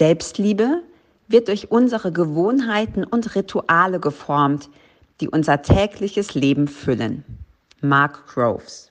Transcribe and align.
Selbstliebe 0.00 0.80
wird 1.28 1.48
durch 1.48 1.70
unsere 1.70 2.10
Gewohnheiten 2.10 3.04
und 3.04 3.34
Rituale 3.34 4.00
geformt, 4.00 4.70
die 5.20 5.28
unser 5.28 5.60
tägliches 5.60 6.34
Leben 6.34 6.68
füllen. 6.68 7.22
Mark 7.82 8.26
Groves. 8.26 8.88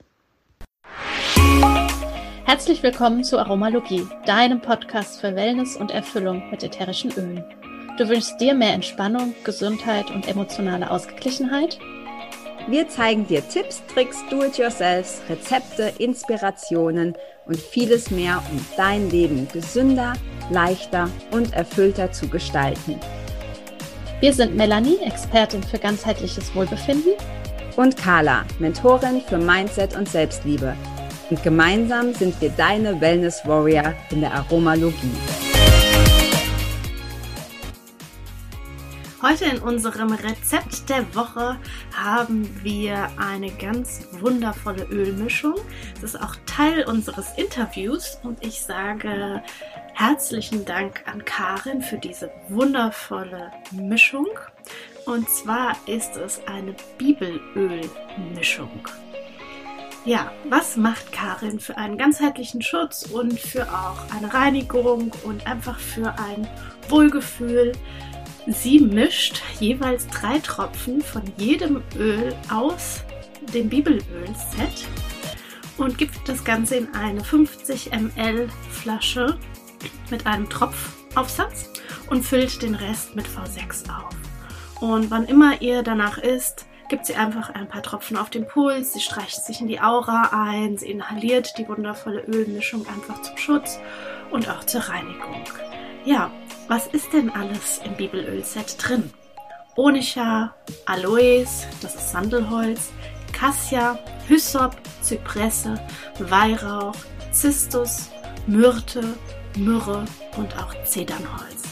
Herzlich 2.44 2.84
willkommen 2.84 3.24
zu 3.24 3.40
Aromalogie, 3.40 4.06
deinem 4.24 4.60
Podcast 4.60 5.20
für 5.20 5.34
Wellness 5.34 5.76
und 5.76 5.90
Erfüllung 5.90 6.48
mit 6.52 6.62
ätherischen 6.62 7.10
Ölen. 7.14 7.44
Du 7.98 8.08
wünschst 8.08 8.40
dir 8.40 8.54
mehr 8.54 8.74
Entspannung, 8.74 9.34
Gesundheit 9.42 10.12
und 10.12 10.28
emotionale 10.28 10.92
Ausgeglichenheit? 10.92 11.80
Wir 12.68 12.88
zeigen 12.88 13.26
dir 13.26 13.42
Tipps, 13.48 13.82
Tricks, 13.92 14.18
Do-it-yourselfs, 14.30 15.22
Rezepte, 15.28 15.92
Inspirationen 15.98 17.14
und 17.46 17.56
vieles 17.56 18.12
mehr, 18.12 18.40
um 18.52 18.64
dein 18.76 19.10
Leben 19.10 19.48
gesünder, 19.48 20.12
leichter 20.50 21.08
und 21.30 21.52
erfüllter 21.54 22.12
zu 22.12 22.28
gestalten. 22.28 22.96
Wir 24.20 24.34
sind 24.34 24.54
Melanie, 24.54 24.98
Expertin 25.02 25.62
für 25.62 25.78
ganzheitliches 25.78 26.54
Wohlbefinden. 26.54 27.12
Und 27.76 27.96
Carla, 27.96 28.44
Mentorin 28.58 29.22
für 29.22 29.38
Mindset 29.38 29.96
und 29.96 30.08
Selbstliebe. 30.08 30.76
Und 31.30 31.42
gemeinsam 31.42 32.12
sind 32.12 32.38
wir 32.40 32.50
deine 32.50 33.00
Wellness 33.00 33.40
Warrior 33.46 33.94
in 34.10 34.20
der 34.20 34.34
Aromalogie. 34.34 35.14
Heute 39.22 39.44
in 39.44 39.58
unserem 39.58 40.12
Rezept 40.12 40.88
der 40.88 41.14
Woche 41.14 41.58
haben 41.94 42.48
wir 42.62 43.10
eine 43.18 43.50
ganz 43.50 44.08
wundervolle 44.12 44.84
Ölmischung. 44.84 45.56
Es 45.96 46.14
ist 46.14 46.22
auch 46.22 46.36
Teil 46.46 46.84
unseres 46.84 47.26
Interviews 47.36 48.18
und 48.22 48.42
ich 48.44 48.62
sage 48.62 49.42
herzlichen 50.00 50.64
Dank 50.64 51.02
an 51.04 51.22
Karin 51.26 51.82
für 51.82 51.98
diese 51.98 52.30
wundervolle 52.48 53.52
Mischung. 53.70 54.28
Und 55.04 55.28
zwar 55.28 55.76
ist 55.86 56.16
es 56.16 56.40
eine 56.46 56.74
Bibelölmischung. 56.96 58.88
Ja, 60.06 60.32
was 60.48 60.78
macht 60.78 61.12
Karin 61.12 61.60
für 61.60 61.76
einen 61.76 61.98
ganzheitlichen 61.98 62.62
Schutz 62.62 63.02
und 63.12 63.38
für 63.38 63.68
auch 63.68 63.98
eine 64.16 64.32
Reinigung 64.32 65.12
und 65.24 65.46
einfach 65.46 65.78
für 65.78 66.14
ein 66.18 66.48
Wohlgefühl? 66.88 67.72
Sie 68.46 68.80
mischt 68.80 69.42
jeweils 69.60 70.06
drei 70.06 70.38
Tropfen 70.38 71.02
von 71.02 71.24
jedem 71.36 71.82
Öl 71.98 72.34
aus 72.50 73.04
dem 73.52 73.68
Bibelöl-Set 73.68 74.88
und 75.76 75.98
gibt 75.98 76.26
das 76.26 76.42
Ganze 76.42 76.76
in 76.76 76.94
eine 76.94 77.22
50 77.22 77.90
ml 77.92 78.48
Flasche 78.70 79.38
mit 80.10 80.26
einem 80.26 80.48
Tropfaufsatz 80.48 81.70
und 82.08 82.24
füllt 82.24 82.62
den 82.62 82.74
Rest 82.74 83.16
mit 83.16 83.26
V6 83.26 83.88
auf. 83.88 84.14
Und 84.80 85.10
wann 85.10 85.26
immer 85.26 85.60
ihr 85.60 85.82
danach 85.82 86.18
isst, 86.18 86.66
gibt 86.88 87.06
sie 87.06 87.14
einfach 87.14 87.50
ein 87.50 87.68
paar 87.68 87.82
Tropfen 87.82 88.16
auf 88.16 88.30
den 88.30 88.46
Puls, 88.46 88.92
sie 88.92 89.00
streicht 89.00 89.44
sich 89.44 89.60
in 89.60 89.68
die 89.68 89.80
Aura 89.80 90.30
ein, 90.32 90.76
sie 90.76 90.90
inhaliert 90.90 91.56
die 91.56 91.68
wundervolle 91.68 92.22
Ölmischung 92.22 92.86
einfach 92.88 93.22
zum 93.22 93.36
Schutz 93.36 93.78
und 94.30 94.48
auch 94.48 94.64
zur 94.64 94.82
Reinigung. 94.82 95.44
Ja, 96.04 96.30
was 96.68 96.86
ist 96.88 97.12
denn 97.12 97.30
alles 97.30 97.80
im 97.84 97.94
Bibelölset 97.94 98.76
drin? 98.78 99.12
Onycha, 99.76 100.54
Aloes, 100.86 101.66
das 101.80 101.94
ist 101.94 102.10
Sandelholz, 102.10 102.90
Cassia, 103.32 103.98
Hyssop, 104.26 104.76
Zypresse, 105.00 105.74
Weihrauch, 106.18 106.96
Zistus, 107.30 108.10
Myrte, 108.46 109.04
Myrrhe 109.56 110.04
und 110.36 110.56
auch 110.58 110.74
Zedernholz. 110.84 111.62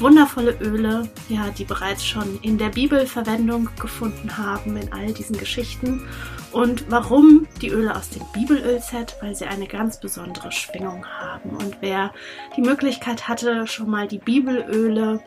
Wundervolle 0.00 0.56
Öle, 0.60 1.08
ja, 1.28 1.50
die 1.50 1.64
bereits 1.64 2.04
schon 2.04 2.40
in 2.42 2.58
der 2.58 2.70
Bibel 2.70 3.06
Verwendung 3.06 3.68
gefunden 3.80 4.36
haben 4.36 4.76
in 4.76 4.92
all 4.92 5.12
diesen 5.12 5.38
Geschichten. 5.38 6.08
Und 6.50 6.90
warum 6.90 7.46
die 7.62 7.68
Öle 7.68 7.94
aus 7.94 8.10
dem 8.10 8.22
Bibelölset? 8.32 9.16
Weil 9.20 9.36
sie 9.36 9.46
eine 9.46 9.66
ganz 9.66 10.00
besondere 10.00 10.50
Schwingung 10.50 11.06
haben. 11.06 11.50
Und 11.50 11.76
wer 11.80 12.12
die 12.56 12.62
Möglichkeit 12.62 13.28
hatte, 13.28 13.66
schon 13.68 13.88
mal 13.88 14.08
die 14.08 14.18
Bibelöle 14.18 15.20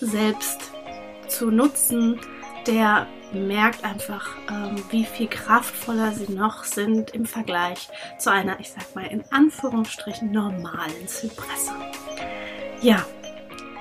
selbst 0.00 0.70
zu 1.28 1.50
nutzen, 1.50 2.20
der 2.66 3.06
merkt 3.32 3.84
einfach, 3.84 4.28
ähm, 4.50 4.82
wie 4.90 5.04
viel 5.04 5.28
kraftvoller 5.28 6.12
sie 6.12 6.32
noch 6.32 6.64
sind 6.64 7.10
im 7.10 7.26
Vergleich 7.26 7.88
zu 8.18 8.30
einer, 8.30 8.60
ich 8.60 8.70
sag 8.70 8.94
mal 8.94 9.06
in 9.06 9.24
Anführungsstrichen, 9.30 10.30
normalen 10.30 11.06
Zypresse. 11.06 11.72
Ja, 12.80 13.04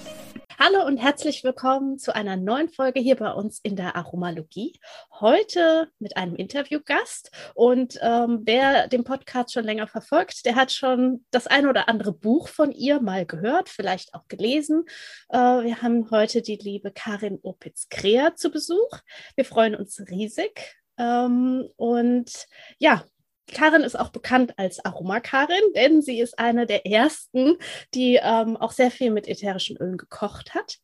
Hallo 0.56 0.86
und 0.86 0.96
herzlich 0.96 1.42
willkommen 1.42 1.98
zu 1.98 2.14
einer 2.14 2.36
neuen 2.36 2.68
Folge 2.68 3.00
hier 3.00 3.16
bei 3.16 3.32
uns 3.32 3.58
in 3.58 3.74
der 3.74 3.96
Aromalogie. 3.96 4.78
Heute 5.20 5.90
mit 5.98 6.16
einem 6.16 6.36
Interviewgast. 6.36 7.30
Und 7.54 7.98
ähm, 8.00 8.42
wer 8.44 8.86
den 8.86 9.02
Podcast 9.04 9.52
schon 9.52 9.64
länger 9.64 9.88
verfolgt, 9.88 10.46
der 10.46 10.54
hat 10.54 10.72
schon 10.72 11.24
das 11.32 11.46
eine 11.48 11.68
oder 11.68 11.88
andere 11.88 12.12
Buch 12.12 12.48
von 12.48 12.70
ihr 12.70 13.00
mal 13.00 13.26
gehört, 13.26 13.68
vielleicht 13.68 14.14
auch 14.14 14.28
gelesen. 14.28 14.84
Äh, 15.28 15.36
wir 15.36 15.82
haben 15.82 16.10
heute 16.10 16.42
die 16.42 16.56
liebe 16.56 16.92
Karin 16.92 17.40
Opitz-Krea 17.42 18.36
zu 18.36 18.50
Besuch. 18.50 19.00
Wir 19.34 19.44
freuen 19.44 19.74
uns 19.74 20.00
riesig. 20.08 20.76
Ähm, 20.98 21.68
und 21.76 22.46
ja, 22.78 23.04
Karin 23.52 23.82
ist 23.82 23.98
auch 23.98 24.10
bekannt 24.10 24.54
als 24.56 24.84
Aromakarin, 24.84 25.72
denn 25.74 26.02
sie 26.02 26.20
ist 26.20 26.38
eine 26.38 26.66
der 26.66 26.86
ersten, 26.86 27.56
die 27.94 28.18
ähm, 28.20 28.56
auch 28.56 28.72
sehr 28.72 28.90
viel 28.90 29.10
mit 29.10 29.28
ätherischen 29.28 29.76
Ölen 29.76 29.96
gekocht 29.96 30.54
hat. 30.54 30.78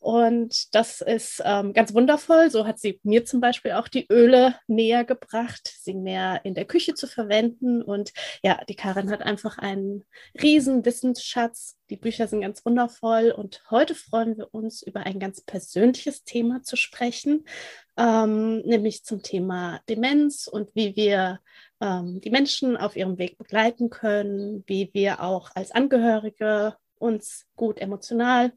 Und 0.00 0.74
das 0.74 1.00
ist 1.00 1.42
ähm, 1.44 1.72
ganz 1.72 1.92
wundervoll. 1.92 2.50
So 2.50 2.66
hat 2.66 2.78
sie 2.78 3.00
mir 3.02 3.24
zum 3.24 3.40
Beispiel 3.40 3.72
auch 3.72 3.88
die 3.88 4.06
Öle 4.10 4.54
näher 4.66 5.04
gebracht, 5.04 5.72
sie 5.80 5.94
mehr 5.94 6.40
in 6.44 6.54
der 6.54 6.64
Küche 6.64 6.94
zu 6.94 7.06
verwenden. 7.06 7.82
Und 7.82 8.12
ja, 8.42 8.60
die 8.68 8.76
Karin 8.76 9.10
hat 9.10 9.22
einfach 9.22 9.58
einen 9.58 10.06
riesen 10.40 10.84
Wissensschatz. 10.84 11.76
Die 11.90 11.96
Bücher 11.96 12.28
sind 12.28 12.42
ganz 12.42 12.64
wundervoll. 12.64 13.32
Und 13.32 13.62
heute 13.70 13.94
freuen 13.94 14.36
wir 14.38 14.54
uns, 14.54 14.82
über 14.82 15.00
ein 15.00 15.18
ganz 15.18 15.40
persönliches 15.42 16.24
Thema 16.24 16.62
zu 16.62 16.76
sprechen, 16.76 17.44
ähm, 17.96 18.60
nämlich 18.60 19.04
zum 19.04 19.22
Thema 19.22 19.80
Demenz 19.88 20.46
und 20.46 20.70
wie 20.74 20.94
wir 20.94 21.40
ähm, 21.80 22.20
die 22.20 22.30
Menschen 22.30 22.76
auf 22.76 22.96
ihrem 22.96 23.18
Weg 23.18 23.38
begleiten 23.38 23.90
können, 23.90 24.62
wie 24.66 24.90
wir 24.92 25.22
auch 25.22 25.50
als 25.54 25.72
Angehörige 25.72 26.76
uns 26.98 27.46
gut 27.56 27.80
emotional 27.80 28.52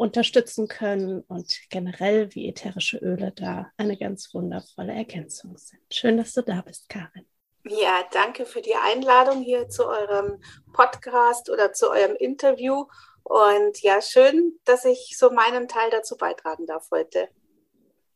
unterstützen 0.00 0.66
können 0.66 1.20
und 1.28 1.60
generell 1.68 2.34
wie 2.34 2.48
ätherische 2.48 2.96
Öle 2.98 3.32
da 3.32 3.70
eine 3.76 3.96
ganz 3.96 4.32
wundervolle 4.32 4.92
Ergänzung 4.92 5.56
sind. 5.58 5.82
Schön, 5.92 6.16
dass 6.16 6.32
du 6.32 6.42
da 6.42 6.62
bist, 6.62 6.88
Karin. 6.88 7.26
Ja, 7.64 8.02
danke 8.10 8.46
für 8.46 8.62
die 8.62 8.74
Einladung 8.74 9.42
hier 9.42 9.68
zu 9.68 9.86
eurem 9.86 10.42
Podcast 10.72 11.50
oder 11.50 11.74
zu 11.74 11.90
eurem 11.90 12.16
Interview. 12.16 12.86
Und 13.22 13.82
ja, 13.82 14.00
schön, 14.00 14.58
dass 14.64 14.86
ich 14.86 15.16
so 15.18 15.30
meinen 15.30 15.68
Teil 15.68 15.90
dazu 15.90 16.16
beitragen 16.16 16.66
darf 16.66 16.88
heute. 16.90 17.28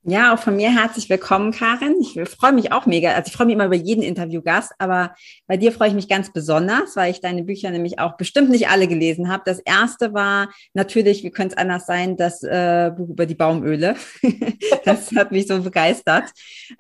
Ja, 0.07 0.35
auch 0.35 0.39
von 0.39 0.55
mir 0.55 0.71
herzlich 0.71 1.09
willkommen, 1.09 1.51
Karin. 1.51 1.97
Ich 1.99 2.21
freue 2.29 2.53
mich 2.53 2.73
auch 2.73 2.85
mega. 2.85 3.13
Also 3.13 3.29
ich 3.29 3.33
freue 3.33 3.47
mich 3.47 3.55
immer 3.55 3.65
über 3.65 3.75
jeden 3.75 4.03
Interviewgast, 4.03 4.73
aber 4.79 5.15
bei 5.47 5.57
dir 5.57 5.73
freue 5.73 5.89
ich 5.89 5.95
mich 5.95 6.11
ganz 6.11 6.31
besonders, 6.31 6.95
weil 6.95 7.11
ich 7.11 7.23
deine 7.23 7.43
Bücher 7.43 7.71
nämlich 7.71 7.99
auch 7.99 8.19
bestimmt 8.19 8.51
nicht 8.51 8.69
alle 8.69 8.87
gelesen 8.87 9.33
habe. 9.33 9.45
Das 9.47 9.61
erste 9.61 10.13
war 10.13 10.51
natürlich, 10.75 11.25
wie 11.25 11.31
könnte 11.31 11.55
es 11.55 11.59
anders 11.59 11.87
sein, 11.87 12.19
das 12.19 12.43
äh, 12.43 12.93
Buch 12.95 13.09
über 13.09 13.25
die 13.25 13.35
Baumöle. 13.35 13.97
das 14.85 15.11
hat 15.13 15.33
mich 15.33 15.47
so 15.47 15.63
begeistert, 15.63 16.25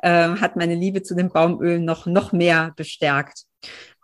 ähm, 0.02 0.42
hat 0.42 0.56
meine 0.56 0.74
Liebe 0.74 1.02
zu 1.02 1.14
den 1.14 1.30
Baumölen 1.30 1.86
noch, 1.86 2.04
noch 2.04 2.32
mehr 2.32 2.74
bestärkt. 2.76 3.44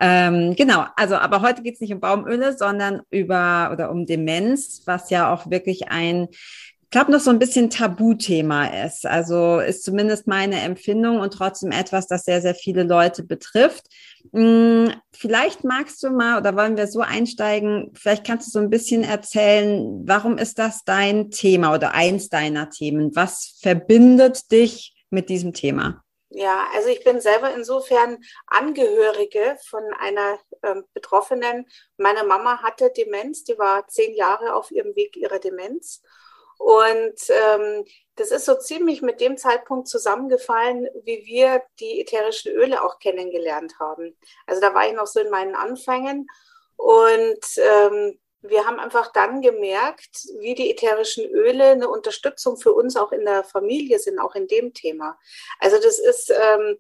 Ähm, 0.01 0.57
genau, 0.57 0.87
also 0.97 1.17
aber 1.17 1.43
heute 1.43 1.63
geht 1.63 1.75
es 1.75 1.81
nicht 1.83 1.93
um 1.93 2.01
Baumöle, 2.01 2.57
sondern 2.57 3.03
über 3.11 3.69
oder 3.71 3.91
um 3.91 4.07
Demenz, 4.07 4.81
was 4.87 5.11
ja 5.11 5.31
auch 5.31 5.51
wirklich 5.51 5.91
ein 5.91 6.29
glaube, 6.91 7.13
noch 7.13 7.21
so 7.21 7.31
ein 7.31 7.39
bisschen 7.39 7.71
Tabuthema 7.71 8.85
ist. 8.85 9.07
Also 9.07 9.61
ist 9.61 9.85
zumindest 9.85 10.27
meine 10.27 10.61
Empfindung 10.61 11.21
und 11.21 11.33
trotzdem 11.33 11.71
etwas, 11.71 12.07
das 12.07 12.25
sehr, 12.25 12.41
sehr 12.41 12.55
viele 12.55 12.83
Leute 12.83 13.23
betrifft. 13.23 13.87
Hm, 14.33 14.93
vielleicht 15.13 15.65
magst 15.65 16.03
du 16.03 16.11
mal 16.11 16.39
oder 16.39 16.57
wollen 16.57 16.77
wir 16.77 16.87
so 16.87 17.01
einsteigen, 17.01 17.93
vielleicht 17.95 18.27
kannst 18.27 18.49
du 18.49 18.51
so 18.51 18.59
ein 18.59 18.71
bisschen 18.71 19.05
erzählen, 19.05 20.03
warum 20.05 20.37
ist 20.37 20.59
das 20.59 20.85
dein 20.85 21.31
Thema 21.31 21.75
oder 21.75 21.93
eins 21.93 22.29
deiner 22.29 22.71
Themen? 22.71 23.15
Was 23.15 23.59
verbindet 23.61 24.51
dich 24.51 24.95
mit 25.11 25.29
diesem 25.29 25.53
Thema? 25.53 26.03
Ja, 26.33 26.67
also 26.75 26.89
ich 26.89 27.03
bin 27.03 27.21
selber 27.21 27.53
insofern 27.55 28.19
Angehörige 28.47 29.57
von 29.69 29.83
einer 29.99 30.39
ähm, 30.63 30.85
Betroffenen. 30.95 31.67
Meine 31.97 32.23
Mama 32.23 32.63
hatte 32.63 32.93
Demenz, 32.97 33.43
die 33.43 33.59
war 33.59 33.89
zehn 33.89 34.15
Jahre 34.15 34.55
auf 34.55 34.71
ihrem 34.71 34.95
Weg 34.95 35.17
ihrer 35.17 35.41
Demenz. 35.41 36.03
Und 36.61 37.17
ähm, 37.31 37.87
das 38.17 38.31
ist 38.31 38.45
so 38.45 38.55
ziemlich 38.55 39.01
mit 39.01 39.23
dem 39.23 39.39
Zeitpunkt 39.39 39.89
zusammengefallen, 39.89 40.89
wie 41.05 41.25
wir 41.25 41.63
die 41.81 42.03
ätherischen 42.03 42.53
Öle 42.53 42.85
auch 42.85 42.99
kennengelernt 42.99 43.79
haben. 43.81 44.15
Also 44.47 44.61
da 44.61 44.75
war 44.75 44.87
ich 44.87 44.93
noch 44.93 45.07
so 45.07 45.21
in 45.21 45.31
meinen 45.31 45.55
Anfängen 45.55 46.27
und 46.77 47.41
ähm, 47.57 48.21
wir 48.43 48.67
haben 48.67 48.79
einfach 48.79 49.11
dann 49.11 49.41
gemerkt, 49.41 50.27
wie 50.41 50.55
die 50.55 50.71
ätherischen 50.71 51.25
Öle 51.31 51.71
eine 51.71 51.89
Unterstützung 51.89 52.59
für 52.59 52.75
uns 52.75 52.95
auch 52.95 53.13
in 53.13 53.25
der 53.25 53.43
Familie 53.43 53.99
sind, 53.99 54.19
auch 54.19 54.35
in 54.35 54.47
dem 54.47 54.75
Thema. 54.75 55.19
Also 55.61 55.79
das 55.79 55.99
ist, 55.99 56.31
ähm, 56.31 56.77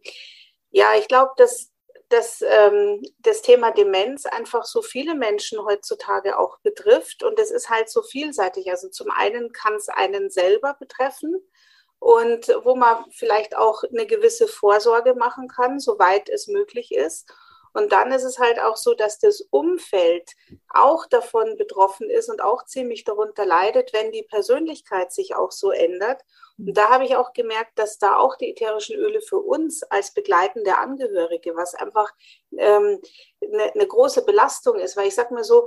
ja, 0.70 0.94
ich 0.98 1.08
glaube, 1.08 1.32
dass, 1.38 1.69
dass 2.10 2.42
ähm, 2.42 3.02
das 3.20 3.40
Thema 3.40 3.70
Demenz 3.70 4.26
einfach 4.26 4.64
so 4.64 4.82
viele 4.82 5.14
Menschen 5.14 5.64
heutzutage 5.64 6.38
auch 6.38 6.58
betrifft 6.58 7.22
und 7.22 7.38
es 7.38 7.50
ist 7.50 7.70
halt 7.70 7.88
so 7.88 8.02
vielseitig. 8.02 8.70
Also 8.70 8.88
zum 8.88 9.10
einen 9.10 9.52
kann 9.52 9.74
es 9.74 9.88
einen 9.88 10.28
selber 10.28 10.74
betreffen 10.78 11.36
und 12.00 12.48
wo 12.64 12.74
man 12.74 13.04
vielleicht 13.12 13.56
auch 13.56 13.84
eine 13.84 14.06
gewisse 14.06 14.48
Vorsorge 14.48 15.14
machen 15.14 15.48
kann, 15.48 15.78
soweit 15.78 16.28
es 16.28 16.48
möglich 16.48 16.92
ist. 16.92 17.30
Und 17.72 17.92
dann 17.92 18.10
ist 18.10 18.24
es 18.24 18.38
halt 18.38 18.58
auch 18.58 18.76
so, 18.76 18.94
dass 18.94 19.20
das 19.20 19.42
Umfeld 19.50 20.32
auch 20.68 21.06
davon 21.06 21.56
betroffen 21.56 22.10
ist 22.10 22.28
und 22.28 22.42
auch 22.42 22.64
ziemlich 22.64 23.04
darunter 23.04 23.46
leidet, 23.46 23.92
wenn 23.92 24.10
die 24.10 24.24
Persönlichkeit 24.24 25.12
sich 25.12 25.36
auch 25.36 25.52
so 25.52 25.70
ändert. 25.70 26.22
Und 26.66 26.74
da 26.74 26.90
habe 26.90 27.04
ich 27.04 27.16
auch 27.16 27.32
gemerkt, 27.32 27.78
dass 27.78 27.98
da 27.98 28.16
auch 28.16 28.36
die 28.36 28.50
ätherischen 28.50 28.96
Öle 28.96 29.20
für 29.20 29.38
uns 29.38 29.82
als 29.84 30.12
begleitende 30.12 30.76
Angehörige, 30.76 31.56
was 31.56 31.74
einfach 31.74 32.12
ähm, 32.56 33.00
eine, 33.42 33.72
eine 33.72 33.86
große 33.86 34.24
Belastung 34.24 34.78
ist, 34.78 34.96
weil 34.96 35.08
ich 35.08 35.14
sage 35.14 35.32
mal 35.32 35.44
so, 35.44 35.66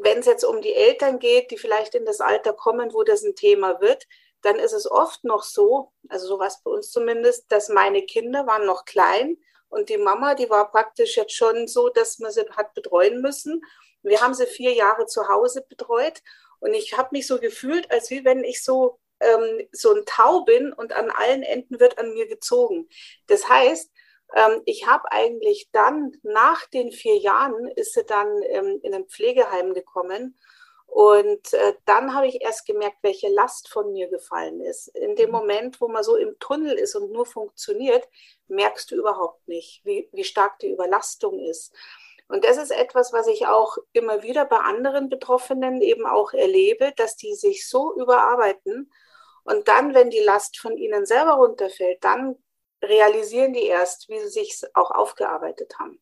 wenn 0.00 0.18
es 0.18 0.26
jetzt 0.26 0.44
um 0.44 0.60
die 0.60 0.74
Eltern 0.74 1.18
geht, 1.18 1.50
die 1.50 1.58
vielleicht 1.58 1.94
in 1.94 2.04
das 2.04 2.20
Alter 2.20 2.52
kommen, 2.52 2.92
wo 2.94 3.02
das 3.04 3.22
ein 3.22 3.34
Thema 3.34 3.80
wird, 3.80 4.06
dann 4.42 4.56
ist 4.56 4.72
es 4.72 4.90
oft 4.90 5.24
noch 5.24 5.42
so, 5.42 5.92
also 6.08 6.26
sowas 6.26 6.62
bei 6.62 6.70
uns 6.70 6.90
zumindest, 6.90 7.50
dass 7.52 7.68
meine 7.68 8.02
Kinder 8.02 8.46
waren 8.46 8.66
noch 8.66 8.84
klein 8.84 9.36
und 9.68 9.88
die 9.88 9.98
Mama, 9.98 10.34
die 10.34 10.48
war 10.50 10.70
praktisch 10.70 11.16
jetzt 11.16 11.34
schon 11.34 11.68
so, 11.68 11.88
dass 11.88 12.18
man 12.18 12.30
sie 12.30 12.48
hat 12.56 12.74
betreuen 12.74 13.20
müssen. 13.20 13.62
Wir 14.02 14.20
haben 14.20 14.34
sie 14.34 14.46
vier 14.46 14.72
Jahre 14.72 15.06
zu 15.06 15.28
Hause 15.28 15.64
betreut. 15.68 16.22
Und 16.60 16.74
ich 16.74 16.96
habe 16.96 17.10
mich 17.12 17.26
so 17.26 17.38
gefühlt, 17.38 17.90
als 17.90 18.10
wie 18.10 18.24
wenn 18.24 18.44
ich 18.44 18.64
so, 18.64 18.98
ähm, 19.20 19.68
so 19.72 19.94
ein 19.94 20.04
Tau 20.06 20.44
bin 20.44 20.72
und 20.72 20.92
an 20.92 21.10
allen 21.10 21.42
Enden 21.42 21.80
wird 21.80 21.98
an 21.98 22.12
mir 22.12 22.26
gezogen. 22.26 22.88
Das 23.26 23.48
heißt, 23.48 23.90
ähm, 24.34 24.62
ich 24.64 24.86
habe 24.86 25.10
eigentlich 25.10 25.68
dann, 25.72 26.12
nach 26.22 26.66
den 26.66 26.92
vier 26.92 27.16
Jahren, 27.18 27.68
ist 27.68 27.94
sie 27.94 28.04
dann 28.04 28.28
ähm, 28.48 28.80
in 28.82 28.94
ein 28.94 29.06
Pflegeheim 29.06 29.74
gekommen. 29.74 30.38
Und 30.86 31.52
äh, 31.52 31.74
dann 31.84 32.14
habe 32.14 32.26
ich 32.26 32.40
erst 32.40 32.66
gemerkt, 32.66 32.98
welche 33.02 33.28
Last 33.28 33.68
von 33.68 33.92
mir 33.92 34.08
gefallen 34.08 34.60
ist. 34.62 34.88
In 34.88 35.16
dem 35.16 35.26
mhm. 35.26 35.36
Moment, 35.36 35.80
wo 35.80 35.88
man 35.88 36.02
so 36.02 36.16
im 36.16 36.38
Tunnel 36.38 36.74
ist 36.78 36.94
und 36.94 37.12
nur 37.12 37.26
funktioniert, 37.26 38.08
merkst 38.48 38.90
du 38.90 38.96
überhaupt 38.96 39.46
nicht, 39.46 39.82
wie, 39.84 40.08
wie 40.12 40.24
stark 40.24 40.58
die 40.60 40.70
Überlastung 40.70 41.38
ist. 41.40 41.74
Und 42.28 42.44
das 42.44 42.58
ist 42.58 42.70
etwas, 42.70 43.12
was 43.12 43.26
ich 43.26 43.46
auch 43.46 43.78
immer 43.92 44.22
wieder 44.22 44.44
bei 44.44 44.58
anderen 44.58 45.08
Betroffenen 45.08 45.80
eben 45.80 46.06
auch 46.06 46.32
erlebe, 46.32 46.92
dass 46.96 47.16
die 47.16 47.34
sich 47.34 47.68
so 47.68 47.94
überarbeiten. 47.94 48.92
Und 49.48 49.66
dann, 49.66 49.94
wenn 49.94 50.10
die 50.10 50.20
Last 50.20 50.58
von 50.58 50.76
ihnen 50.76 51.06
selber 51.06 51.32
runterfällt, 51.32 52.04
dann 52.04 52.36
realisieren 52.84 53.54
die 53.54 53.64
erst, 53.64 54.10
wie 54.10 54.20
sie 54.20 54.28
sich 54.28 54.60
auch 54.74 54.90
aufgearbeitet 54.90 55.78
haben. 55.78 55.98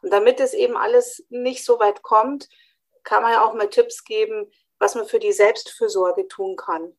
Und 0.00 0.12
damit 0.12 0.38
es 0.38 0.54
eben 0.54 0.76
alles 0.76 1.26
nicht 1.28 1.64
so 1.64 1.80
weit 1.80 2.02
kommt, 2.02 2.48
kann 3.02 3.24
man 3.24 3.32
ja 3.32 3.44
auch 3.44 3.52
mal 3.52 3.68
Tipps 3.68 4.04
geben, 4.04 4.48
was 4.78 4.94
man 4.94 5.06
für 5.06 5.18
die 5.18 5.32
Selbstfürsorge 5.32 6.28
tun 6.28 6.54
kann. 6.54 6.96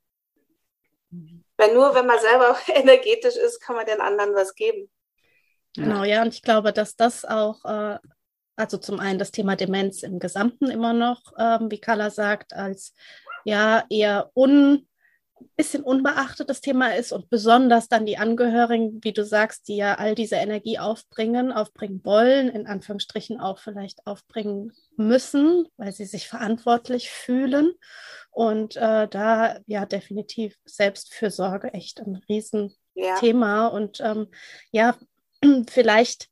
Weil 1.55 1.73
nur 1.73 1.95
wenn 1.95 2.05
man 2.05 2.19
selber 2.19 2.57
energetisch 2.67 3.37
ist, 3.37 3.61
kann 3.61 3.77
man 3.77 3.85
den 3.85 4.01
anderen 4.01 4.35
was 4.35 4.55
geben. 4.55 4.91
Genau, 5.75 6.03
ja, 6.03 6.21
und 6.23 6.33
ich 6.33 6.41
glaube, 6.41 6.73
dass 6.73 6.97
das 6.97 7.23
auch, 7.23 7.63
äh, 7.63 7.99
also 8.57 8.77
zum 8.77 8.99
einen 8.99 9.17
das 9.17 9.31
Thema 9.31 9.55
Demenz 9.55 10.03
im 10.03 10.19
Gesamten 10.19 10.69
immer 10.69 10.91
noch, 10.91 11.21
ähm, 11.37 11.71
wie 11.71 11.79
Carla 11.79 12.09
sagt, 12.09 12.51
als 12.51 12.93
ja 13.45 13.85
eher 13.89 14.29
un 14.35 14.88
bisschen 15.55 15.83
unbeachtet 15.83 16.49
das 16.49 16.61
Thema 16.61 16.95
ist 16.95 17.11
und 17.11 17.29
besonders 17.29 17.87
dann 17.87 18.05
die 18.05 18.17
Angehörigen, 18.17 18.99
wie 19.03 19.13
du 19.13 19.23
sagst, 19.23 19.67
die 19.67 19.77
ja 19.77 19.95
all 19.95 20.15
diese 20.15 20.35
Energie 20.35 20.79
aufbringen, 20.79 21.51
aufbringen 21.51 22.01
wollen, 22.03 22.49
in 22.49 22.67
Anführungsstrichen 22.67 23.39
auch 23.39 23.59
vielleicht 23.59 24.05
aufbringen 24.05 24.73
müssen, 24.95 25.67
weil 25.77 25.91
sie 25.91 26.05
sich 26.05 26.27
verantwortlich 26.27 27.09
fühlen. 27.09 27.73
Und 28.31 28.75
äh, 28.75 29.07
da 29.07 29.59
ja 29.65 29.85
definitiv 29.85 30.57
Selbstfürsorge 30.65 31.73
echt 31.73 31.99
ein 31.99 32.21
Riesenthema. 32.29 33.55
Ja. 33.55 33.67
Und 33.67 33.99
ähm, 34.01 34.27
ja, 34.71 34.95
vielleicht 35.69 36.29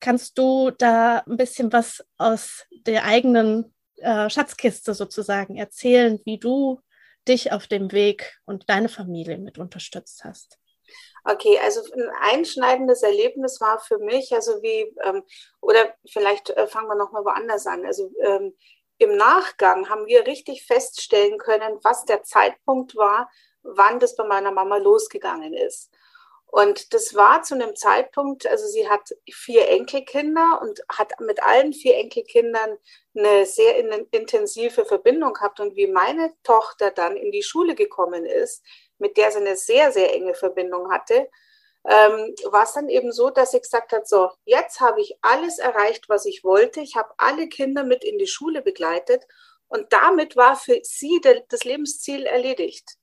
kannst 0.00 0.38
du 0.38 0.70
da 0.70 1.24
ein 1.26 1.36
bisschen 1.36 1.72
was 1.72 2.04
aus 2.18 2.66
der 2.86 3.04
eigenen 3.04 3.74
äh, 3.96 4.30
Schatzkiste 4.30 4.94
sozusagen 4.94 5.56
erzählen, 5.56 6.20
wie 6.24 6.38
du 6.38 6.80
dich 7.26 7.52
auf 7.52 7.66
dem 7.66 7.92
Weg 7.92 8.38
und 8.44 8.68
deine 8.68 8.88
Familie 8.88 9.38
mit 9.38 9.58
unterstützt 9.58 10.24
hast? 10.24 10.58
Okay, 11.24 11.58
also 11.62 11.82
ein 11.92 12.10
einschneidendes 12.20 13.02
Erlebnis 13.02 13.60
war 13.60 13.80
für 13.80 13.98
mich, 13.98 14.32
also 14.32 14.62
wie, 14.62 14.94
ähm, 15.04 15.22
oder 15.60 15.94
vielleicht 16.10 16.50
äh, 16.50 16.66
fangen 16.66 16.88
wir 16.88 16.94
nochmal 16.94 17.24
woanders 17.24 17.66
an. 17.66 17.84
Also 17.84 18.10
ähm, 18.22 18.56
im 18.98 19.16
Nachgang 19.16 19.88
haben 19.90 20.06
wir 20.06 20.26
richtig 20.26 20.64
feststellen 20.64 21.38
können, 21.38 21.78
was 21.82 22.04
der 22.04 22.22
Zeitpunkt 22.22 22.96
war, 22.96 23.30
wann 23.62 24.00
das 24.00 24.16
bei 24.16 24.24
meiner 24.24 24.52
Mama 24.52 24.78
losgegangen 24.78 25.52
ist. 25.54 25.90
Und 26.50 26.94
das 26.94 27.14
war 27.14 27.42
zu 27.42 27.54
einem 27.54 27.76
Zeitpunkt, 27.76 28.46
also 28.46 28.66
sie 28.66 28.88
hat 28.88 29.10
vier 29.30 29.68
Enkelkinder 29.68 30.60
und 30.62 30.80
hat 30.90 31.12
mit 31.20 31.42
allen 31.42 31.74
vier 31.74 31.96
Enkelkindern 31.98 32.78
eine 33.14 33.44
sehr 33.44 33.76
intensive 33.76 34.86
Verbindung 34.86 35.34
gehabt. 35.34 35.60
Und 35.60 35.76
wie 35.76 35.86
meine 35.86 36.32
Tochter 36.44 36.90
dann 36.90 37.16
in 37.16 37.32
die 37.32 37.42
Schule 37.42 37.74
gekommen 37.74 38.24
ist, 38.24 38.64
mit 38.96 39.18
der 39.18 39.30
sie 39.30 39.38
eine 39.38 39.56
sehr, 39.56 39.92
sehr 39.92 40.14
enge 40.14 40.34
Verbindung 40.34 40.90
hatte, 40.90 41.28
ähm, 41.84 42.34
war 42.50 42.64
es 42.64 42.72
dann 42.72 42.88
eben 42.88 43.12
so, 43.12 43.30
dass 43.30 43.52
sie 43.52 43.60
gesagt 43.60 43.92
hat, 43.92 44.08
so, 44.08 44.30
jetzt 44.44 44.80
habe 44.80 45.00
ich 45.00 45.16
alles 45.22 45.58
erreicht, 45.58 46.08
was 46.08 46.24
ich 46.24 46.44
wollte. 46.44 46.80
Ich 46.80 46.96
habe 46.96 47.12
alle 47.18 47.48
Kinder 47.48 47.84
mit 47.84 48.04
in 48.04 48.18
die 48.18 48.26
Schule 48.26 48.62
begleitet. 48.62 49.26
Und 49.68 49.92
damit 49.92 50.34
war 50.36 50.56
für 50.56 50.80
sie 50.82 51.20
das 51.48 51.64
Lebensziel 51.64 52.24
erledigt. 52.24 52.97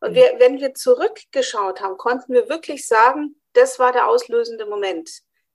Und 0.00 0.14
wir, 0.14 0.34
wenn 0.38 0.60
wir 0.60 0.74
zurückgeschaut 0.74 1.80
haben, 1.80 1.96
konnten 1.96 2.32
wir 2.32 2.48
wirklich 2.48 2.86
sagen, 2.86 3.40
das 3.52 3.78
war 3.78 3.92
der 3.92 4.08
auslösende 4.08 4.66
Moment, 4.66 5.10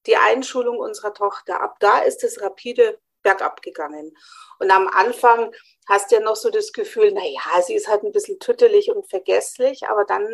die 0.05 0.17
Einschulung 0.17 0.77
unserer 0.79 1.13
Tochter. 1.13 1.61
Ab 1.61 1.77
da 1.79 1.99
ist 1.99 2.23
es 2.23 2.41
rapide 2.41 2.99
bergab 3.21 3.61
gegangen. 3.61 4.15
Und 4.59 4.69
am 4.69 4.87
Anfang 4.87 5.53
hast 5.87 6.11
du 6.11 6.15
ja 6.15 6.21
noch 6.21 6.35
so 6.35 6.49
das 6.49 6.73
Gefühl, 6.73 7.11
na 7.13 7.25
ja, 7.25 7.61
sie 7.61 7.73
ist 7.73 7.87
halt 7.87 8.03
ein 8.03 8.11
bisschen 8.11 8.39
tüttelig 8.39 8.91
und 8.91 9.09
vergesslich, 9.09 9.87
aber 9.87 10.03
dann 10.03 10.27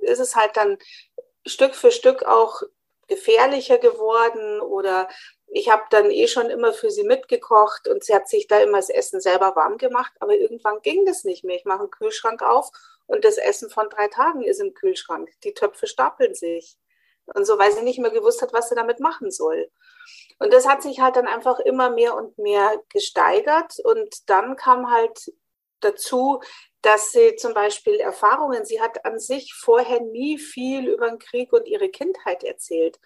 ist 0.00 0.18
es 0.18 0.34
halt 0.34 0.56
dann 0.56 0.76
Stück 1.46 1.74
für 1.74 1.92
Stück 1.92 2.24
auch 2.24 2.62
gefährlicher 3.06 3.78
geworden 3.78 4.60
oder 4.60 5.08
ich 5.46 5.70
habe 5.70 5.84
dann 5.90 6.10
eh 6.10 6.26
schon 6.26 6.50
immer 6.50 6.72
für 6.72 6.90
sie 6.90 7.04
mitgekocht 7.04 7.86
und 7.86 8.02
sie 8.02 8.14
hat 8.14 8.28
sich 8.28 8.48
da 8.48 8.58
immer 8.60 8.78
das 8.78 8.88
Essen 8.88 9.20
selber 9.20 9.54
warm 9.54 9.78
gemacht, 9.78 10.12
aber 10.20 10.34
irgendwann 10.34 10.80
ging 10.82 11.04
das 11.04 11.22
nicht 11.22 11.44
mehr. 11.44 11.56
Ich 11.56 11.64
mache 11.64 11.80
einen 11.80 11.90
Kühlschrank 11.90 12.42
auf 12.42 12.70
und 13.06 13.24
das 13.24 13.36
Essen 13.36 13.70
von 13.70 13.88
drei 13.90 14.08
Tagen 14.08 14.42
ist 14.42 14.60
im 14.60 14.74
Kühlschrank. 14.74 15.30
Die 15.44 15.54
Töpfe 15.54 15.86
stapeln 15.86 16.34
sich. 16.34 16.76
Und 17.26 17.46
so, 17.46 17.58
weil 17.58 17.72
sie 17.72 17.82
nicht 17.82 17.98
mehr 17.98 18.10
gewusst 18.10 18.42
hat, 18.42 18.52
was 18.52 18.68
sie 18.68 18.74
damit 18.74 19.00
machen 19.00 19.30
soll. 19.30 19.70
Und 20.38 20.52
das 20.52 20.68
hat 20.68 20.82
sich 20.82 21.00
halt 21.00 21.16
dann 21.16 21.26
einfach 21.26 21.58
immer 21.60 21.90
mehr 21.90 22.14
und 22.14 22.36
mehr 22.38 22.82
gesteigert. 22.90 23.78
Und 23.82 24.28
dann 24.28 24.56
kam 24.56 24.90
halt 24.90 25.32
dazu, 25.80 26.40
dass 26.82 27.12
sie 27.12 27.36
zum 27.36 27.54
Beispiel 27.54 27.94
Erfahrungen, 27.94 28.64
sie 28.64 28.80
hat 28.80 29.04
an 29.04 29.18
sich 29.18 29.54
vorher 29.54 30.00
nie 30.00 30.38
viel 30.38 30.88
über 30.88 31.08
den 31.08 31.18
Krieg 31.18 31.52
und 31.52 31.66
ihre 31.66 31.88
Kindheit 31.88 32.44
erzählt. 32.44 32.98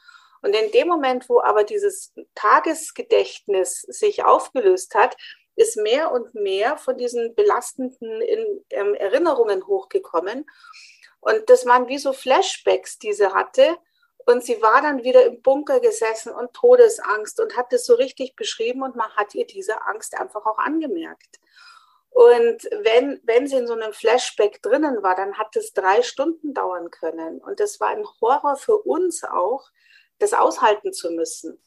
Und 0.43 0.55
in 0.55 0.71
dem 0.71 0.89
Moment, 0.89 1.29
wo 1.29 1.41
aber 1.41 1.65
dieses 1.65 2.13
Tagesgedächtnis 2.35 3.83
sich 3.83 4.25
aufgelöst 4.25 4.95
hat, 4.95 5.17
ist 5.59 5.77
mehr 5.77 6.13
und 6.13 6.35
mehr 6.35 6.77
von 6.77 6.97
diesen 6.97 7.35
belastenden 7.35 8.21
in, 8.23 8.65
ähm, 8.71 8.95
Erinnerungen 8.95 9.67
hochgekommen. 9.67 10.49
Und 11.21 11.51
das 11.51 11.67
waren 11.67 11.89
wie 11.89 11.99
so 11.99 12.13
Flashbacks, 12.13 12.99
die 12.99 13.13
sie 13.13 13.35
hatte. 13.35 13.77
Und 14.25 14.45
sie 14.45 14.63
war 14.63 14.83
dann 14.83 15.03
wieder 15.03 15.25
im 15.25 15.43
Bunker 15.43 15.81
gesessen 15.81 16.33
und 16.33 16.53
Todesangst 16.53 17.41
und 17.41 17.57
hat 17.57 17.73
das 17.73 17.87
so 17.87 17.95
richtig 17.95 18.37
beschrieben 18.37 18.83
und 18.83 18.95
man 18.95 19.11
hat 19.17 19.35
ihr 19.35 19.47
diese 19.47 19.83
Angst 19.87 20.19
einfach 20.19 20.45
auch 20.47 20.59
angemerkt. 20.59 21.41
Und 22.11 22.65
wenn, 22.83 23.21
wenn 23.25 23.47
sie 23.47 23.57
in 23.57 23.67
so 23.67 23.73
einem 23.75 23.93
Flashback 23.93 24.63
drinnen 24.63 25.03
war, 25.03 25.17
dann 25.17 25.39
hat 25.39 25.57
es 25.57 25.73
drei 25.73 26.03
Stunden 26.03 26.55
dauern 26.55 26.91
können. 26.91 27.41
Und 27.41 27.59
das 27.59 27.81
war 27.81 27.89
ein 27.89 28.05
Horror 28.21 28.57
für 28.57 28.77
uns 28.79 29.25
auch, 29.25 29.71
das 30.19 30.35
aushalten 30.35 30.93
zu 30.93 31.11
müssen. 31.11 31.63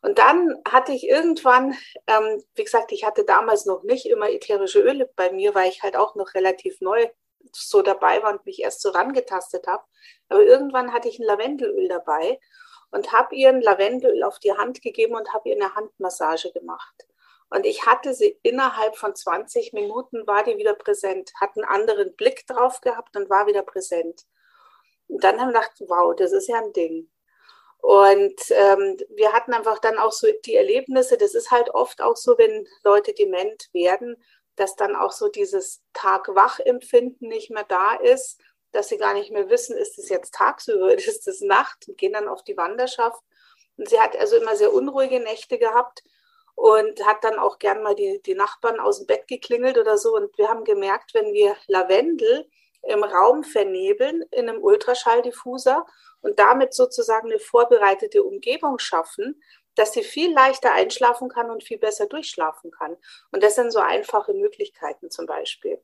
Und 0.00 0.18
dann 0.18 0.54
hatte 0.68 0.92
ich 0.92 1.08
irgendwann, 1.08 1.74
ähm, 2.06 2.42
wie 2.54 2.64
gesagt, 2.64 2.92
ich 2.92 3.04
hatte 3.04 3.24
damals 3.24 3.66
noch 3.66 3.82
nicht 3.82 4.06
immer 4.06 4.30
ätherische 4.30 4.80
Öle 4.80 5.10
bei 5.16 5.32
mir, 5.32 5.54
weil 5.54 5.68
ich 5.68 5.82
halt 5.82 5.96
auch 5.96 6.14
noch 6.14 6.34
relativ 6.34 6.80
neu 6.80 7.08
so 7.52 7.82
dabei 7.82 8.22
war 8.22 8.32
und 8.32 8.46
mich 8.46 8.60
erst 8.60 8.80
so 8.80 8.90
rangetastet 8.90 9.66
habe. 9.66 9.84
Aber 10.28 10.42
irgendwann 10.42 10.92
hatte 10.92 11.08
ich 11.08 11.18
ein 11.18 11.24
Lavendelöl 11.24 11.88
dabei 11.88 12.38
und 12.90 13.12
habe 13.12 13.34
ihr 13.34 13.48
ein 13.48 13.60
Lavendelöl 13.60 14.22
auf 14.22 14.38
die 14.38 14.52
Hand 14.52 14.82
gegeben 14.82 15.14
und 15.14 15.32
habe 15.32 15.48
ihr 15.48 15.56
eine 15.56 15.74
Handmassage 15.74 16.52
gemacht. 16.52 17.06
Und 17.50 17.64
ich 17.64 17.86
hatte 17.86 18.14
sie 18.14 18.38
innerhalb 18.42 18.96
von 18.96 19.14
20 19.14 19.72
Minuten, 19.72 20.26
war 20.26 20.44
die 20.44 20.58
wieder 20.58 20.74
präsent, 20.74 21.32
hat 21.40 21.50
einen 21.56 21.64
anderen 21.64 22.14
Blick 22.14 22.46
drauf 22.46 22.80
gehabt 22.80 23.16
und 23.16 23.30
war 23.30 23.46
wieder 23.46 23.62
präsent. 23.62 24.26
Und 25.08 25.24
dann 25.24 25.40
haben 25.40 25.52
wir 25.52 25.60
gedacht, 25.60 25.80
wow, 25.80 26.14
das 26.14 26.32
ist 26.32 26.48
ja 26.48 26.58
ein 26.58 26.72
Ding. 26.74 27.10
Und 27.80 28.40
ähm, 28.50 28.96
wir 29.10 29.32
hatten 29.32 29.54
einfach 29.54 29.78
dann 29.78 29.98
auch 29.98 30.12
so 30.12 30.26
die 30.44 30.56
Erlebnisse, 30.56 31.16
das 31.16 31.34
ist 31.34 31.50
halt 31.50 31.70
oft 31.70 32.00
auch 32.02 32.16
so, 32.16 32.36
wenn 32.36 32.66
Leute 32.82 33.14
dement 33.14 33.68
werden, 33.72 34.16
dass 34.56 34.74
dann 34.74 34.96
auch 34.96 35.12
so 35.12 35.28
dieses 35.28 35.82
Tag-Wach-Empfinden 35.92 37.28
nicht 37.28 37.50
mehr 37.50 37.64
da 37.64 37.94
ist, 37.94 38.40
dass 38.72 38.88
sie 38.88 38.98
gar 38.98 39.14
nicht 39.14 39.30
mehr 39.30 39.48
wissen, 39.48 39.76
ist 39.76 39.98
es 39.98 40.08
jetzt 40.08 40.34
tagsüber, 40.34 40.86
oder 40.86 40.94
ist 40.94 41.28
es 41.28 41.40
Nacht 41.40 41.88
und 41.88 41.96
gehen 41.96 42.12
dann 42.12 42.28
auf 42.28 42.42
die 42.42 42.56
Wanderschaft. 42.56 43.22
Und 43.76 43.88
sie 43.88 44.00
hat 44.00 44.16
also 44.16 44.36
immer 44.36 44.56
sehr 44.56 44.72
unruhige 44.72 45.20
Nächte 45.20 45.58
gehabt 45.58 46.02
und 46.54 47.06
hat 47.06 47.22
dann 47.22 47.38
auch 47.38 47.58
gern 47.58 47.82
mal 47.82 47.94
die, 47.94 48.20
die 48.26 48.34
Nachbarn 48.34 48.80
aus 48.80 48.98
dem 48.98 49.06
Bett 49.06 49.28
geklingelt 49.28 49.78
oder 49.78 49.96
so. 49.96 50.14
Und 50.14 50.36
wir 50.36 50.48
haben 50.48 50.64
gemerkt, 50.64 51.14
wenn 51.14 51.32
wir 51.32 51.56
Lavendel 51.68 52.50
im 52.82 53.02
Raum 53.02 53.44
vernebeln 53.44 54.22
in 54.30 54.48
einem 54.48 54.62
Ultraschalldiffuser 54.62 55.86
und 56.20 56.38
damit 56.38 56.74
sozusagen 56.74 57.30
eine 57.30 57.38
vorbereitete 57.38 58.22
Umgebung 58.22 58.78
schaffen, 58.78 59.40
dass 59.74 59.92
sie 59.92 60.02
viel 60.02 60.32
leichter 60.32 60.72
einschlafen 60.72 61.28
kann 61.28 61.50
und 61.50 61.62
viel 61.62 61.78
besser 61.78 62.06
durchschlafen 62.06 62.70
kann. 62.70 62.96
Und 63.30 63.42
das 63.42 63.54
sind 63.54 63.72
so 63.72 63.78
einfache 63.78 64.34
Möglichkeiten 64.34 65.10
zum 65.10 65.26
Beispiel. 65.26 65.80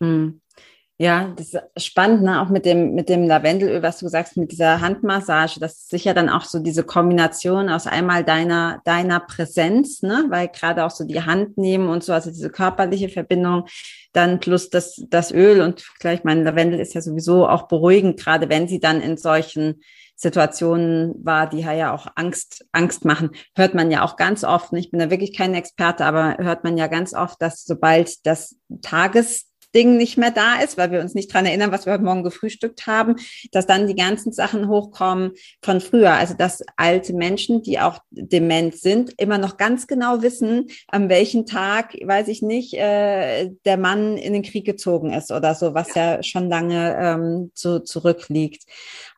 Hm. 0.00 0.40
Ja, 0.96 1.34
das 1.36 1.54
ist 1.74 1.86
spannend, 1.86 2.22
ne? 2.22 2.40
auch 2.40 2.50
mit 2.50 2.64
dem, 2.64 2.94
mit 2.94 3.08
dem 3.08 3.26
Lavendelöl, 3.26 3.82
was 3.82 3.98
du 3.98 4.06
sagst, 4.06 4.36
mit 4.36 4.52
dieser 4.52 4.80
Handmassage. 4.80 5.58
Das 5.58 5.72
ist 5.72 5.90
sicher 5.90 6.14
dann 6.14 6.28
auch 6.28 6.44
so 6.44 6.60
diese 6.60 6.84
Kombination 6.84 7.68
aus 7.68 7.88
einmal 7.88 8.22
deiner, 8.22 8.80
deiner 8.84 9.18
Präsenz, 9.18 10.02
ne? 10.02 10.26
weil 10.28 10.46
gerade 10.46 10.84
auch 10.84 10.92
so 10.92 11.04
die 11.04 11.22
Hand 11.22 11.58
nehmen 11.58 11.88
und 11.88 12.04
so, 12.04 12.12
also 12.12 12.30
diese 12.30 12.48
körperliche 12.48 13.08
Verbindung, 13.08 13.64
dann 14.12 14.38
plus 14.38 14.70
das, 14.70 15.02
das 15.08 15.32
Öl 15.32 15.62
und 15.62 15.84
gleich 15.98 16.22
mein 16.22 16.44
Lavendel 16.44 16.78
ist 16.78 16.94
ja 16.94 17.00
sowieso 17.00 17.48
auch 17.48 17.66
beruhigend, 17.66 18.20
gerade 18.20 18.48
wenn 18.48 18.68
sie 18.68 18.78
dann 18.78 19.00
in 19.00 19.16
solchen 19.16 19.80
Situationen 20.14 21.14
war, 21.24 21.48
die 21.48 21.58
ja 21.58 21.92
auch 21.92 22.06
Angst, 22.14 22.66
Angst 22.70 23.04
machen, 23.04 23.30
hört 23.56 23.74
man 23.74 23.90
ja 23.90 24.04
auch 24.04 24.14
ganz 24.14 24.44
oft, 24.44 24.72
ich 24.74 24.92
bin 24.92 25.00
da 25.00 25.10
wirklich 25.10 25.36
kein 25.36 25.54
Experte, 25.54 26.04
aber 26.04 26.36
hört 26.38 26.62
man 26.62 26.78
ja 26.78 26.86
ganz 26.86 27.14
oft, 27.14 27.42
dass 27.42 27.64
sobald 27.64 28.24
das 28.24 28.54
Tages 28.80 29.50
Ding 29.74 29.96
nicht 29.96 30.16
mehr 30.16 30.30
da 30.30 30.60
ist, 30.60 30.78
weil 30.78 30.90
wir 30.90 31.00
uns 31.00 31.14
nicht 31.14 31.32
dran 31.32 31.46
erinnern, 31.46 31.72
was 31.72 31.86
wir 31.86 31.92
heute 31.92 32.04
Morgen 32.04 32.22
gefrühstückt 32.22 32.86
haben, 32.86 33.16
dass 33.52 33.66
dann 33.66 33.86
die 33.86 33.94
ganzen 33.94 34.32
Sachen 34.32 34.68
hochkommen 34.68 35.32
von 35.62 35.80
früher. 35.80 36.12
Also 36.12 36.34
dass 36.34 36.62
alte 36.76 37.12
Menschen, 37.12 37.62
die 37.62 37.80
auch 37.80 37.98
dement 38.10 38.76
sind, 38.76 39.14
immer 39.18 39.38
noch 39.38 39.56
ganz 39.56 39.86
genau 39.86 40.22
wissen, 40.22 40.68
an 40.88 41.08
welchem 41.08 41.46
Tag, 41.46 41.94
weiß 42.02 42.28
ich 42.28 42.42
nicht, 42.42 42.74
äh, 42.74 43.50
der 43.64 43.76
Mann 43.76 44.16
in 44.16 44.32
den 44.32 44.42
Krieg 44.42 44.64
gezogen 44.64 45.12
ist 45.12 45.30
oder 45.30 45.54
so, 45.54 45.74
was 45.74 45.94
ja 45.94 46.22
schon 46.22 46.48
lange 46.48 46.96
ähm, 46.98 47.50
so 47.54 47.78
zurückliegt. 47.78 48.64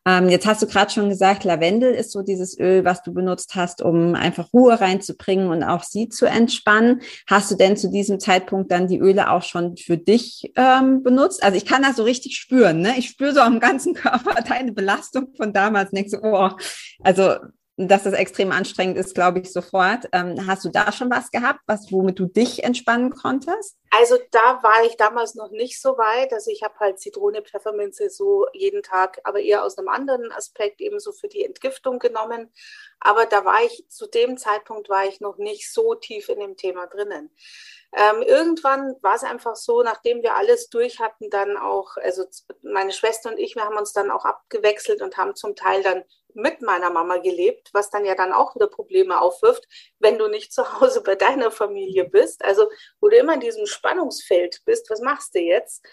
Ähm, 0.07 0.29
jetzt 0.29 0.47
hast 0.47 0.63
du 0.63 0.67
gerade 0.67 0.91
schon 0.91 1.09
gesagt, 1.09 1.43
Lavendel 1.43 1.93
ist 1.93 2.13
so 2.13 2.23
dieses 2.23 2.59
Öl, 2.59 2.85
was 2.85 3.03
du 3.03 3.13
benutzt 3.13 3.57
hast, 3.57 3.83
um 3.83 4.15
einfach 4.15 4.53
Ruhe 4.53 4.81
reinzubringen 4.81 5.49
und 5.49 5.65
auch 5.65 5.83
sie 5.83 6.09
zu 6.09 6.27
entspannen. 6.27 7.03
Hast 7.27 7.51
du 7.51 7.57
denn 7.57 7.77
zu 7.77 7.91
diesem 7.91 8.21
Zeitpunkt 8.21 8.71
dann 8.71 8.87
die 8.87 8.99
Öle 8.99 9.31
auch 9.31 9.43
schon 9.43 9.77
für 9.77 9.99
dich 9.99 10.53
ähm, 10.55 11.03
benutzt? 11.03 11.43
Also 11.43 11.57
ich 11.57 11.67
kann 11.67 11.83
das 11.83 11.97
so 11.97 12.05
richtig 12.05 12.37
spüren. 12.37 12.81
Ne? 12.81 12.95
Ich 12.99 13.09
spüre 13.09 13.35
so 13.35 13.41
am 13.41 13.59
ganzen 13.59 13.95
Körper 14.07 14.41
deine 14.43 14.73
Belastung 14.73 15.35
von 15.37 15.53
damals. 15.53 15.91
Und 15.93 16.11
so, 16.11 16.19
oh, 16.23 16.51
also 17.03 17.35
dass 17.77 18.05
das 18.05 18.15
extrem 18.15 18.53
anstrengend 18.53 18.97
ist, 18.97 19.15
glaube 19.15 19.41
ich 19.41 19.53
sofort. 19.53 20.09
Ähm, 20.13 20.47
hast 20.47 20.65
du 20.65 20.71
da 20.71 20.93
schon 20.93 21.11
was 21.11 21.31
gehabt, 21.31 21.61
was 21.67 21.93
womit 21.93 22.19
du 22.19 22.27
dich 22.27 22.65
entspannen 22.65 23.11
konntest? 23.11 23.77
Also 23.91 24.17
da 24.31 24.63
war 24.63 24.85
ich 24.87 24.97
damals 24.97 25.35
noch 25.35 25.51
nicht 25.51 25.81
so 25.81 25.99
weit. 25.99 26.33
Also 26.33 26.51
ich 26.51 26.63
habe 26.63 26.75
halt 26.81 26.99
Zitrone, 26.99 27.43
Pfefferminze 27.43 28.09
so 28.09 28.47
jeden 28.55 28.83
Tag, 28.83 29.21
aber 29.25 29.41
eher 29.41 29.63
aus 29.63 29.77
einem 29.77 29.89
anderen 29.89 30.33
Aspekt 30.33 30.81
eben 30.81 31.01
so 31.01 31.13
für 31.13 31.29
die 31.29 31.45
Entgiftung 31.45 31.99
genommen. 31.99 32.51
Aber 32.99 33.27
da 33.27 33.45
war 33.45 33.63
ich 33.63 33.85
zu 33.89 34.07
dem 34.07 34.39
Zeitpunkt 34.39 34.89
war 34.89 35.07
ich 35.07 35.21
noch 35.21 35.37
nicht 35.37 35.71
so 35.71 35.95
tief 35.95 36.31
in 36.31 36.41
dem 36.41 36.57
Thema 36.57 36.87
drinnen. 36.87 37.31
Ähm, 37.95 38.23
irgendwann 38.23 38.95
war 39.03 39.15
es 39.15 39.25
einfach 39.25 39.57
so, 39.57 39.83
nachdem 39.83 40.23
wir 40.23 40.35
alles 40.35 40.69
durch 40.69 41.01
hatten, 41.01 41.31
dann 41.31 41.57
auch, 41.57 41.97
also 41.97 42.25
meine 42.63 42.93
Schwester 42.93 43.31
und 43.31 43.39
ich, 43.39 43.55
wir 43.55 43.65
haben 43.65 43.77
uns 43.77 43.93
dann 43.93 44.11
auch 44.11 44.25
abgewechselt 44.25 45.03
und 45.03 45.17
haben 45.17 45.35
zum 45.35 45.55
Teil 45.55 45.83
dann 45.83 46.05
mit 46.35 46.61
meiner 46.61 46.91
Mama 46.91 47.17
gelebt, 47.17 47.71
was 47.73 47.91
dann 47.91 48.05
ja 48.05 48.15
dann 48.15 48.33
auch 48.33 48.55
wieder 48.55 48.67
Probleme 48.67 49.21
aufwirft, 49.21 49.65
wenn 49.99 50.19
du 50.19 50.29
nicht 50.29 50.53
zu 50.53 50.81
Hause 50.81 51.03
bei 51.03 51.15
deiner 51.15 51.51
Familie 51.51 52.05
bist. 52.05 52.45
Also 52.45 52.69
wo 53.01 53.09
du 53.09 53.17
immer 53.17 53.35
in 53.35 53.41
diesem 53.41 53.67
Spannungsfeld 53.67 54.61
bist, 54.65 54.91
was 54.91 55.01
machst 55.01 55.35
du 55.35 55.41
jetzt? 55.41 55.85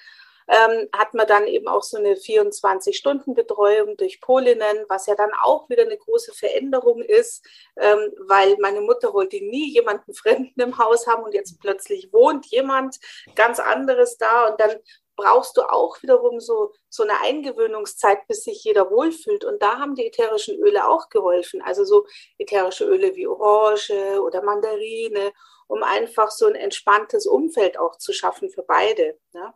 Ähm, 0.48 0.90
hat 0.96 1.14
man 1.14 1.28
dann 1.28 1.48
eben 1.48 1.68
auch 1.68 1.84
so 1.84 1.98
eine 1.98 2.16
24-Stunden-Betreuung 2.16 3.98
durch 3.98 4.22
Polinnen, 4.22 4.86
was 4.90 5.08
ja 5.08 5.16
dann 5.16 5.32
auch 5.42 5.70
wieder 5.70 5.84
eine 5.84 5.98
große 5.98 6.34
Veränderung 6.34 7.02
ist, 7.02 7.46
ähm, 7.78 8.12
weil 8.28 8.58
meine 8.60 8.82
Mutter 8.82 9.14
wollte 9.14 9.38
nie 9.38 9.72
jemanden 9.74 10.14
Fremden 10.14 10.60
im 10.62 10.78
Haus 10.78 11.08
haben 11.08 11.24
und 11.24 11.34
jetzt 11.34 11.60
plötzlich 11.60 12.12
wohnt 12.12 12.46
jemand 12.48 12.98
ganz 13.36 13.60
anderes 13.60 14.18
da 14.18 14.48
und 14.48 14.60
dann 14.60 14.72
brauchst 15.16 15.58
du 15.58 15.62
auch 15.62 16.02
wiederum 16.02 16.40
so, 16.40 16.74
so 16.90 17.04
eine 17.04 17.20
Eingewöhnungszeit, 17.22 18.28
bis 18.28 18.44
sich 18.44 18.64
jeder 18.64 18.90
wohlfühlt. 18.90 19.46
Und 19.46 19.62
da 19.62 19.78
haben 19.78 19.96
die 19.96 20.08
ätherischen 20.08 20.58
Öle 20.60 20.88
auch 20.88 21.10
geholfen. 21.10 21.62
Also 21.62 21.84
so 21.84 22.06
ätherische 22.38 22.86
Öle 22.86 23.16
wie 23.16 23.28
Orange 23.28 24.22
oder 24.22 24.42
Mandarine, 24.42 25.34
um 25.68 25.84
einfach 25.84 26.32
so 26.32 26.48
ein 26.48 26.56
entspanntes 26.56 27.26
Umfeld 27.28 27.78
auch 27.78 27.98
zu 27.98 28.14
schaffen 28.14 28.50
für 28.50 28.64
beide. 28.64 29.20
Ja. 29.34 29.54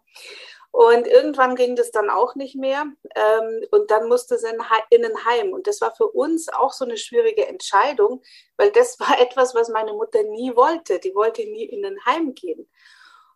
Und 0.77 1.07
irgendwann 1.07 1.55
ging 1.55 1.75
das 1.75 1.89
dann 1.89 2.11
auch 2.11 2.35
nicht 2.35 2.55
mehr. 2.55 2.85
Ähm, 3.15 3.65
und 3.71 3.89
dann 3.89 4.07
musste 4.07 4.37
sie 4.37 4.47
in 4.91 5.03
ein 5.03 5.25
Heim. 5.25 5.51
Und 5.51 5.65
das 5.65 5.81
war 5.81 5.95
für 5.95 6.05
uns 6.05 6.49
auch 6.49 6.71
so 6.71 6.85
eine 6.85 6.97
schwierige 6.97 7.47
Entscheidung, 7.47 8.21
weil 8.57 8.71
das 8.71 8.99
war 8.99 9.19
etwas, 9.19 9.55
was 9.55 9.69
meine 9.69 9.93
Mutter 9.93 10.21
nie 10.21 10.55
wollte. 10.55 10.99
Die 10.99 11.15
wollte 11.15 11.41
nie 11.41 11.65
in 11.65 11.83
ein 11.83 12.05
Heim 12.05 12.35
gehen. 12.35 12.69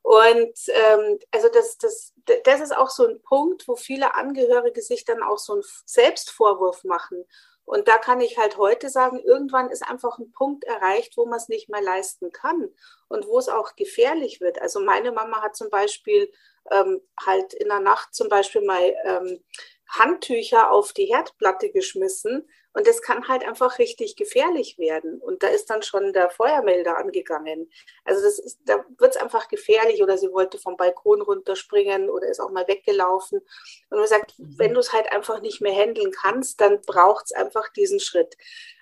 Und 0.04 0.54
ähm, 0.68 1.18
also 1.32 1.50
das, 1.52 1.80
das, 1.80 2.14
das 2.44 2.62
ist 2.62 2.78
auch 2.78 2.92
so 2.92 3.08
ein 3.08 3.20
Punkt, 3.24 3.68
wo 3.68 3.76
viele 3.76 4.14
Angehörige 4.14 4.84
sich 4.84 5.04
dann 5.04 5.24
auch 5.24 5.40
so 5.40 5.54
einen 5.54 5.64
Selbstvorwurf 5.86 6.84
machen. 6.84 7.26
Und 7.66 7.88
da 7.88 7.98
kann 7.98 8.22
ich 8.22 8.38
halt 8.38 8.58
heute 8.58 8.92
sagen, 8.92 9.20
irgendwann 9.20 9.72
ist 9.72 9.82
einfach 9.82 10.20
ein 10.20 10.32
Punkt 10.32 10.64
erreicht, 10.66 11.18
wo 11.18 11.26
man 11.26 11.40
es 11.40 11.50
nicht 11.50 11.70
mehr 11.70 11.82
leisten 11.82 12.32
kann 12.32 12.70
und 13.08 13.26
wo 13.26 13.40
es 13.40 13.50
auch 13.50 13.76
gefährlich 13.76 14.42
wird. 14.42 14.62
Also 14.62 14.80
meine 14.80 15.12
Mama 15.12 15.42
hat 15.42 15.56
zum 15.56 15.72
Beispiel 15.72 16.32
ähm, 16.70 17.02
halt 17.26 17.54
in 17.54 17.70
der 17.70 17.80
Nacht 17.80 18.14
zum 18.14 18.30
Beispiel 18.30 18.62
mal 18.62 18.96
ähm, 19.06 19.44
Handtücher 19.90 20.72
auf 20.72 20.94
die 20.94 21.06
Herdplatte 21.06 21.72
geschmissen, 21.72 22.48
und 22.74 22.88
das 22.88 23.02
kann 23.02 23.28
halt 23.28 23.46
einfach 23.46 23.80
richtig 23.80 24.16
gefährlich 24.16 24.78
werden. 24.78 25.20
Und 25.20 25.44
da 25.44 25.48
ist 25.48 25.70
dann 25.70 25.84
schon 25.84 26.14
der 26.14 26.30
Feuermelder 26.30 26.98
angegangen. 26.98 27.70
Also 28.06 28.24
das 28.24 28.40
ist, 28.40 28.60
da 28.66 28.86
wird 28.98 29.16
es 29.16 29.22
einfach 29.22 29.50
gefährlich 29.50 30.02
oder 30.02 30.18
sie 30.18 30.32
wollte 30.32 30.58
vom 30.58 30.78
Balkon 30.78 31.22
runterspringen 31.22 32.10
oder 32.10 32.28
ist 32.28 32.40
auch 32.40 32.50
mal 32.50 32.68
weggelaufen. 32.68 33.40
Und 33.90 33.98
man 33.98 34.08
sagt, 34.08 34.40
mhm. 34.40 34.58
wenn 34.58 34.74
du 34.74 34.80
es 34.80 34.94
halt 34.94 35.12
einfach 35.12 35.42
nicht 35.42 35.62
mehr 35.62 35.76
handeln 35.76 36.12
kannst, 36.12 36.62
dann 36.62 36.82
braucht 36.82 37.26
es 37.26 37.32
einfach 37.34 37.68
diesen 37.70 38.00
Schritt. 38.00 38.38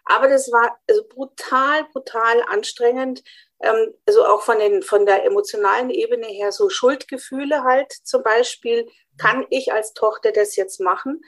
Aber 0.05 0.27
das 0.27 0.51
war 0.51 0.79
also 0.88 1.03
brutal, 1.08 1.86
brutal 1.91 2.43
anstrengend. 2.48 3.24
Ähm, 3.62 3.93
also 4.05 4.24
auch 4.25 4.43
von, 4.43 4.60
den, 4.60 4.84
von 4.84 5.08
der 5.08 5.25
emotionalen 5.25 5.89
Ebene 5.89 6.27
her 6.27 6.51
so 6.51 6.69
Schuldgefühle 6.69 7.63
halt 7.63 7.91
zum 8.03 8.22
Beispiel. 8.22 8.88
Kann 9.17 9.46
ich 9.50 9.74
als 9.74 9.93
Tochter 9.93 10.31
das 10.31 10.55
jetzt 10.55 10.79
machen? 10.79 11.22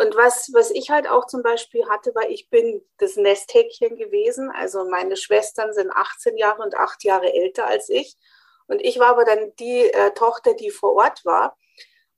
Und 0.00 0.16
was, 0.16 0.50
was 0.54 0.70
ich 0.70 0.88
halt 0.88 1.06
auch 1.06 1.26
zum 1.26 1.42
Beispiel 1.42 1.86
hatte, 1.90 2.14
war, 2.14 2.30
ich 2.30 2.48
bin 2.48 2.82
das 2.96 3.16
Nesthäkchen 3.16 3.96
gewesen. 3.96 4.50
Also 4.50 4.88
meine 4.88 5.14
Schwestern 5.14 5.74
sind 5.74 5.90
18 5.90 6.38
Jahre 6.38 6.62
und 6.62 6.74
8 6.74 7.04
Jahre 7.04 7.30
älter 7.34 7.66
als 7.66 7.90
ich. 7.90 8.16
Und 8.66 8.80
ich 8.80 8.98
war 8.98 9.08
aber 9.08 9.26
dann 9.26 9.54
die 9.56 9.92
äh, 9.92 10.12
Tochter, 10.12 10.54
die 10.54 10.70
vor 10.70 10.94
Ort 10.94 11.26
war. 11.26 11.54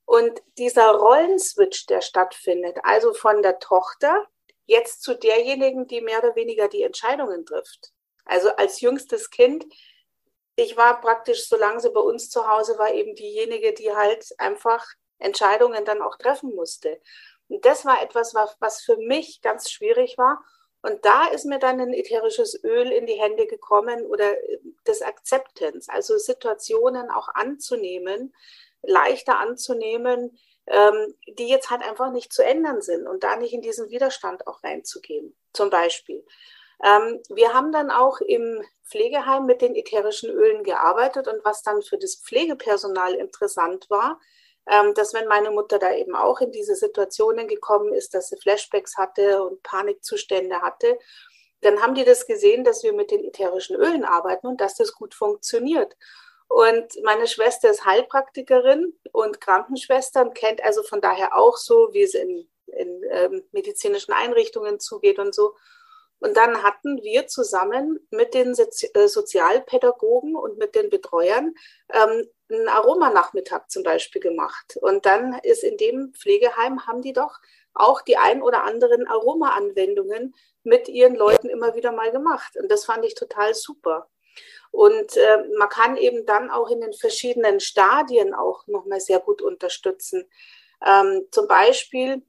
Und 0.05 0.41
dieser 0.57 0.91
Rollenswitch, 0.91 1.85
der 1.87 1.99
stattfindet, 1.99 2.77
also 2.83 3.13
von 3.13 3.41
der 3.41 3.59
Tochter 3.59 4.27
jetzt 4.65 5.03
zu 5.03 5.13
derjenigen, 5.15 5.85
die 5.85 5.99
mehr 5.99 6.19
oder 6.19 6.37
weniger 6.37 6.69
die 6.69 6.83
Entscheidungen 6.83 7.45
trifft. 7.45 7.91
Also 8.23 8.55
als 8.55 8.79
jüngstes 8.79 9.29
Kind, 9.29 9.65
ich 10.55 10.77
war 10.77 11.01
praktisch, 11.01 11.49
solange 11.49 11.81
sie 11.81 11.89
bei 11.89 11.99
uns 11.99 12.29
zu 12.29 12.47
Hause 12.47 12.77
war, 12.77 12.93
eben 12.93 13.13
diejenige, 13.13 13.73
die 13.73 13.93
halt 13.93 14.25
einfach 14.37 14.85
Entscheidungen 15.19 15.85
dann 15.85 16.01
auch 16.01 16.17
treffen 16.17 16.53
musste. 16.55 17.01
Und 17.49 17.65
das 17.65 17.85
war 17.85 18.01
etwas, 18.01 18.33
was, 18.59 18.81
für 18.81 18.97
mich 18.97 19.41
ganz 19.41 19.69
schwierig 19.69 20.17
war. 20.17 20.43
Und 20.81 21.05
da 21.05 21.27
ist 21.27 21.45
mir 21.45 21.59
dann 21.59 21.79
ein 21.79 21.93
ätherisches 21.93 22.61
Öl 22.63 22.91
in 22.91 23.05
die 23.05 23.19
Hände 23.19 23.47
gekommen 23.47 24.05
oder 24.05 24.33
das 24.83 25.01
Akzeptanz, 25.01 25.87
also 25.87 26.17
Situationen 26.17 27.09
auch 27.09 27.29
anzunehmen, 27.29 28.35
leichter 28.81 29.39
anzunehmen, 29.39 30.37
ähm, 30.67 31.15
die 31.27 31.47
jetzt 31.47 31.69
halt 31.69 31.83
einfach 31.83 32.11
nicht 32.11 32.33
zu 32.33 32.43
ändern 32.43 32.81
sind 32.81 33.07
und 33.07 33.23
da 33.23 33.37
nicht 33.37 33.53
in 33.53 33.61
diesen 33.61 33.89
Widerstand 33.89 34.45
auch 34.47 34.63
reinzugehen, 34.63 35.35
zum 35.53 35.69
Beispiel. 35.69 36.25
Ähm, 36.83 37.21
wir 37.29 37.53
haben 37.53 37.71
dann 37.71 37.91
auch 37.91 38.19
im 38.19 38.61
Pflegeheim 38.85 39.45
mit 39.45 39.61
den 39.61 39.75
ätherischen 39.75 40.29
Ölen 40.29 40.63
gearbeitet 40.63 41.27
und 41.27 41.43
was 41.45 41.63
dann 41.63 41.81
für 41.81 41.97
das 41.97 42.15
Pflegepersonal 42.15 43.13
interessant 43.13 43.89
war, 43.89 44.19
dass 44.65 45.13
wenn 45.13 45.27
meine 45.27 45.51
Mutter 45.51 45.79
da 45.79 45.93
eben 45.93 46.15
auch 46.15 46.39
in 46.41 46.51
diese 46.51 46.75
Situationen 46.75 47.47
gekommen 47.47 47.93
ist, 47.93 48.13
dass 48.13 48.29
sie 48.29 48.37
Flashbacks 48.37 48.97
hatte 48.97 49.43
und 49.43 49.61
Panikzustände 49.63 50.61
hatte, 50.61 50.97
dann 51.61 51.81
haben 51.81 51.95
die 51.95 52.03
das 52.03 52.27
gesehen, 52.27 52.63
dass 52.63 52.83
wir 52.83 52.93
mit 52.93 53.11
den 53.11 53.23
ätherischen 53.23 53.75
Ölen 53.75 54.03
arbeiten 54.03 54.47
und 54.47 54.61
dass 54.61 54.75
das 54.75 54.93
gut 54.93 55.13
funktioniert. 55.13 55.95
Und 56.47 57.01
meine 57.03 57.27
Schwester 57.27 57.69
ist 57.71 57.85
Heilpraktikerin 57.85 58.93
und 59.11 59.41
Krankenschwester 59.41 60.21
und 60.21 60.35
kennt 60.35 60.63
also 60.63 60.83
von 60.83 61.01
daher 61.01 61.35
auch 61.35 61.57
so, 61.57 61.89
wie 61.93 62.03
es 62.03 62.13
in, 62.13 62.47
in 62.67 63.01
ähm, 63.09 63.43
medizinischen 63.51 64.13
Einrichtungen 64.13 64.79
zugeht 64.79 65.19
und 65.19 65.33
so. 65.33 65.55
Und 66.19 66.37
dann 66.37 66.63
hatten 66.63 67.01
wir 67.01 67.27
zusammen 67.27 67.99
mit 68.11 68.33
den 68.33 68.53
äh, 68.53 69.07
Sozialpädagogen 69.07 70.35
und 70.35 70.57
mit 70.57 70.75
den 70.75 70.89
Betreuern 70.89 71.53
ähm, 71.91 72.29
einen 72.53 72.67
Aromanachmittag 72.67 73.69
zum 73.69 73.83
Beispiel 73.83 74.21
gemacht. 74.21 74.77
Und 74.81 75.05
dann 75.05 75.39
ist 75.43 75.63
in 75.63 75.77
dem 75.77 76.13
Pflegeheim, 76.13 76.87
haben 76.87 77.01
die 77.01 77.13
doch 77.13 77.39
auch 77.73 78.01
die 78.01 78.17
ein 78.17 78.41
oder 78.41 78.63
anderen 78.63 79.07
Aromaanwendungen 79.07 80.35
mit 80.63 80.87
ihren 80.87 81.15
Leuten 81.15 81.49
immer 81.49 81.75
wieder 81.75 81.91
mal 81.91 82.11
gemacht. 82.11 82.55
Und 82.57 82.71
das 82.71 82.85
fand 82.85 83.05
ich 83.05 83.15
total 83.15 83.53
super. 83.53 84.09
Und 84.71 85.17
äh, 85.17 85.43
man 85.57 85.69
kann 85.69 85.97
eben 85.97 86.25
dann 86.25 86.49
auch 86.49 86.69
in 86.69 86.81
den 86.81 86.93
verschiedenen 86.93 87.59
Stadien 87.59 88.33
auch 88.33 88.65
nochmal 88.67 88.99
sehr 88.99 89.19
gut 89.19 89.41
unterstützen. 89.41 90.27
Ähm, 90.85 91.27
zum 91.31 91.47
Beispiel 91.47 92.23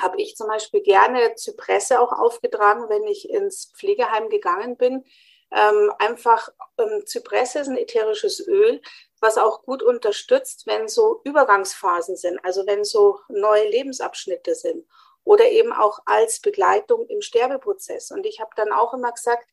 habe 0.00 0.20
ich 0.20 0.36
zum 0.36 0.46
Beispiel 0.46 0.82
gerne 0.82 1.34
Zypresse 1.34 2.00
auch 2.00 2.12
aufgetragen, 2.12 2.88
wenn 2.88 3.04
ich 3.04 3.28
ins 3.28 3.72
Pflegeheim 3.76 4.28
gegangen 4.28 4.76
bin. 4.76 5.04
Ähm, 5.50 5.92
einfach 5.98 6.48
ähm, 6.78 7.06
Zypresse 7.06 7.60
ist 7.60 7.68
ein 7.68 7.78
ätherisches 7.78 8.46
Öl, 8.46 8.82
was 9.20 9.38
auch 9.38 9.62
gut 9.62 9.82
unterstützt, 9.82 10.66
wenn 10.66 10.88
so 10.88 11.20
Übergangsphasen 11.24 12.16
sind, 12.16 12.38
also 12.44 12.66
wenn 12.66 12.84
so 12.84 13.18
neue 13.28 13.68
Lebensabschnitte 13.68 14.54
sind 14.54 14.86
oder 15.24 15.46
eben 15.46 15.72
auch 15.72 16.00
als 16.04 16.40
Begleitung 16.40 17.06
im 17.08 17.22
Sterbeprozess. 17.22 18.10
Und 18.10 18.26
ich 18.26 18.40
habe 18.40 18.50
dann 18.56 18.72
auch 18.72 18.94
immer 18.94 19.12
gesagt, 19.12 19.48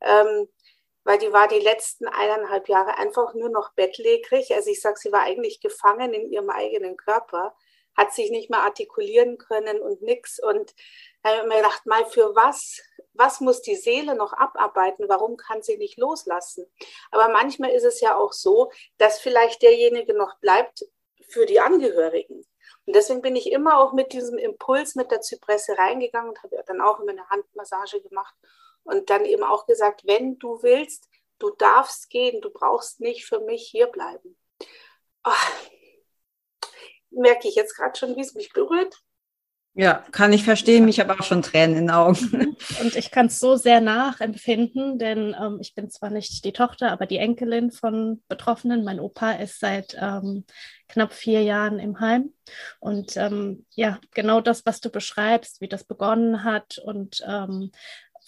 ähm, 0.00 0.48
weil 1.04 1.18
die 1.18 1.32
war 1.32 1.48
die 1.48 1.60
letzten 1.60 2.06
eineinhalb 2.06 2.68
Jahre 2.68 2.98
einfach 2.98 3.32
nur 3.34 3.48
noch 3.48 3.72
bettlägerig. 3.72 4.54
Also 4.54 4.70
ich 4.70 4.80
sage, 4.80 4.98
sie 4.98 5.12
war 5.12 5.22
eigentlich 5.22 5.60
gefangen 5.60 6.12
in 6.12 6.30
ihrem 6.30 6.50
eigenen 6.50 6.96
Körper 6.96 7.54
hat 7.98 8.14
sich 8.14 8.30
nicht 8.30 8.48
mehr 8.48 8.60
artikulieren 8.60 9.36
können 9.38 9.80
und 9.80 10.00
nichts. 10.02 10.38
Und 10.38 10.72
da 11.22 11.30
habe 11.30 11.40
ich 11.42 11.48
mir 11.48 11.56
gedacht, 11.56 11.84
mal 11.84 12.06
für 12.06 12.34
was, 12.36 12.80
was 13.18 13.40
muss 13.40 13.60
die 13.60 13.76
Seele 13.76 14.14
noch 14.14 14.32
abarbeiten? 14.32 15.08
Warum 15.08 15.36
kann 15.36 15.62
sie 15.62 15.76
nicht 15.76 15.98
loslassen? 15.98 16.66
Aber 17.10 17.28
manchmal 17.28 17.70
ist 17.70 17.84
es 17.84 18.00
ja 18.00 18.16
auch 18.16 18.32
so, 18.32 18.70
dass 18.96 19.18
vielleicht 19.18 19.62
derjenige 19.62 20.14
noch 20.14 20.38
bleibt 20.38 20.86
für 21.28 21.44
die 21.44 21.60
Angehörigen. 21.60 22.46
Und 22.86 22.96
deswegen 22.96 23.20
bin 23.20 23.36
ich 23.36 23.52
immer 23.52 23.78
auch 23.78 23.92
mit 23.92 24.12
diesem 24.12 24.38
Impuls 24.38 24.94
mit 24.94 25.10
der 25.10 25.20
Zypresse 25.20 25.76
reingegangen 25.76 26.30
und 26.30 26.42
habe 26.42 26.62
dann 26.66 26.80
auch 26.80 27.00
immer 27.00 27.12
eine 27.12 27.28
Handmassage 27.28 28.00
gemacht 28.00 28.34
und 28.84 29.10
dann 29.10 29.24
eben 29.26 29.42
auch 29.42 29.66
gesagt, 29.66 30.06
wenn 30.06 30.38
du 30.38 30.62
willst, 30.62 31.08
du 31.38 31.50
darfst 31.50 32.08
gehen, 32.10 32.40
du 32.40 32.50
brauchst 32.50 33.00
nicht 33.00 33.26
für 33.26 33.40
mich 33.40 33.68
hier 33.68 33.88
bleiben. 33.88 34.36
Oh, 35.24 35.30
merke 37.10 37.48
ich 37.48 37.56
jetzt 37.56 37.76
gerade 37.76 37.98
schon, 37.98 38.16
wie 38.16 38.22
es 38.22 38.34
mich 38.34 38.52
berührt. 38.52 39.02
Ja, 39.80 40.02
kann 40.10 40.32
ich 40.32 40.42
verstehen. 40.42 40.88
Ich 40.88 40.98
habe 40.98 41.12
auch 41.12 41.22
schon 41.22 41.40
Tränen 41.40 41.76
in 41.76 41.86
den 41.86 41.90
Augen. 41.92 42.56
Und 42.80 42.96
ich 42.96 43.12
kann 43.12 43.26
es 43.26 43.38
so 43.38 43.54
sehr 43.54 43.80
nachempfinden, 43.80 44.98
denn 44.98 45.36
ähm, 45.40 45.58
ich 45.60 45.76
bin 45.76 45.88
zwar 45.88 46.10
nicht 46.10 46.44
die 46.44 46.52
Tochter, 46.52 46.90
aber 46.90 47.06
die 47.06 47.18
Enkelin 47.18 47.70
von 47.70 48.20
Betroffenen. 48.26 48.82
Mein 48.82 48.98
Opa 48.98 49.30
ist 49.34 49.60
seit 49.60 49.96
ähm, 49.96 50.44
knapp 50.88 51.12
vier 51.12 51.44
Jahren 51.44 51.78
im 51.78 52.00
Heim. 52.00 52.32
Und 52.80 53.16
ähm, 53.16 53.66
ja, 53.76 54.00
genau 54.14 54.40
das, 54.40 54.66
was 54.66 54.80
du 54.80 54.90
beschreibst, 54.90 55.60
wie 55.60 55.68
das 55.68 55.84
begonnen 55.84 56.42
hat 56.42 56.78
und 56.78 57.22
ähm, 57.24 57.70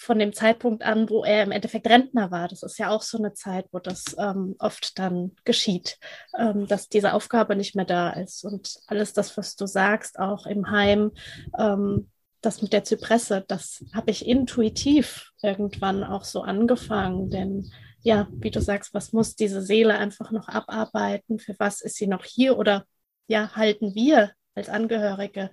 von 0.00 0.18
dem 0.18 0.32
Zeitpunkt 0.32 0.82
an, 0.82 1.10
wo 1.10 1.24
er 1.24 1.42
im 1.42 1.52
Endeffekt 1.52 1.86
Rentner 1.86 2.30
war. 2.30 2.48
Das 2.48 2.62
ist 2.62 2.78
ja 2.78 2.88
auch 2.88 3.02
so 3.02 3.18
eine 3.18 3.34
Zeit, 3.34 3.66
wo 3.70 3.80
das 3.80 4.16
ähm, 4.18 4.56
oft 4.58 4.98
dann 4.98 5.32
geschieht, 5.44 5.98
ähm, 6.38 6.66
dass 6.66 6.88
diese 6.88 7.12
Aufgabe 7.12 7.54
nicht 7.54 7.76
mehr 7.76 7.84
da 7.84 8.08
ist. 8.08 8.42
Und 8.42 8.80
alles 8.86 9.12
das, 9.12 9.36
was 9.36 9.56
du 9.56 9.66
sagst, 9.66 10.18
auch 10.18 10.46
im 10.46 10.70
Heim, 10.70 11.12
ähm, 11.58 12.10
das 12.40 12.62
mit 12.62 12.72
der 12.72 12.82
Zypresse, 12.82 13.44
das 13.46 13.84
habe 13.92 14.10
ich 14.10 14.26
intuitiv 14.26 15.32
irgendwann 15.42 16.02
auch 16.02 16.24
so 16.24 16.40
angefangen. 16.40 17.28
Denn 17.28 17.70
ja, 18.00 18.26
wie 18.32 18.50
du 18.50 18.62
sagst, 18.62 18.94
was 18.94 19.12
muss 19.12 19.36
diese 19.36 19.60
Seele 19.60 19.98
einfach 19.98 20.30
noch 20.30 20.48
abarbeiten? 20.48 21.38
Für 21.38 21.54
was 21.58 21.82
ist 21.82 21.96
sie 21.96 22.06
noch 22.06 22.24
hier? 22.24 22.56
Oder 22.56 22.86
ja, 23.26 23.54
halten 23.54 23.94
wir 23.94 24.32
als 24.54 24.70
Angehörige 24.70 25.50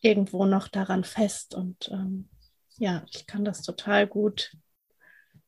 irgendwo 0.00 0.46
noch 0.46 0.66
daran 0.66 1.04
fest? 1.04 1.54
Und 1.54 1.88
ähm, 1.92 2.28
ja, 2.78 3.04
ich 3.12 3.26
kann 3.26 3.44
das 3.44 3.62
total 3.62 4.06
gut 4.06 4.52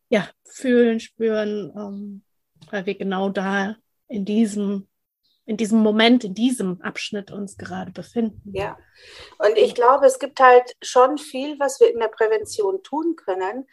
ja, 0.09 0.29
fühlen, 0.45 1.01
spüren, 1.01 1.73
ähm, 1.77 2.23
weil 2.71 2.85
wir 2.85 2.97
genau 2.97 3.31
da 3.31 3.77
in 4.09 4.25
diesem, 4.25 4.89
in 5.47 5.57
diesem 5.57 5.79
Moment, 5.79 6.25
in 6.25 6.35
diesem 6.35 6.83
Abschnitt 6.83 7.31
uns 7.31 7.57
gerade 7.57 7.93
befinden. 7.93 8.53
Ja, 8.53 8.77
und 9.39 9.57
ich 9.57 9.75
glaube, 9.75 10.07
es 10.07 10.19
gibt 10.19 10.41
halt 10.41 10.77
schon 10.83 11.17
viel, 11.17 11.59
was 11.61 11.81
wir 11.81 11.93
in 11.93 12.01
der 12.01 12.09
Prävention 12.09 12.83
tun 12.83 13.15
können, 13.17 13.67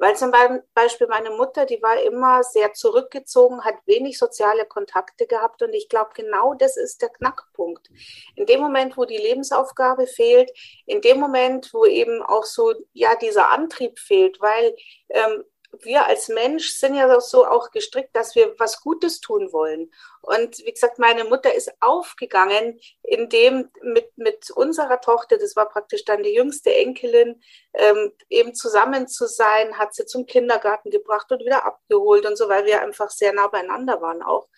weil 0.00 0.16
zum 0.16 0.32
Beispiel 0.72 1.06
meine 1.08 1.30
Mutter, 1.30 1.66
die 1.66 1.82
war 1.82 2.02
immer 2.02 2.42
sehr 2.42 2.72
zurückgezogen, 2.72 3.62
hat 3.64 3.74
wenig 3.84 4.18
soziale 4.18 4.64
Kontakte 4.64 5.26
gehabt. 5.26 5.62
Und 5.62 5.74
ich 5.74 5.90
glaube, 5.90 6.12
genau 6.14 6.54
das 6.54 6.78
ist 6.78 7.02
der 7.02 7.10
Knackpunkt. 7.10 7.90
In 8.34 8.46
dem 8.46 8.60
Moment, 8.60 8.96
wo 8.96 9.04
die 9.04 9.18
Lebensaufgabe 9.18 10.06
fehlt, 10.06 10.50
in 10.86 11.02
dem 11.02 11.20
Moment, 11.20 11.74
wo 11.74 11.84
eben 11.84 12.22
auch 12.22 12.44
so, 12.44 12.72
ja, 12.94 13.14
dieser 13.14 13.50
Antrieb 13.50 13.98
fehlt, 13.98 14.40
weil 14.40 14.74
ähm, 15.10 15.44
wir 15.78 16.06
als 16.06 16.28
Mensch 16.28 16.70
sind 16.70 16.94
ja 16.94 17.20
so 17.20 17.46
auch 17.46 17.70
gestrickt, 17.70 18.14
dass 18.14 18.34
wir 18.34 18.54
was 18.58 18.80
Gutes 18.80 19.20
tun 19.20 19.52
wollen. 19.52 19.90
Und 20.20 20.58
wie 20.58 20.72
gesagt, 20.72 20.98
meine 20.98 21.24
Mutter 21.24 21.54
ist 21.54 21.72
aufgegangen, 21.80 22.80
indem 23.02 23.70
mit, 23.82 24.10
mit 24.16 24.50
unserer 24.50 25.00
Tochter, 25.00 25.38
das 25.38 25.56
war 25.56 25.68
praktisch 25.68 26.04
dann 26.04 26.22
die 26.22 26.34
jüngste 26.34 26.74
Enkelin, 26.74 27.40
ähm, 27.74 28.12
eben 28.28 28.54
zusammen 28.54 29.06
zu 29.08 29.26
sein, 29.26 29.78
hat 29.78 29.94
sie 29.94 30.06
zum 30.06 30.26
Kindergarten 30.26 30.90
gebracht 30.90 31.30
und 31.32 31.40
wieder 31.40 31.64
abgeholt 31.64 32.26
und 32.26 32.36
so, 32.36 32.48
weil 32.48 32.66
wir 32.66 32.82
einfach 32.82 33.10
sehr 33.10 33.32
nah 33.32 33.46
beieinander 33.46 34.00
waren 34.00 34.22
auch. 34.22 34.48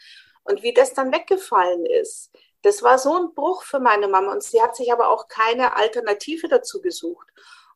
Und 0.45 0.63
wie 0.63 0.75
das 0.75 0.95
dann 0.95 1.13
weggefallen 1.13 1.87
ist, 1.87 2.31
das 2.63 2.83
war 2.83 2.99
so 2.99 3.15
ein 3.17 3.35
Bruch 3.35 3.63
für 3.63 3.81
meine 3.81 4.09
Mama. 4.09 4.33
Und 4.33 4.43
sie 4.43 4.63
hat 4.63 4.77
sich 4.77 4.93
aber 4.93 5.09
auch 5.09 5.29
keine 5.29 5.77
Alternative 5.77 6.49
dazu 6.49 6.81
gesucht. 6.81 7.29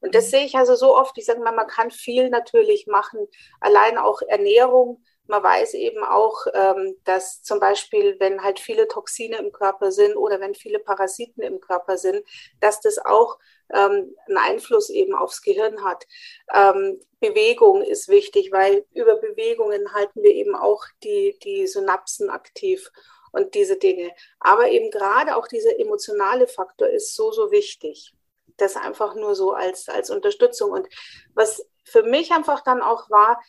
Und 0.06 0.14
das 0.14 0.30
sehe 0.30 0.44
ich 0.44 0.54
also 0.54 0.76
so 0.76 0.96
oft. 0.96 1.18
Ich 1.18 1.24
sage 1.26 1.40
mal, 1.40 1.50
man 1.50 1.66
kann 1.66 1.90
viel 1.90 2.30
natürlich 2.30 2.86
machen, 2.86 3.26
allein 3.58 3.98
auch 3.98 4.22
Ernährung. 4.22 5.02
Man 5.26 5.42
weiß 5.42 5.74
eben 5.74 6.04
auch, 6.04 6.46
ähm, 6.54 6.96
dass 7.02 7.42
zum 7.42 7.58
Beispiel, 7.58 8.14
wenn 8.20 8.44
halt 8.44 8.60
viele 8.60 8.86
Toxine 8.86 9.38
im 9.38 9.50
Körper 9.50 9.90
sind 9.90 10.16
oder 10.16 10.38
wenn 10.38 10.54
viele 10.54 10.78
Parasiten 10.78 11.42
im 11.42 11.60
Körper 11.60 11.98
sind, 11.98 12.22
dass 12.60 12.80
das 12.80 12.98
auch 12.98 13.36
ähm, 13.74 14.14
einen 14.28 14.38
Einfluss 14.38 14.90
eben 14.90 15.12
aufs 15.12 15.42
Gehirn 15.42 15.82
hat. 15.82 16.06
Ähm, 16.54 17.00
Bewegung 17.18 17.82
ist 17.82 18.06
wichtig, 18.08 18.52
weil 18.52 18.84
über 18.94 19.16
Bewegungen 19.16 19.92
halten 19.92 20.22
wir 20.22 20.30
eben 20.30 20.54
auch 20.54 20.84
die, 21.02 21.36
die 21.42 21.66
Synapsen 21.66 22.30
aktiv. 22.30 22.92
und 23.32 23.54
diese 23.54 23.76
Dinge. 23.76 24.12
Aber 24.38 24.70
eben 24.70 24.90
gerade 24.90 25.36
auch 25.36 25.48
dieser 25.48 25.78
emotionale 25.78 26.46
Faktor 26.46 26.88
ist 26.88 27.14
so, 27.14 27.32
so 27.32 27.50
wichtig. 27.50 28.15
Das 28.56 28.76
einfach 28.76 29.14
nur 29.14 29.34
so 29.34 29.52
als, 29.52 29.88
als 29.88 30.10
Unterstützung. 30.10 30.70
Und 30.72 30.88
was 31.34 31.66
für 31.84 32.02
mich 32.02 32.32
einfach 32.32 32.62
dann 32.62 32.82
auch 32.82 33.08
war, 33.10 33.40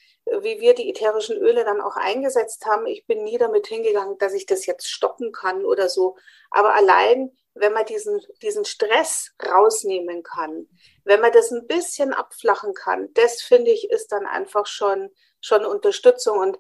wie 0.41 0.59
wir 0.59 0.75
die 0.75 0.89
ätherischen 0.89 1.37
Öle 1.37 1.63
dann 1.63 1.81
auch 1.81 1.95
eingesetzt 1.95 2.65
haben. 2.65 2.85
Ich 2.85 3.07
bin 3.07 3.23
nie 3.23 3.37
damit 3.37 3.67
hingegangen, 3.67 4.17
dass 4.19 4.33
ich 4.33 4.45
das 4.45 4.65
jetzt 4.65 4.89
stoppen 4.89 5.31
kann 5.31 5.65
oder 5.65 5.89
so. 5.89 6.17
Aber 6.51 6.75
allein, 6.75 7.35
wenn 7.55 7.73
man 7.73 7.85
diesen, 7.85 8.21
diesen 8.41 8.65
Stress 8.65 9.31
rausnehmen 9.43 10.21
kann, 10.21 10.67
wenn 11.03 11.21
man 11.21 11.31
das 11.31 11.51
ein 11.51 11.65
bisschen 11.65 12.13
abflachen 12.13 12.73
kann, 12.73 13.09
das 13.13 13.41
finde 13.41 13.71
ich, 13.71 13.89
ist 13.89 14.11
dann 14.11 14.27
einfach 14.27 14.67
schon, 14.67 15.09
schon 15.41 15.65
Unterstützung. 15.65 16.37
Und 16.37 16.57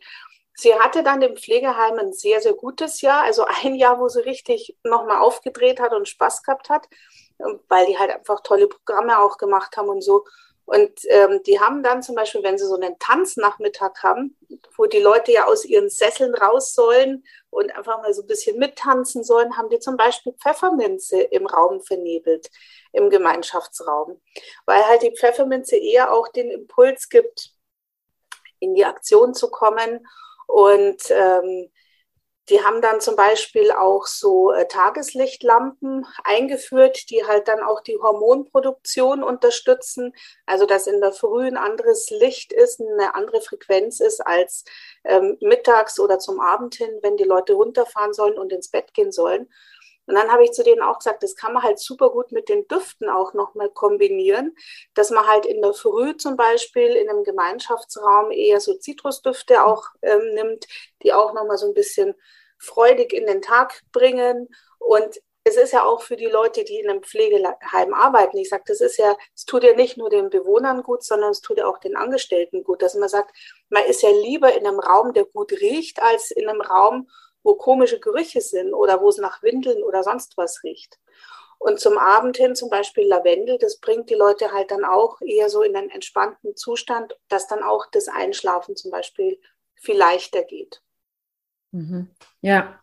sie 0.55 0.73
hatte 0.73 1.03
dann 1.03 1.21
im 1.21 1.37
Pflegeheim 1.37 1.99
ein 1.99 2.13
sehr, 2.13 2.41
sehr 2.41 2.53
gutes 2.53 3.01
Jahr. 3.01 3.23
Also 3.23 3.45
ein 3.63 3.75
Jahr, 3.75 3.99
wo 3.99 4.07
sie 4.07 4.21
richtig 4.21 4.77
nochmal 4.83 5.19
aufgedreht 5.19 5.79
hat 5.79 5.93
und 5.93 6.07
Spaß 6.07 6.41
gehabt 6.41 6.69
hat, 6.69 6.87
weil 7.67 7.85
die 7.85 7.97
halt 7.97 8.11
einfach 8.11 8.41
tolle 8.41 8.67
Programme 8.67 9.19
auch 9.19 9.37
gemacht 9.37 9.77
haben 9.77 9.89
und 9.89 10.01
so. 10.01 10.25
Und 10.67 10.91
ähm, 11.07 11.41
die 11.45 11.61
haben 11.61 11.81
dann 11.81 12.03
zum 12.03 12.15
Beispiel, 12.15 12.43
wenn 12.43 12.57
sie 12.57 12.65
so 12.65 12.75
einen 12.75 12.99
Tanznachmittag 12.99 14.03
haben, 14.03 14.35
wo 14.75 14.85
die 14.85 14.99
Leute 14.99 15.31
ja 15.31 15.45
aus 15.45 15.63
ihren 15.63 15.89
Sesseln 15.89 16.35
raus 16.35 16.73
sollen 16.73 17.23
und 17.49 17.73
einfach 17.73 18.01
mal 18.01 18.13
so 18.13 18.21
ein 18.21 18.27
bisschen 18.27 18.59
mittanzen 18.59 19.23
sollen, 19.23 19.55
haben 19.55 19.69
die 19.69 19.79
zum 19.79 19.95
Beispiel 19.95 20.33
Pfefferminze 20.33 21.21
im 21.21 21.45
Raum 21.45 21.79
vernebelt, 21.79 22.49
im 22.91 23.09
Gemeinschaftsraum. 23.09 24.21
Weil 24.65 24.85
halt 24.85 25.03
die 25.03 25.15
Pfefferminze 25.15 25.77
eher 25.77 26.11
auch 26.11 26.27
den 26.27 26.51
Impuls 26.51 27.07
gibt, 27.07 27.51
in 28.59 28.75
die 28.75 28.83
Aktion 28.83 29.33
zu 29.33 29.49
kommen 29.49 30.05
und 30.47 31.01
ähm, 31.11 31.71
die 32.49 32.63
haben 32.63 32.81
dann 32.81 33.01
zum 33.01 33.15
Beispiel 33.15 33.71
auch 33.71 34.05
so 34.05 34.51
äh, 34.51 34.67
Tageslichtlampen 34.67 36.05
eingeführt, 36.23 37.09
die 37.09 37.25
halt 37.25 37.47
dann 37.47 37.61
auch 37.61 37.81
die 37.81 37.97
Hormonproduktion 37.97 39.21
unterstützen. 39.21 40.13
Also 40.45 40.65
dass 40.65 40.87
in 40.87 41.01
der 41.01 41.11
Früh 41.11 41.45
ein 41.45 41.57
anderes 41.57 42.09
Licht 42.09 42.53
ist, 42.53 42.79
eine 42.79 43.15
andere 43.15 43.41
Frequenz 43.41 43.99
ist 43.99 44.25
als 44.25 44.63
ähm, 45.03 45.37
mittags 45.41 45.99
oder 45.99 46.19
zum 46.19 46.39
Abend 46.39 46.75
hin, 46.75 46.99
wenn 47.01 47.17
die 47.17 47.25
Leute 47.25 47.53
runterfahren 47.53 48.13
sollen 48.13 48.37
und 48.37 48.53
ins 48.53 48.69
Bett 48.69 48.93
gehen 48.93 49.11
sollen. 49.11 49.49
Und 50.07 50.15
dann 50.15 50.31
habe 50.31 50.43
ich 50.45 50.51
zu 50.51 50.63
denen 50.63 50.81
auch 50.81 50.99
gesagt, 50.99 51.21
das 51.21 51.35
kann 51.35 51.53
man 51.53 51.63
halt 51.63 51.79
super 51.79 52.09
gut 52.09 52.31
mit 52.31 52.49
den 52.49 52.67
Düften 52.67 53.09
auch 53.09 53.33
nochmal 53.33 53.69
kombinieren, 53.69 54.55
dass 54.93 55.11
man 55.11 55.27
halt 55.27 55.45
in 55.45 55.61
der 55.61 55.73
Früh 55.73 56.15
zum 56.15 56.37
Beispiel 56.37 56.95
in 56.95 57.09
einem 57.09 57.23
Gemeinschaftsraum 57.23 58.31
eher 58.31 58.61
so 58.61 58.73
Zitrusdüfte 58.73 59.63
auch 59.63 59.85
ähm, 60.01 60.33
nimmt, 60.33 60.65
die 61.03 61.13
auch 61.13 61.33
nochmal 61.33 61.57
so 61.57 61.67
ein 61.67 61.73
bisschen 61.73 62.15
freudig 62.57 63.13
in 63.13 63.27
den 63.27 63.41
Tag 63.41 63.81
bringen. 63.91 64.47
Und 64.79 65.19
es 65.43 65.55
ist 65.55 65.71
ja 65.73 65.83
auch 65.83 66.01
für 66.01 66.17
die 66.17 66.25
Leute, 66.25 66.63
die 66.63 66.79
in 66.79 66.89
einem 66.89 67.03
Pflegeheim 67.03 67.93
arbeiten. 67.93 68.37
Ich 68.37 68.49
sage, 68.49 68.63
das 68.67 68.81
ist 68.81 68.97
ja, 68.97 69.15
es 69.35 69.45
tut 69.45 69.63
ja 69.63 69.73
nicht 69.73 69.97
nur 69.97 70.09
den 70.09 70.29
Bewohnern 70.29 70.83
gut, 70.83 71.03
sondern 71.03 71.31
es 71.31 71.41
tut 71.41 71.57
ja 71.57 71.67
auch 71.67 71.79
den 71.79 71.95
Angestellten 71.95 72.63
gut, 72.63 72.81
dass 72.81 72.95
man 72.95 73.09
sagt, 73.09 73.31
man 73.69 73.83
ist 73.85 74.01
ja 74.01 74.09
lieber 74.09 74.53
in 74.53 74.67
einem 74.67 74.79
Raum, 74.79 75.13
der 75.13 75.25
gut 75.25 75.51
riecht, 75.53 76.01
als 76.01 76.31
in 76.31 76.49
einem 76.49 76.61
Raum, 76.61 77.09
wo 77.47 77.55
komische 77.55 77.99
Gerüche 77.99 78.41
sind 78.41 78.73
oder 78.73 79.01
wo 79.01 79.07
es 79.07 79.17
nach 79.17 79.41
Windeln 79.41 79.81
oder 79.81 80.03
sonst 80.03 80.35
was 80.35 80.63
riecht. 80.63 80.99
Und 81.59 81.79
zum 81.79 81.97
Abend 81.97 82.35
hin 82.35 82.55
zum 82.55 82.69
Beispiel 82.69 83.07
Lavendel, 83.07 83.57
das 83.57 83.79
bringt 83.79 84.09
die 84.09 84.15
Leute 84.15 84.51
halt 84.51 84.69
dann 84.69 84.83
auch 84.83 85.21
eher 85.21 85.49
so 85.49 85.63
in 85.63 85.75
einen 85.75 85.89
entspannten 85.89 86.55
Zustand, 86.57 87.17
dass 87.29 87.47
dann 87.47 87.63
auch 87.63 87.85
das 87.91 88.09
Einschlafen 88.09 88.75
zum 88.75 88.91
Beispiel 88.91 89.39
viel 89.75 89.97
leichter 89.97 90.43
geht. 90.43 90.81
Mhm. 91.71 92.09
Ja. 92.41 92.79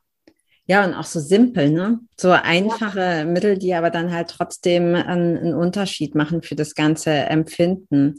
Ja, 0.67 0.83
und 0.87 0.95
auch 0.95 1.05
so 1.05 1.21
simpel, 1.21 1.69
ne? 1.69 2.01
So 2.17 2.31
einfache 2.31 3.01
ja. 3.01 3.25
Mittel, 3.27 3.59
die 3.59 3.75
aber 3.75 3.91
dann 3.91 4.15
halt 4.15 4.31
trotzdem 4.31 4.95
einen, 4.95 5.37
einen 5.37 5.55
Unterschied 5.55 6.15
machen 6.15 6.43
für 6.43 6.55
das 6.55 6.75
ganze 6.75 7.11
Empfinden. 7.11 8.17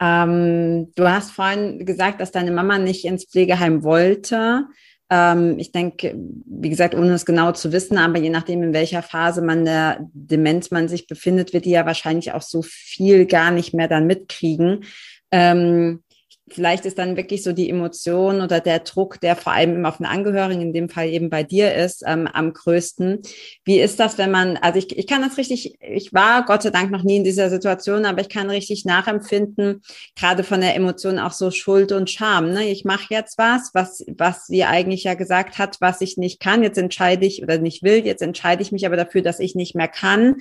Ähm, 0.00 0.92
du 0.94 1.10
hast 1.10 1.32
vorhin 1.32 1.84
gesagt, 1.84 2.20
dass 2.20 2.30
deine 2.30 2.52
Mama 2.52 2.78
nicht 2.78 3.04
ins 3.04 3.24
Pflegeheim 3.24 3.82
wollte. 3.82 4.66
Ähm, 5.14 5.60
ich 5.60 5.70
denke, 5.70 6.16
wie 6.44 6.70
gesagt, 6.70 6.96
ohne 6.96 7.12
es 7.12 7.24
genau 7.24 7.52
zu 7.52 7.70
wissen, 7.70 7.98
aber 7.98 8.18
je 8.18 8.30
nachdem, 8.30 8.64
in 8.64 8.72
welcher 8.72 9.00
Phase 9.02 9.42
man 9.42 9.64
der 9.64 10.08
Demenz 10.12 10.72
man 10.72 10.88
sich 10.88 11.06
befindet, 11.06 11.52
wird 11.52 11.66
die 11.66 11.70
ja 11.70 11.86
wahrscheinlich 11.86 12.32
auch 12.32 12.42
so 12.42 12.62
viel 12.62 13.24
gar 13.26 13.52
nicht 13.52 13.74
mehr 13.74 13.86
dann 13.86 14.08
mitkriegen. 14.08 14.84
Ähm, 15.30 16.02
vielleicht 16.48 16.84
ist 16.84 16.98
dann 16.98 17.16
wirklich 17.16 17.42
so 17.42 17.52
die 17.52 17.70
Emotion 17.70 18.42
oder 18.42 18.60
der 18.60 18.80
Druck, 18.80 19.20
der 19.20 19.34
vor 19.34 19.52
allem 19.52 19.74
immer 19.74 19.88
auf 19.88 19.96
den 19.96 20.06
Angehörigen, 20.06 20.60
in 20.60 20.72
dem 20.72 20.88
Fall 20.88 21.08
eben 21.08 21.30
bei 21.30 21.42
dir 21.42 21.74
ist, 21.74 22.02
ähm, 22.06 22.26
am 22.26 22.52
größten. 22.52 23.22
Wie 23.64 23.80
ist 23.80 23.98
das, 23.98 24.18
wenn 24.18 24.30
man, 24.30 24.58
also 24.58 24.78
ich, 24.78 24.96
ich 24.96 25.06
kann 25.06 25.22
das 25.22 25.38
richtig, 25.38 25.78
ich 25.80 26.12
war 26.12 26.44
Gott 26.44 26.62
sei 26.62 26.70
Dank 26.70 26.90
noch 26.90 27.02
nie 27.02 27.16
in 27.16 27.24
dieser 27.24 27.48
Situation, 27.48 28.04
aber 28.04 28.20
ich 28.20 28.28
kann 28.28 28.50
richtig 28.50 28.84
nachempfinden, 28.84 29.82
gerade 30.16 30.44
von 30.44 30.60
der 30.60 30.76
Emotion 30.76 31.18
auch 31.18 31.32
so 31.32 31.50
Schuld 31.50 31.92
und 31.92 32.10
Scham. 32.10 32.50
Ne? 32.50 32.68
Ich 32.68 32.84
mache 32.84 33.06
jetzt 33.08 33.38
was, 33.38 33.70
was, 33.72 34.04
was 34.16 34.46
sie 34.46 34.64
eigentlich 34.64 35.04
ja 35.04 35.14
gesagt 35.14 35.58
hat, 35.58 35.78
was 35.80 36.02
ich 36.02 36.18
nicht 36.18 36.40
kann. 36.40 36.62
Jetzt 36.62 36.78
entscheide 36.78 37.24
ich 37.24 37.42
oder 37.42 37.56
nicht 37.58 37.82
will, 37.82 38.04
jetzt 38.04 38.22
entscheide 38.22 38.62
ich 38.62 38.70
mich 38.70 38.84
aber 38.84 38.96
dafür, 38.96 39.22
dass 39.22 39.40
ich 39.40 39.54
nicht 39.54 39.74
mehr 39.74 39.88
kann. 39.88 40.36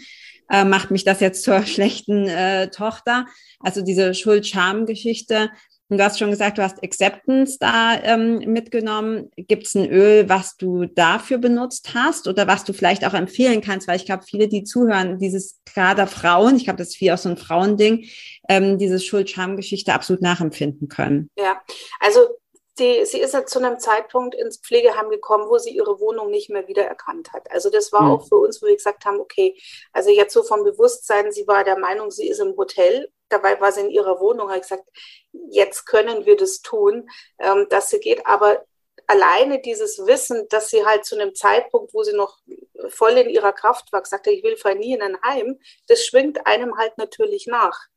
Äh, 0.50 0.66
macht 0.66 0.92
mich 0.92 1.06
das 1.06 1.22
jetzt 1.22 1.44
zur 1.44 1.66
schlechten 1.66 2.28
äh, 2.28 2.70
Tochter? 2.70 3.26
Also 3.60 3.82
diese 3.82 4.14
Schuld-Scham-Geschichte 4.14 5.50
und 5.94 6.00
du 6.00 6.06
hast 6.06 6.18
schon 6.18 6.32
gesagt, 6.32 6.58
du 6.58 6.64
hast 6.64 6.84
Acceptance 6.84 7.60
da 7.60 7.94
ähm, 8.02 8.40
mitgenommen. 8.52 9.30
Gibt 9.38 9.68
es 9.68 9.76
ein 9.76 9.88
Öl, 9.88 10.28
was 10.28 10.58
du 10.58 10.88
dafür 10.88 11.38
benutzt 11.38 11.92
hast 11.94 12.28
oder 12.28 12.48
was 12.48 12.64
du 12.64 12.74
vielleicht 12.74 13.06
auch 13.06 13.14
empfehlen 13.14 13.62
kannst? 13.62 13.88
Weil 13.88 13.98
ich 13.98 14.08
glaube, 14.08 14.24
viele, 14.24 14.48
die 14.48 14.64
zuhören, 14.64 15.20
dieses 15.20 15.62
gerade 15.72 16.08
Frauen, 16.08 16.56
ich 16.56 16.64
glaube, 16.64 16.78
das 16.78 16.88
ist 16.88 16.98
viel 16.98 17.12
auch 17.12 17.20
so 17.20 17.30
ein 17.30 17.38
Frauending, 17.38 18.08
ähm, 18.50 18.80
diese 18.80 19.00
Schuld-Scham-Geschichte 19.00 19.94
absolut 19.94 20.24
nachempfinden 20.24 20.88
können. 20.88 21.30
Ja, 21.38 21.62
also 22.00 22.22
die, 22.80 23.06
sie 23.06 23.20
ist 23.20 23.36
ja 23.36 23.46
zu 23.46 23.60
einem 23.60 23.78
Zeitpunkt 23.78 24.34
ins 24.34 24.58
Pflegeheim 24.58 25.12
gekommen, 25.12 25.46
wo 25.48 25.60
sie 25.60 25.76
ihre 25.76 26.00
Wohnung 26.00 26.32
nicht 26.32 26.50
mehr 26.50 26.68
wiedererkannt 26.68 27.34
hat. 27.34 27.52
Also 27.52 27.70
das 27.70 27.94
war 27.94 28.02
mhm. 28.02 28.12
auch 28.14 28.28
für 28.28 28.38
uns, 28.38 28.64
wo 28.64 28.66
wir 28.66 28.76
gesagt 28.76 29.06
haben, 29.06 29.20
okay, 29.20 29.56
also 29.92 30.10
jetzt 30.10 30.34
so 30.34 30.42
vom 30.42 30.64
Bewusstsein, 30.64 31.32
sie 31.32 31.46
war 31.46 31.64
der 31.64 31.78
Meinung, 31.78 32.10
sie 32.10 32.28
ist 32.28 32.40
im 32.40 32.58
Hotel 32.58 33.10
dabei 33.34 33.60
war 33.60 33.72
sie 33.72 33.82
in 33.82 33.90
ihrer 33.90 34.20
Wohnung, 34.20 34.50
ich 34.52 34.62
gesagt, 34.62 34.88
jetzt 35.50 35.86
können 35.86 36.26
wir 36.26 36.38
das 36.38 36.62
tun, 36.62 37.10
ähm, 37.40 37.68
dass 37.70 37.90
sie 37.90 38.00
geht. 38.00 38.26
Aber 38.26 38.64
alleine 39.08 39.60
dieses 39.60 40.06
Wissen, 40.06 40.48
dass 40.50 40.70
sie 40.70 40.86
halt 40.86 41.06
zu 41.06 41.16
einem 41.16 41.36
Zeitpunkt, 41.36 41.94
wo 41.94 42.04
sie 42.04 42.16
noch 42.16 42.38
voll 42.90 43.14
in 43.14 43.30
ihrer 43.30 43.54
Kraft 43.54 43.92
war, 43.92 44.02
gesagt 44.02 44.28
hat, 44.28 44.34
ich 44.34 44.44
will 44.44 44.58
vorher 44.58 44.80
nie 44.80 44.94
in 44.94 45.02
ein 45.02 45.22
Heim, 45.24 45.60
das 45.88 46.06
schwingt 46.06 46.46
einem 46.48 46.78
halt 46.78 46.98
natürlich 46.98 47.48
nach. 47.48 47.88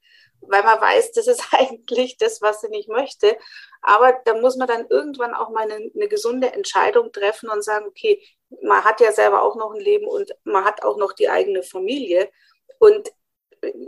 Weil 0.40 0.62
man 0.62 0.80
weiß, 0.80 1.12
das 1.12 1.26
ist 1.26 1.44
eigentlich 1.52 2.16
das, 2.18 2.42
was 2.42 2.60
sie 2.60 2.68
nicht 2.68 2.88
möchte. 2.88 3.36
Aber 3.82 4.18
da 4.24 4.34
muss 4.34 4.56
man 4.56 4.68
dann 4.68 4.86
irgendwann 4.88 5.34
auch 5.34 5.50
mal 5.50 5.70
eine, 5.70 5.90
eine 5.94 6.08
gesunde 6.08 6.52
Entscheidung 6.52 7.12
treffen 7.12 7.48
und 7.48 7.62
sagen, 7.62 7.86
okay, 7.86 8.22
man 8.62 8.84
hat 8.84 9.00
ja 9.00 9.12
selber 9.12 9.42
auch 9.42 9.56
noch 9.56 9.72
ein 9.74 9.80
Leben 9.80 10.06
und 10.06 10.32
man 10.44 10.64
hat 10.64 10.82
auch 10.82 10.96
noch 10.96 11.12
die 11.12 11.28
eigene 11.28 11.62
Familie. 11.62 12.30
Und 12.78 13.10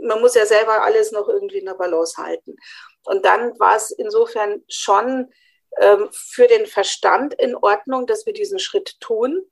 man 0.03 0.21
muss 0.21 0.35
ja 0.35 0.45
selber 0.45 0.81
alles 0.81 1.11
noch 1.11 1.27
irgendwie 1.27 1.59
in 1.59 1.65
der 1.65 1.73
Balance 1.73 2.21
halten. 2.21 2.55
Und 3.03 3.25
dann 3.25 3.57
war 3.59 3.75
es 3.75 3.91
insofern 3.91 4.63
schon 4.67 5.31
ähm, 5.79 6.09
für 6.11 6.47
den 6.47 6.65
Verstand 6.65 7.33
in 7.35 7.55
Ordnung, 7.55 8.07
dass 8.07 8.25
wir 8.25 8.33
diesen 8.33 8.59
Schritt 8.59 8.99
tun. 8.99 9.45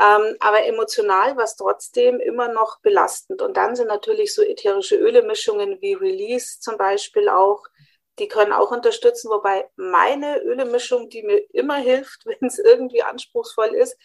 Ähm, 0.00 0.36
aber 0.40 0.64
emotional 0.64 1.36
war 1.36 1.44
es 1.44 1.56
trotzdem 1.56 2.18
immer 2.20 2.48
noch 2.48 2.80
belastend. 2.80 3.42
Und 3.42 3.56
dann 3.56 3.76
sind 3.76 3.88
natürlich 3.88 4.34
so 4.34 4.42
ätherische 4.42 4.96
Ölemischungen 4.96 5.80
wie 5.80 5.94
Release 5.94 6.60
zum 6.60 6.78
Beispiel 6.78 7.28
auch, 7.28 7.62
die 8.18 8.28
können 8.28 8.52
auch 8.52 8.70
unterstützen. 8.70 9.30
Wobei 9.30 9.68
meine 9.76 10.42
Ölemischung, 10.42 11.08
die 11.08 11.22
mir 11.22 11.38
immer 11.52 11.76
hilft, 11.76 12.24
wenn 12.26 12.48
es 12.48 12.58
irgendwie 12.58 13.02
anspruchsvoll 13.02 13.74
ist, 13.74 13.96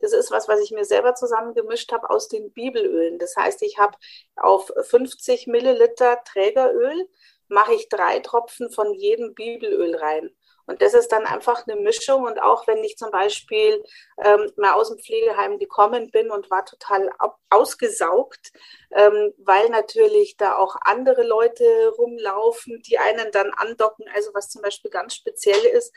das 0.00 0.12
ist 0.12 0.30
was, 0.30 0.48
was 0.48 0.60
ich 0.60 0.70
mir 0.70 0.84
selber 0.84 1.14
zusammengemischt 1.14 1.92
habe 1.92 2.10
aus 2.10 2.28
den 2.28 2.52
Bibelölen. 2.52 3.18
Das 3.18 3.36
heißt, 3.36 3.62
ich 3.62 3.78
habe 3.78 3.96
auf 4.36 4.70
50 4.82 5.46
Milliliter 5.46 6.22
Trägeröl 6.24 7.08
mache 7.48 7.74
ich 7.74 7.88
drei 7.88 8.20
Tropfen 8.20 8.70
von 8.70 8.94
jedem 8.94 9.34
Bibelöl 9.34 9.96
rein. 9.96 10.30
Und 10.66 10.80
das 10.80 10.94
ist 10.94 11.12
dann 11.12 11.26
einfach 11.26 11.66
eine 11.66 11.80
Mischung. 11.80 12.24
Und 12.24 12.40
auch 12.40 12.66
wenn 12.66 12.82
ich 12.82 12.96
zum 12.96 13.10
Beispiel 13.10 13.84
ähm, 14.24 14.50
mal 14.56 14.72
aus 14.72 14.88
dem 14.88 14.98
Pflegeheim 14.98 15.58
gekommen 15.58 16.10
bin 16.10 16.30
und 16.30 16.50
war 16.50 16.64
total 16.64 17.10
ausgesaugt, 17.50 18.52
ähm, 18.92 19.34
weil 19.38 19.68
natürlich 19.68 20.36
da 20.36 20.56
auch 20.56 20.76
andere 20.80 21.22
Leute 21.22 21.64
rumlaufen, 21.98 22.80
die 22.82 22.98
einen 22.98 23.30
dann 23.32 23.50
andocken. 23.50 24.06
Also 24.14 24.32
was 24.32 24.48
zum 24.48 24.62
Beispiel 24.62 24.90
ganz 24.90 25.14
speziell 25.14 25.64
ist, 25.66 25.92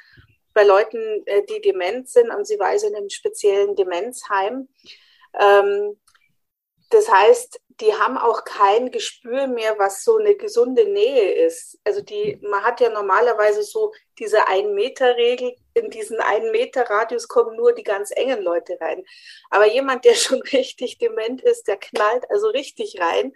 bei 0.58 0.63
Leuten, 0.63 1.22
äh, 1.28 1.43
die 1.46 1.62
dement 1.62 2.10
sind 2.10 2.32
und 2.32 2.48
sie 2.48 2.60
also 2.60 2.88
in 2.88 2.96
einem 2.96 3.12
speziellen 3.12 3.76
Demenzheim. 3.76 4.67
Ähm, 5.39 6.00
das 6.89 7.08
heißt, 7.12 7.62
die 7.80 7.93
haben 7.93 8.17
auch 8.17 8.43
kein 8.43 8.89
Gespür 8.89 9.46
mehr, 9.46 9.78
was 9.78 10.04
so 10.04 10.17
eine 10.17 10.36
gesunde 10.36 10.86
Nähe 10.86 11.32
ist. 11.46 11.78
Also 11.84 12.02
die, 12.02 12.39
man 12.41 12.63
hat 12.63 12.82
ja 12.82 12.89
normalerweise 12.89 13.62
so 13.62 13.93
diese 14.17 14.48
Ein-Meter-Regel 14.48 15.56
in 15.76 15.91
diesen 15.91 16.20
einen 16.22 16.50
Meter 16.50 16.89
Radius 16.89 17.28
kommen 17.28 17.56
nur 17.56 17.74
die 17.74 17.84
ganz 17.84 18.10
engen 18.10 18.41
Leute 18.41 18.80
rein. 18.82 19.06
Aber 19.52 19.72
jemand, 19.72 20.06
der 20.06 20.15
schon 20.15 20.41
richtig 20.41 20.98
dement 20.98 21.43
ist, 21.43 21.67
der 21.67 21.78
knallt 21.78 22.26
also 22.32 22.48
richtig 22.48 23.00
rein. 23.00 23.32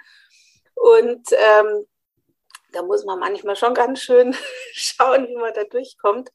Und 0.73 1.27
ähm, 1.33 1.85
da 2.71 2.81
muss 2.81 3.05
man 3.05 3.19
manchmal 3.19 3.55
schon 3.55 3.75
ganz 3.75 4.01
schön 4.01 4.35
schauen, 4.73 5.27
wie 5.27 5.35
man 5.35 5.53
da 5.53 5.65
durchkommt. 5.65 6.31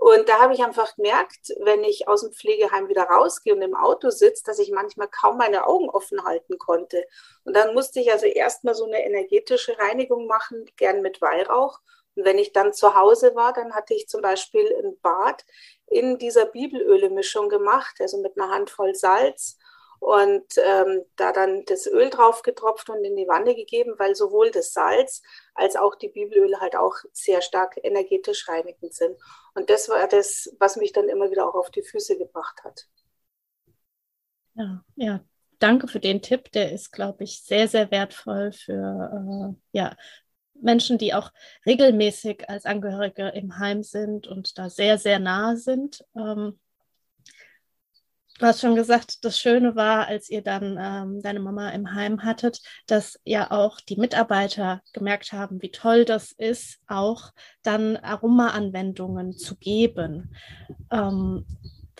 Und 0.00 0.28
da 0.28 0.38
habe 0.38 0.54
ich 0.54 0.62
einfach 0.62 0.94
gemerkt, 0.94 1.52
wenn 1.58 1.82
ich 1.82 2.06
aus 2.06 2.20
dem 2.20 2.32
Pflegeheim 2.32 2.88
wieder 2.88 3.04
rausgehe 3.04 3.54
und 3.54 3.62
im 3.62 3.74
Auto 3.74 4.10
sitze, 4.10 4.44
dass 4.44 4.60
ich 4.60 4.70
manchmal 4.70 5.08
kaum 5.08 5.38
meine 5.38 5.66
Augen 5.66 5.90
offen 5.90 6.24
halten 6.24 6.56
konnte. 6.56 7.04
Und 7.44 7.56
dann 7.56 7.74
musste 7.74 7.98
ich 7.98 8.12
also 8.12 8.26
erstmal 8.26 8.74
so 8.74 8.84
eine 8.84 9.04
energetische 9.04 9.76
Reinigung 9.78 10.26
machen, 10.26 10.66
gern 10.76 11.02
mit 11.02 11.20
Weihrauch. 11.20 11.80
Und 12.14 12.24
wenn 12.24 12.38
ich 12.38 12.52
dann 12.52 12.72
zu 12.72 12.94
Hause 12.94 13.34
war, 13.34 13.52
dann 13.52 13.74
hatte 13.74 13.94
ich 13.94 14.08
zum 14.08 14.22
Beispiel 14.22 14.72
ein 14.84 14.96
Bad 15.00 15.44
in 15.86 16.18
dieser 16.18 16.46
Bibelöle-Mischung 16.46 17.48
gemacht, 17.48 17.96
also 18.00 18.18
mit 18.18 18.38
einer 18.38 18.52
Handvoll 18.52 18.94
Salz 18.94 19.57
und 20.00 20.44
ähm, 20.58 21.04
da 21.16 21.32
dann 21.32 21.64
das 21.66 21.86
Öl 21.86 22.10
drauf 22.10 22.42
getropft 22.42 22.88
und 22.88 23.04
in 23.04 23.16
die 23.16 23.28
Wanne 23.28 23.54
gegeben, 23.54 23.94
weil 23.98 24.14
sowohl 24.14 24.50
das 24.50 24.72
Salz 24.72 25.22
als 25.54 25.76
auch 25.76 25.94
die 25.96 26.08
Bibelöle 26.08 26.60
halt 26.60 26.76
auch 26.76 26.94
sehr 27.12 27.42
stark 27.42 27.76
energetisch 27.82 28.48
reinigend 28.48 28.94
sind. 28.94 29.16
Und 29.54 29.70
das 29.70 29.88
war 29.88 30.06
das, 30.08 30.54
was 30.58 30.76
mich 30.76 30.92
dann 30.92 31.08
immer 31.08 31.30
wieder 31.30 31.48
auch 31.48 31.54
auf 31.54 31.70
die 31.70 31.82
Füße 31.82 32.16
gebracht 32.16 32.62
hat. 32.64 32.86
Ja, 34.54 34.84
ja. 34.96 35.20
Danke 35.60 35.88
für 35.88 35.98
den 35.98 36.22
Tipp. 36.22 36.52
Der 36.52 36.70
ist, 36.70 36.92
glaube 36.92 37.24
ich, 37.24 37.42
sehr, 37.42 37.66
sehr 37.66 37.90
wertvoll 37.90 38.52
für 38.52 39.52
äh, 39.52 39.60
ja, 39.72 39.96
Menschen, 40.54 40.98
die 40.98 41.14
auch 41.14 41.32
regelmäßig 41.66 42.48
als 42.48 42.64
Angehörige 42.64 43.28
im 43.28 43.58
Heim 43.58 43.82
sind 43.82 44.28
und 44.28 44.56
da 44.56 44.70
sehr, 44.70 44.98
sehr 44.98 45.18
nah 45.18 45.56
sind. 45.56 46.04
Ähm, 46.16 46.60
Du 48.38 48.46
hast 48.46 48.60
schon 48.60 48.76
gesagt, 48.76 49.24
das 49.24 49.40
Schöne 49.40 49.74
war, 49.74 50.06
als 50.06 50.30
ihr 50.30 50.42
dann 50.42 50.78
ähm, 50.80 51.20
deine 51.22 51.40
Mama 51.40 51.70
im 51.70 51.92
Heim 51.94 52.22
hattet, 52.22 52.60
dass 52.86 53.18
ja 53.24 53.50
auch 53.50 53.80
die 53.80 53.96
Mitarbeiter 53.96 54.80
gemerkt 54.92 55.32
haben, 55.32 55.60
wie 55.60 55.72
toll 55.72 56.04
das 56.04 56.30
ist, 56.30 56.78
auch 56.86 57.32
dann 57.64 57.96
Aroma-Anwendungen 57.96 59.32
zu 59.32 59.56
geben. 59.56 60.36
Ähm, 60.92 61.46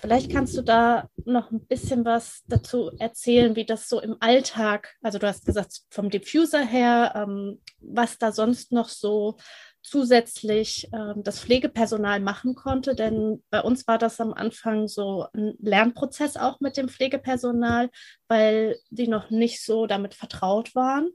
vielleicht 0.01 0.31
kannst 0.31 0.57
du 0.57 0.63
da 0.63 1.09
noch 1.25 1.51
ein 1.51 1.67
bisschen 1.67 2.05
was 2.05 2.45
dazu 2.47 2.93
erzählen, 3.01 3.57
wie 3.57 3.67
das 3.67 3.89
so 3.89 4.01
im 4.01 4.17
Alltag, 4.21 4.95
also 5.03 5.19
du 5.19 5.27
hast 5.27 5.45
gesagt, 5.45 5.81
vom 5.91 6.09
Diffuser 6.09 6.65
her, 6.65 7.15
ähm, 7.17 7.61
was 7.81 8.17
da 8.17 8.31
sonst 8.31 8.71
noch 8.71 8.89
so 8.89 9.39
zusätzlich 9.83 10.89
äh, 10.93 11.15
das 11.17 11.41
Pflegepersonal 11.41 12.21
machen 12.21 12.55
konnte. 12.55 12.95
Denn 12.95 13.43
bei 13.51 13.61
uns 13.61 13.87
war 13.87 13.99
das 13.99 14.21
am 14.21 14.33
Anfang 14.35 14.89
so 14.89 15.27
ein 15.33 15.55
Lernprozess 15.61 16.37
auch 16.37 16.61
mit 16.61 16.77
dem 16.77 16.89
Pflegepersonal, 16.89 17.91
weil 18.29 18.79
die 18.91 19.09
noch 19.09 19.31
nicht 19.31 19.65
so 19.65 19.87
damit 19.87 20.15
vertraut 20.15 20.75
waren. 20.75 21.11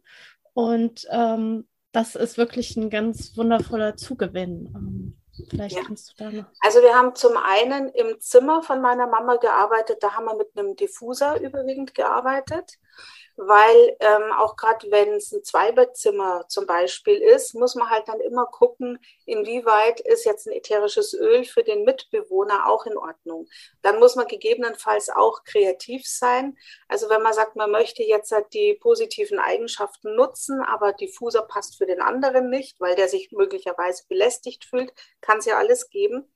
Und 0.54 1.08
ähm, 1.12 1.68
das 1.92 2.16
ist 2.16 2.38
wirklich 2.38 2.76
ein 2.76 2.90
ganz 2.90 3.38
wundervoller 3.38 3.96
Zugewinn. 3.96 4.72
Ähm, 4.76 5.18
Vielleicht 5.50 5.76
ja. 5.76 5.84
kannst 5.84 6.12
du 6.12 6.24
da 6.24 6.32
noch. 6.32 6.46
Also 6.60 6.80
wir 6.82 6.94
haben 6.94 7.16
zum 7.16 7.36
einen 7.38 7.90
im 7.90 8.20
Zimmer 8.20 8.62
von 8.62 8.82
meiner 8.82 9.08
Mama 9.08 9.38
gearbeitet, 9.38 9.98
da 10.02 10.14
haben 10.14 10.26
wir 10.26 10.36
mit 10.36 10.50
einem 10.56 10.76
Diffuser 10.76 11.42
überwiegend 11.42 11.96
gearbeitet 11.96 12.78
weil 13.36 13.98
ähm, 14.00 14.32
auch 14.38 14.56
gerade 14.56 14.90
wenn 14.92 15.14
es 15.14 15.32
ein 15.32 15.44
Zweibettzimmer 15.44 16.46
zum 16.48 16.66
Beispiel 16.66 17.18
ist, 17.18 17.56
muss 17.56 17.76
man 17.76 17.90
halt 17.90 18.08
dann 18.08 18.20
immer 18.20 18.46
gucken, 18.46 19.00
inwieweit 19.26 20.00
ist 20.02 20.26
jetzt 20.26 20.48
ein 20.48 20.54
ätherisches 20.54 21.14
Öl 21.14 21.44
für 21.44 21.64
den 21.64 21.84
Mitbewohner 21.84 22.68
auch 22.70 22.86
in 22.86 22.98
Ordnung. 22.98 23.48
Dann 23.82 24.00
muss 24.00 24.16
man 24.16 24.28
gegebenenfalls 24.28 25.10
auch 25.10 25.44
kreativ 25.44 26.08
sein. 26.08 26.58
Also 26.88 27.10
wenn 27.10 27.22
man 27.22 27.34
sagt, 27.34 27.56
man 27.56 27.72
möchte 27.72 28.04
jetzt 28.04 28.32
halt 28.32 28.54
die 28.54 28.76
positiven 28.76 29.40
Eigenschaften 29.40 30.16
nutzen, 30.16 30.62
aber 30.62 30.94
Diffuser 30.94 31.42
passt 31.42 31.78
für 31.78 31.86
den 31.86 32.02
anderen 32.02 32.50
nicht, 32.50 32.80
weil 32.80 32.96
der 32.96 33.08
sich 33.08 33.32
möglicherweise 33.32 34.04
belästigt 34.08 34.66
fühlt, 34.66 34.94
kann 35.22 35.40
es 35.40 35.46
ja 35.46 35.58
alles 35.58 35.90
geben. 35.90 36.32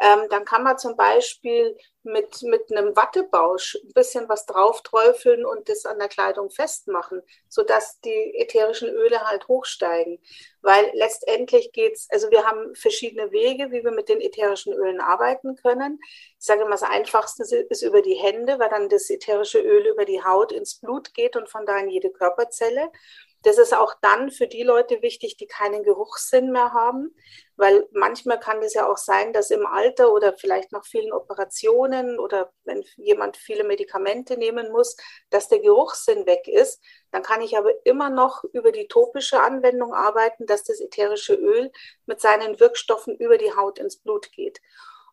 Ähm, 0.00 0.28
dann 0.30 0.44
kann 0.44 0.62
man 0.62 0.78
zum 0.78 0.96
Beispiel 0.96 1.76
mit, 2.08 2.42
mit 2.42 2.70
einem 2.70 2.96
Wattebausch 2.96 3.76
ein 3.84 3.92
bisschen 3.92 4.28
was 4.28 4.46
drauf 4.46 4.82
träufeln 4.82 5.44
und 5.44 5.68
das 5.68 5.84
an 5.86 5.98
der 5.98 6.08
Kleidung 6.08 6.50
festmachen, 6.50 7.22
sodass 7.48 8.00
die 8.00 8.34
ätherischen 8.36 8.88
Öle 8.88 9.20
halt 9.28 9.48
hochsteigen. 9.48 10.18
Weil 10.60 10.90
letztendlich 10.94 11.72
geht's, 11.72 12.08
also 12.10 12.30
wir 12.30 12.44
haben 12.44 12.74
verschiedene 12.74 13.30
Wege, 13.30 13.70
wie 13.70 13.84
wir 13.84 13.92
mit 13.92 14.08
den 14.08 14.20
ätherischen 14.20 14.72
Ölen 14.72 15.00
arbeiten 15.00 15.56
können. 15.56 16.00
Ich 16.38 16.46
sage 16.46 16.62
immer, 16.62 16.72
das 16.72 16.82
Einfachste 16.82 17.44
ist 17.44 17.82
über 17.82 18.02
die 18.02 18.16
Hände, 18.16 18.58
weil 18.58 18.68
dann 18.68 18.88
das 18.88 19.08
ätherische 19.08 19.60
Öl 19.60 19.86
über 19.86 20.04
die 20.04 20.22
Haut 20.24 20.52
ins 20.52 20.74
Blut 20.80 21.14
geht 21.14 21.36
und 21.36 21.48
von 21.48 21.64
da 21.64 21.78
in 21.78 21.88
jede 21.88 22.10
Körperzelle. 22.10 22.90
Das 23.48 23.56
ist 23.56 23.72
auch 23.72 23.94
dann 24.02 24.30
für 24.30 24.46
die 24.46 24.62
Leute 24.62 25.00
wichtig, 25.00 25.38
die 25.38 25.46
keinen 25.46 25.82
Geruchssinn 25.82 26.52
mehr 26.52 26.74
haben, 26.74 27.16
weil 27.56 27.88
manchmal 27.92 28.38
kann 28.38 28.62
es 28.62 28.74
ja 28.74 28.86
auch 28.86 28.98
sein, 28.98 29.32
dass 29.32 29.50
im 29.50 29.64
Alter 29.64 30.12
oder 30.12 30.34
vielleicht 30.36 30.70
nach 30.70 30.84
vielen 30.84 31.14
Operationen 31.14 32.18
oder 32.18 32.52
wenn 32.64 32.84
jemand 32.98 33.38
viele 33.38 33.64
Medikamente 33.64 34.36
nehmen 34.36 34.70
muss, 34.70 34.98
dass 35.30 35.48
der 35.48 35.60
Geruchssinn 35.60 36.26
weg 36.26 36.46
ist. 36.46 36.82
Dann 37.10 37.22
kann 37.22 37.40
ich 37.40 37.56
aber 37.56 37.72
immer 37.86 38.10
noch 38.10 38.44
über 38.52 38.70
die 38.70 38.86
topische 38.86 39.40
Anwendung 39.40 39.94
arbeiten, 39.94 40.44
dass 40.44 40.64
das 40.64 40.78
ätherische 40.78 41.32
Öl 41.32 41.72
mit 42.04 42.20
seinen 42.20 42.60
Wirkstoffen 42.60 43.16
über 43.16 43.38
die 43.38 43.56
Haut 43.56 43.78
ins 43.78 43.96
Blut 43.96 44.30
geht. 44.32 44.60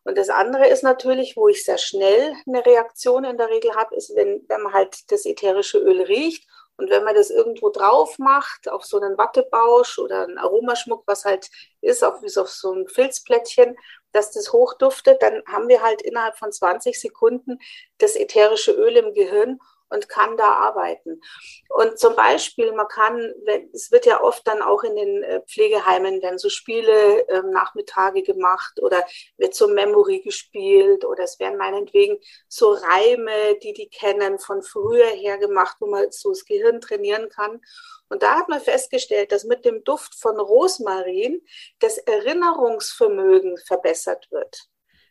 Und 0.04 0.18
das 0.18 0.28
andere 0.28 0.68
ist 0.68 0.82
natürlich, 0.82 1.38
wo 1.38 1.48
ich 1.48 1.64
sehr 1.64 1.78
schnell 1.78 2.34
eine 2.46 2.66
Reaktion 2.66 3.24
in 3.24 3.38
der 3.38 3.48
Regel 3.48 3.74
habe, 3.74 3.96
ist, 3.96 4.14
wenn, 4.14 4.44
wenn 4.46 4.60
man 4.60 4.74
halt 4.74 5.10
das 5.10 5.24
ätherische 5.24 5.78
Öl 5.78 6.02
riecht 6.02 6.46
und 6.78 6.90
wenn 6.90 7.04
man 7.04 7.14
das 7.14 7.30
irgendwo 7.30 7.70
drauf 7.70 8.18
macht, 8.18 8.68
auf 8.68 8.84
so 8.84 9.00
einen 9.00 9.16
Wattebausch 9.16 9.98
oder 9.98 10.24
einen 10.24 10.38
Aromaschmuck, 10.38 11.04
was 11.06 11.24
halt 11.24 11.48
ist, 11.80 12.04
auf, 12.04 12.22
wie 12.22 12.40
auf 12.40 12.48
so 12.48 12.72
ein 12.72 12.86
Filzplättchen, 12.88 13.76
dass 14.12 14.30
das 14.32 14.52
hochduftet, 14.52 15.22
dann 15.22 15.42
haben 15.46 15.68
wir 15.68 15.82
halt 15.82 16.02
innerhalb 16.02 16.36
von 16.38 16.52
20 16.52 17.00
Sekunden 17.00 17.58
das 17.98 18.14
ätherische 18.14 18.72
Öl 18.72 18.96
im 18.96 19.14
Gehirn 19.14 19.58
und 19.88 20.08
kann 20.08 20.36
da 20.36 20.52
arbeiten. 20.52 21.20
Und 21.68 21.98
zum 21.98 22.16
Beispiel, 22.16 22.72
man 22.72 22.88
kann, 22.88 23.32
es 23.72 23.90
wird 23.90 24.06
ja 24.06 24.22
oft 24.22 24.46
dann 24.46 24.62
auch 24.62 24.82
in 24.82 24.96
den 24.96 25.22
äh, 25.22 25.40
Pflegeheimen 25.42 26.22
werden 26.22 26.38
so 26.38 26.48
Spiele 26.48 27.26
äh, 27.28 27.42
Nachmittage 27.42 28.22
gemacht 28.22 28.80
oder 28.82 29.04
wird 29.36 29.54
so 29.54 29.68
Memory 29.68 30.20
gespielt 30.20 31.04
oder 31.04 31.24
es 31.24 31.38
werden 31.38 31.58
meinetwegen 31.58 32.18
so 32.48 32.72
Reime, 32.72 33.56
die 33.62 33.72
die 33.72 33.88
kennen, 33.88 34.38
von 34.38 34.62
früher 34.62 35.06
her 35.06 35.38
gemacht, 35.38 35.76
wo 35.80 35.86
man 35.86 36.10
so 36.10 36.30
das 36.30 36.44
Gehirn 36.44 36.80
trainieren 36.80 37.28
kann. 37.28 37.60
Und 38.08 38.22
da 38.22 38.36
hat 38.36 38.48
man 38.48 38.60
festgestellt, 38.60 39.32
dass 39.32 39.44
mit 39.44 39.64
dem 39.64 39.82
Duft 39.84 40.14
von 40.14 40.38
Rosmarin 40.38 41.42
das 41.80 41.98
Erinnerungsvermögen 41.98 43.58
verbessert 43.58 44.28
wird. 44.30 44.68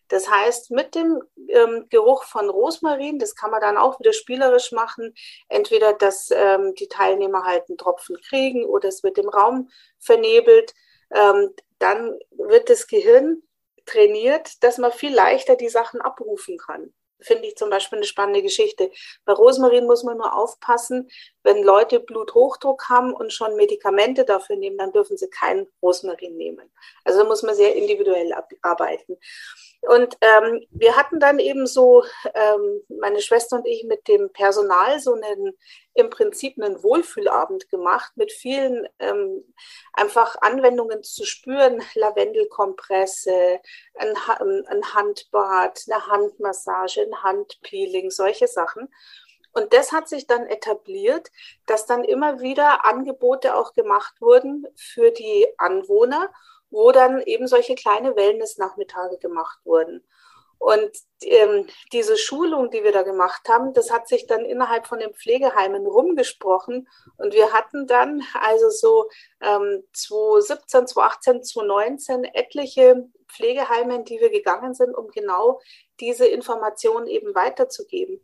Das 0.08 0.30
heißt, 0.30 0.72
mit 0.72 0.96
dem 0.96 1.22
ähm, 1.50 1.88
Geruch 1.90 2.24
von 2.24 2.50
Rosmarin, 2.50 3.20
das 3.20 3.36
kann 3.36 3.52
man 3.52 3.62
dann 3.62 3.78
auch 3.78 4.00
wieder 4.00 4.14
spielerisch 4.14 4.72
machen, 4.72 5.14
entweder, 5.50 5.94
dass 5.94 6.30
ähm, 6.32 6.74
die 6.76 6.88
Teilnehmer 6.88 7.44
halt 7.44 7.64
einen 7.70 7.78
Tropfen 7.78 8.18
kriegen 8.22 8.66
oder 8.66 8.90
es 8.90 9.04
wird 9.04 9.18
im 9.18 9.30
Raum 9.30 9.70
vernebelt, 10.00 10.74
ähm, 11.14 11.52
dann 11.80 12.18
wird 12.32 12.70
das 12.70 12.88
Gehirn 12.88 13.42
trainiert, 13.86 14.64
dass 14.64 14.78
man 14.78 14.92
viel 14.92 15.14
leichter 15.14 15.56
die 15.56 15.70
Sachen 15.70 16.02
abrufen 16.02 16.58
kann 16.58 16.94
finde 17.20 17.48
ich 17.48 17.56
zum 17.56 17.70
Beispiel 17.70 17.98
eine 17.98 18.06
spannende 18.06 18.42
Geschichte. 18.42 18.92
Bei 19.26 19.34
Rosmarin 19.34 19.86
muss 19.86 20.04
man 20.04 20.18
nur 20.18 20.34
aufpassen, 20.34 21.10
wenn 21.44 21.64
Leute 21.64 22.00
Bluthochdruck 22.00 22.90
haben 22.90 23.14
und 23.14 23.34
schon 23.34 23.56
Medikamente 23.56 24.26
dafür 24.26 24.56
nehmen, 24.56 24.78
dann 24.78 24.92
dürfen 24.92 25.18
sie 25.18 25.30
keinen 25.30 25.68
Rosmarin 25.82 26.36
nehmen. 26.38 26.72
Also 27.04 27.20
da 27.20 27.26
muss 27.26 27.44
man 27.44 27.56
sehr 27.56 27.76
individuell 27.76 28.34
arbeiten. 28.62 29.18
Und 29.88 30.18
ähm, 30.22 30.66
wir 30.72 30.96
hatten 30.96 31.20
dann 31.20 31.40
eben 31.40 31.68
so, 31.68 32.04
ähm, 32.34 32.82
meine 33.00 33.22
Schwester 33.22 33.58
und 33.58 33.68
ich 33.68 33.84
mit 33.84 34.08
dem 34.08 34.32
Personal 34.32 35.00
so 35.00 35.14
einen, 35.14 35.58
im 35.94 36.10
Prinzip 36.10 36.62
einen 36.62 36.82
Wohlfühlabend 36.82 37.70
gemacht, 37.70 38.12
mit 38.16 38.32
vielen 38.32 38.88
ähm, 39.00 39.44
einfach 39.94 40.38
Anwendungen 40.42 41.04
zu 41.04 41.26
spüren, 41.26 41.82
Lavendelkompresse, 41.94 43.60
ein, 43.96 44.16
ein 44.68 44.94
Handbad, 44.94 45.82
eine 45.90 46.08
Handmassage, 46.08 47.02
ein 47.02 47.24
Handpeeling, 47.24 48.12
solche 48.12 48.48
Sachen. 48.48 48.90
Und 49.54 49.72
das 49.72 49.94
hat 49.94 50.10
sich 50.10 50.28
dann 50.28 50.48
etabliert, 50.48 51.32
dass 51.66 51.86
dann 51.86 52.04
immer 52.04 52.42
wieder 52.42 52.86
Angebote 52.86 53.56
auch 53.56 53.74
gemacht 53.74 54.20
wurden 54.20 54.68
für 54.76 55.12
die 55.12 55.48
Anwohner 55.58 56.30
wo 56.70 56.92
dann 56.92 57.22
eben 57.22 57.48
solche 57.48 57.76
kleine 57.76 58.16
Wellness-Nachmittage 58.16 59.18
gemacht 59.18 59.60
wurden. 59.64 60.04
Und 60.58 60.92
ähm, 61.22 61.68
diese 61.92 62.18
Schulung, 62.18 62.72
die 62.72 62.84
wir 62.84 62.92
da 62.92 63.04
gemacht 63.04 63.48
haben, 63.50 63.74
das 63.74 63.92
hat 63.92 64.08
sich 64.08 64.26
dann 64.26 64.46
innerhalb 64.46 64.88
von 64.88 65.00
den 65.00 65.14
Pflegeheimen 65.14 65.86
rumgesprochen. 65.86 66.88
Und 67.18 67.34
wir 67.34 67.52
hatten 67.54 67.88
dann 67.88 68.24
also 68.34 68.70
so 68.70 69.10
ähm, 69.42 69.84
2017, 69.94 70.88
2018, 70.88 71.44
2019 71.44 72.24
etliche 72.24 73.10
Pflegeheime, 73.28 73.96
in 73.96 74.06
die 74.06 74.20
wir 74.20 74.30
gegangen 74.30 74.74
sind, 74.74 74.96
um 74.96 75.10
genau 75.10 75.62
diese 76.00 76.26
Informationen 76.26 77.08
eben 77.08 77.36
weiterzugeben. 77.36 78.22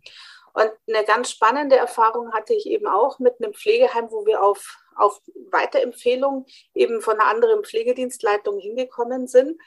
Und 0.54 0.72
eine 0.88 1.06
ganz 1.06 1.32
spannende 1.32 1.78
Erfahrung 1.78 2.34
hatte 2.34 2.54
ich 2.54 2.66
eben 2.66 2.88
auch 2.88 3.20
mit 3.20 3.36
einem 3.40 3.54
Pflegeheim, 3.54 4.12
wo 4.12 4.26
wir 4.26 4.44
auf, 4.44 4.78
auf 4.96 5.22
Weiterempfehlung 5.52 6.46
eben 6.74 7.02
von 7.02 7.20
einer 7.20 7.30
anderen 7.30 7.64
Pflegedienstleitung 7.64 8.60
hingekommen 8.60 9.28
sind. 9.28 9.60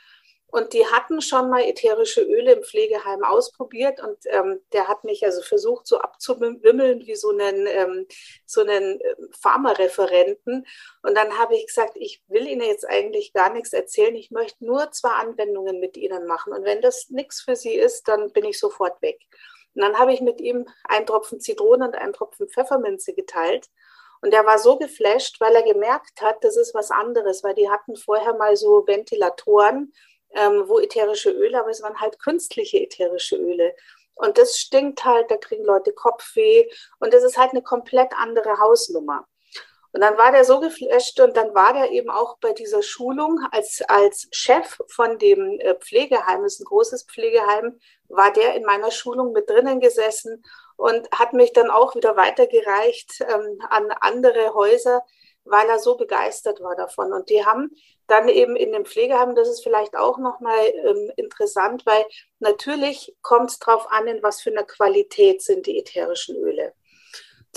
Und 0.55 0.73
die 0.73 0.87
hatten 0.87 1.21
schon 1.21 1.51
mal 1.51 1.65
ätherische 1.65 2.23
Öle 2.23 2.53
im 2.53 2.63
Pflegeheim 2.63 3.25
ausprobiert 3.25 4.01
und 4.01 4.19
ähm, 4.27 4.61
der 4.73 4.87
hat 4.87 5.03
mich 5.03 5.25
also 5.25 5.43
versucht, 5.43 5.85
so 5.85 5.99
abzuwimmeln 5.99 7.05
wie 7.07 7.17
so 7.17 7.31
einen, 7.31 7.67
ähm, 7.67 8.07
so 8.47 8.61
einen 8.61 9.01
ähm, 9.01 9.31
Pharmareferenten. 9.41 10.65
Und 11.03 11.17
dann 11.17 11.39
habe 11.41 11.57
ich 11.57 11.67
gesagt, 11.67 11.97
ich 11.97 12.23
will 12.29 12.47
Ihnen 12.47 12.61
jetzt 12.61 12.89
eigentlich 12.89 13.33
gar 13.33 13.53
nichts 13.53 13.73
erzählen. 13.73 14.15
Ich 14.15 14.31
möchte 14.31 14.65
nur 14.65 14.93
zwei 14.93 15.09
Anwendungen 15.09 15.81
mit 15.81 15.97
Ihnen 15.97 16.25
machen. 16.25 16.53
Und 16.53 16.65
wenn 16.65 16.81
das 16.81 17.11
nichts 17.11 17.41
für 17.41 17.57
Sie 17.57 17.75
ist, 17.75 18.07
dann 18.07 18.33
bin 18.33 18.45
ich 18.45 18.61
sofort 18.61 19.03
weg. 19.03 19.19
Und 19.75 19.83
dann 19.83 19.99
habe 19.99 20.15
ich 20.15 20.21
mit 20.21 20.41
ihm 20.41 20.69
einen 20.85 21.07
Tropfen 21.07 21.41
Zitrone 21.41 21.87
und 21.87 21.97
einen 21.97 22.13
Tropfen 22.13 22.49
Pfefferminze 22.49 23.13
geteilt. 23.13 23.71
Und 24.25 24.33
er 24.33 24.47
war 24.47 24.59
so 24.59 24.79
geflasht, 24.79 25.39
weil 25.39 25.55
er 25.55 25.63
gemerkt 25.63 26.23
hat, 26.23 26.43
das 26.43 26.57
ist 26.57 26.75
was 26.75 26.91
anderes, 26.91 27.45
weil 27.45 27.53
die 27.55 27.69
hatten 27.69 27.95
vorher 27.95 28.33
mal 28.33 28.57
so 28.57 28.87
Ventilatoren, 28.87 29.93
ähm, 30.31 30.65
wo 30.67 30.81
ätherische 30.81 31.31
Öle, 31.31 31.61
aber 31.61 31.69
es 31.69 31.83
waren 31.83 32.01
halt 32.01 32.19
künstliche 32.19 32.81
ätherische 32.81 33.37
Öle. 33.37 33.77
Und 34.15 34.39
das 34.39 34.57
stinkt 34.57 35.05
halt, 35.05 35.31
da 35.31 35.37
kriegen 35.37 35.65
Leute 35.65 35.93
Kopfweh 35.93 36.71
und 37.01 37.13
das 37.13 37.23
ist 37.23 37.37
halt 37.37 37.51
eine 37.51 37.61
komplett 37.61 38.15
andere 38.17 38.59
Hausnummer. 38.59 39.29
Und 39.95 40.01
dann 40.01 40.19
war 40.19 40.33
der 40.33 40.45
so 40.45 40.59
geflasht 40.59 41.21
und 41.21 41.37
dann 41.37 41.55
war 41.55 41.73
der 41.73 41.93
eben 41.93 42.11
auch 42.11 42.39
bei 42.39 42.53
dieser 42.53 42.83
Schulung 42.83 43.39
als, 43.53 43.81
als 43.87 44.27
Chef 44.33 44.77
von 44.89 45.19
dem 45.21 45.61
äh, 45.61 45.77
Pflegeheim, 45.77 46.45
ist 46.45 46.59
ein 46.59 46.65
großes 46.65 47.05
Pflegeheim, 47.05 47.79
war 48.09 48.33
der 48.33 48.57
in 48.57 48.65
meiner 48.65 48.91
Schulung 48.91 49.31
mit 49.31 49.49
drinnen 49.49 49.79
gesessen 49.79 50.45
und 50.77 51.09
hat 51.13 51.33
mich 51.33 51.53
dann 51.53 51.71
auch 51.71 51.95
wieder 51.95 52.17
weitergereicht 52.17 53.21
ähm, 53.21 53.61
an 53.71 53.93
andere 54.01 54.53
Häuser, 54.55 55.05
weil 55.45 55.69
er 55.69 55.79
so 55.79 55.97
begeistert 55.97 56.61
war 56.61 56.75
davon. 56.75 57.13
Und 57.13 57.31
die 57.31 57.47
haben 57.47 57.71
dann 58.09 58.29
eben 58.29 58.57
in 58.57 58.73
dem 58.73 58.87
Pflegeheim, 58.87 59.37
das 59.37 59.49
ist 59.49 59.63
vielleicht 59.63 59.97
auch 59.97 60.19
nochmal 60.19 60.67
ähm, 60.85 61.13
interessant, 61.15 61.87
weil 61.87 62.05
natürlich 62.41 63.15
kommt 63.23 63.53
es 63.53 63.61
darauf 63.61 63.89
an, 63.93 64.09
in 64.09 64.25
was 64.25 64.41
für 64.41 64.51
einer 64.51 64.65
Qualität 64.65 65.41
sind 65.41 65.67
die 65.67 65.79
ätherischen 65.79 66.35
Öle. 66.35 66.75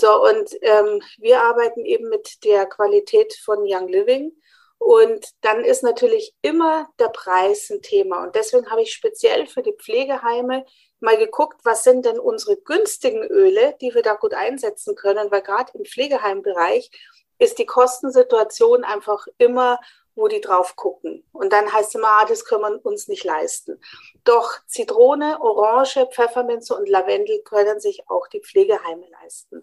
So, 0.00 0.22
und 0.24 0.50
ähm, 0.62 1.02
wir 1.18 1.42
arbeiten 1.42 1.84
eben 1.84 2.08
mit 2.08 2.44
der 2.44 2.66
Qualität 2.66 3.34
von 3.34 3.58
Young 3.62 3.88
Living. 3.88 4.32
Und 4.78 5.26
dann 5.40 5.64
ist 5.64 5.82
natürlich 5.82 6.34
immer 6.40 6.88
der 7.00 7.08
Preis 7.08 7.68
ein 7.70 7.82
Thema. 7.82 8.22
Und 8.22 8.36
deswegen 8.36 8.70
habe 8.70 8.82
ich 8.82 8.92
speziell 8.92 9.46
für 9.48 9.62
die 9.62 9.72
Pflegeheime 9.72 10.64
mal 11.00 11.16
geguckt, 11.16 11.60
was 11.64 11.82
sind 11.82 12.06
denn 12.06 12.18
unsere 12.20 12.56
günstigen 12.56 13.24
Öle, 13.24 13.74
die 13.80 13.92
wir 13.94 14.02
da 14.02 14.14
gut 14.14 14.34
einsetzen 14.34 14.94
können, 14.94 15.30
weil 15.32 15.42
gerade 15.42 15.72
im 15.74 15.84
Pflegeheimbereich 15.84 16.90
ist 17.38 17.58
die 17.58 17.66
Kostensituation 17.66 18.84
einfach 18.84 19.26
immer 19.38 19.80
wo 20.18 20.28
die 20.28 20.40
drauf 20.40 20.76
gucken. 20.76 21.24
Und 21.32 21.52
dann 21.52 21.72
heißt 21.72 21.90
es 21.90 21.94
immer, 21.94 22.08
ah, 22.08 22.24
das 22.26 22.44
können 22.44 22.62
wir 22.62 22.84
uns 22.86 23.08
nicht 23.08 23.24
leisten. 23.24 23.80
Doch 24.24 24.50
Zitrone, 24.66 25.40
Orange, 25.40 26.06
Pfefferminze 26.12 26.74
und 26.74 26.88
Lavendel 26.88 27.42
können 27.42 27.80
sich 27.80 28.02
auch 28.08 28.26
die 28.26 28.40
Pflegeheime 28.40 29.06
leisten. 29.22 29.62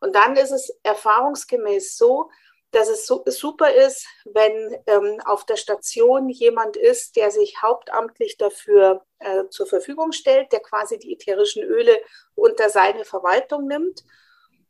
Und 0.00 0.14
dann 0.14 0.36
ist 0.36 0.52
es 0.52 0.74
erfahrungsgemäß 0.82 1.98
so, 1.98 2.30
dass 2.70 2.88
es 2.88 3.06
super 3.06 3.74
ist, 3.74 4.06
wenn 4.24 4.76
ähm, 4.86 5.20
auf 5.24 5.44
der 5.44 5.56
Station 5.56 6.28
jemand 6.28 6.76
ist, 6.76 7.16
der 7.16 7.30
sich 7.30 7.60
hauptamtlich 7.60 8.38
dafür 8.38 9.04
äh, 9.18 9.48
zur 9.50 9.66
Verfügung 9.66 10.12
stellt, 10.12 10.52
der 10.52 10.60
quasi 10.60 10.98
die 10.98 11.12
ätherischen 11.12 11.64
Öle 11.64 12.00
unter 12.34 12.70
seine 12.70 13.04
Verwaltung 13.04 13.66
nimmt 13.66 14.04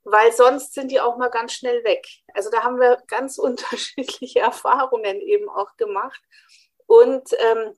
weil 0.05 0.33
sonst 0.33 0.75
sind 0.75 0.91
die 0.91 1.01
auch 1.01 1.17
mal 1.17 1.29
ganz 1.29 1.53
schnell 1.53 1.85
weg. 1.85 2.07
Also 2.35 2.51
da 2.51 2.63
haben 2.63 2.81
wir 2.81 3.03
ganz 3.07 3.39
unterschiedliche 3.39 4.41
Erfahrungen 4.41 5.21
eben 5.21 5.49
auch 5.49 5.77
gemacht. 5.77 6.21
Und, 6.87 7.31
ähm, 7.39 7.75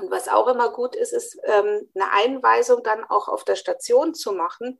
und 0.00 0.10
was 0.10 0.28
auch 0.28 0.46
immer 0.48 0.70
gut 0.70 0.94
ist, 0.94 1.12
ist 1.12 1.38
ähm, 1.44 1.90
eine 1.94 2.12
Einweisung 2.12 2.82
dann 2.84 3.04
auch 3.04 3.28
auf 3.28 3.44
der 3.44 3.56
Station 3.56 4.14
zu 4.14 4.32
machen, 4.32 4.78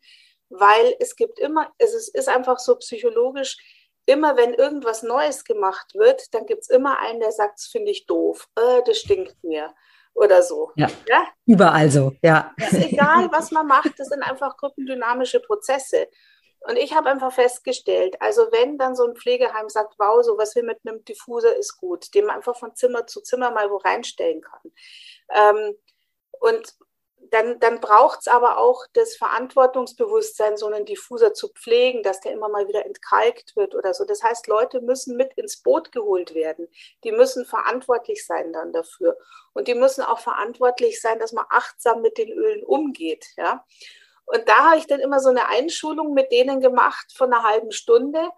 weil 0.49 0.95
es 1.01 1.17
gibt 1.17 1.39
immer, 1.41 1.73
es 1.79 1.93
ist, 1.93 2.15
ist 2.15 2.29
einfach 2.29 2.59
so 2.59 2.77
psychologisch, 2.77 3.57
immer 4.07 4.37
wenn 4.37 4.55
irgendwas 4.55 5.03
Neues 5.03 5.45
gemacht 5.45 5.95
wird, 5.95 6.33
dann 6.33 6.47
gibt 6.47 6.63
es 6.63 6.71
immer 6.71 6.99
einen, 7.01 7.21
der 7.21 7.33
sagt, 7.33 7.59
das 7.59 7.67
finde 7.67 7.91
ich 7.91 8.07
doof, 8.07 8.49
äh, 8.57 8.83
das 8.87 8.99
stinkt 8.99 9.43
mir 9.43 9.75
oder 10.15 10.43
so. 10.43 10.73
Ja, 10.77 10.89
ja? 11.09 11.27
überall 11.47 11.91
so, 11.91 12.13
ja. 12.23 12.53
Es 12.57 12.73
ist 12.73 12.93
egal, 12.93 13.31
was 13.31 13.51
man 13.51 13.67
macht, 13.67 13.99
das 13.99 14.09
sind 14.09 14.23
einfach 14.23 14.57
gruppendynamische 14.57 15.41
Prozesse. 15.41 16.09
Und 16.61 16.77
ich 16.77 16.95
habe 16.95 17.09
einfach 17.09 17.33
festgestellt, 17.33 18.21
also 18.21 18.49
wenn 18.51 18.79
dann 18.79 18.97
so 18.97 19.05
ein 19.05 19.17
Pflegeheim 19.17 19.69
sagt, 19.69 19.95
wow, 19.99 20.23
so 20.25 20.37
was 20.39 20.55
wir 20.55 20.65
mit 20.65 20.79
einem 20.85 21.05
Diffuser 21.05 21.57
ist 21.57 21.79
gut, 21.79 22.15
den 22.15 22.27
man 22.27 22.37
einfach 22.37 22.57
von 22.57 22.75
Zimmer 22.75 23.07
zu 23.07 23.21
Zimmer 23.21 23.51
mal 23.51 23.71
wo 23.71 23.77
reinstellen 23.77 24.41
kann. 24.41 24.73
Ähm, 25.35 25.77
und 26.41 26.75
dann, 27.31 27.59
dann 27.61 27.81
braucht 27.81 28.21
es 28.21 28.29
aber 28.29 28.59
auch 28.59 28.87
das 28.93 29.17
Verantwortungsbewusstsein, 29.17 30.57
so 30.57 30.67
einen 30.67 30.85
Diffuser 30.85 31.35
zu 31.35 31.49
pflegen, 31.49 32.03
dass 32.03 32.21
der 32.21 32.33
immer 32.33 32.49
mal 32.49 32.69
wieder 32.69 32.87
entkalkt 32.87 33.57
wird 33.57 33.75
oder 33.75 33.93
so. 33.95 34.05
Das 34.05 34.23
heißt, 34.23 34.47
Leute 34.47 34.81
müssen 34.81 35.17
mit 35.17 35.35
ins 35.35 35.59
Boot 35.59 35.93
geholt 35.93 36.35
werden. 36.35 36.69
Die 37.05 37.13
müssen 37.13 37.45
verantwortlich 37.45 38.27
sein 38.27 38.53
dann 38.53 38.73
dafür. 38.73 39.17
Und 39.53 39.69
die 39.69 39.75
müssen 39.75 40.03
auch 40.03 40.21
verantwortlich 40.21 41.01
sein, 41.01 41.19
dass 41.19 41.33
man 41.33 41.45
achtsam 41.51 42.03
mit 42.03 42.19
den 42.19 42.31
Ölen 42.33 42.65
umgeht. 42.65 43.27
Ja? 43.37 43.65
Und 44.29 44.47
da 44.47 44.71
habe 44.71 44.79
ich 44.79 44.87
dann 44.87 45.01
immer 45.01 45.21
so 45.21 45.31
eine 45.31 45.49
Einschulung 45.49 46.13
mit 46.13 46.31
denen 46.31 46.61
gemacht 46.61 47.13
von 47.17 47.33
einer 47.33 47.45
halben 47.45 47.73
Stunde. 47.73 48.29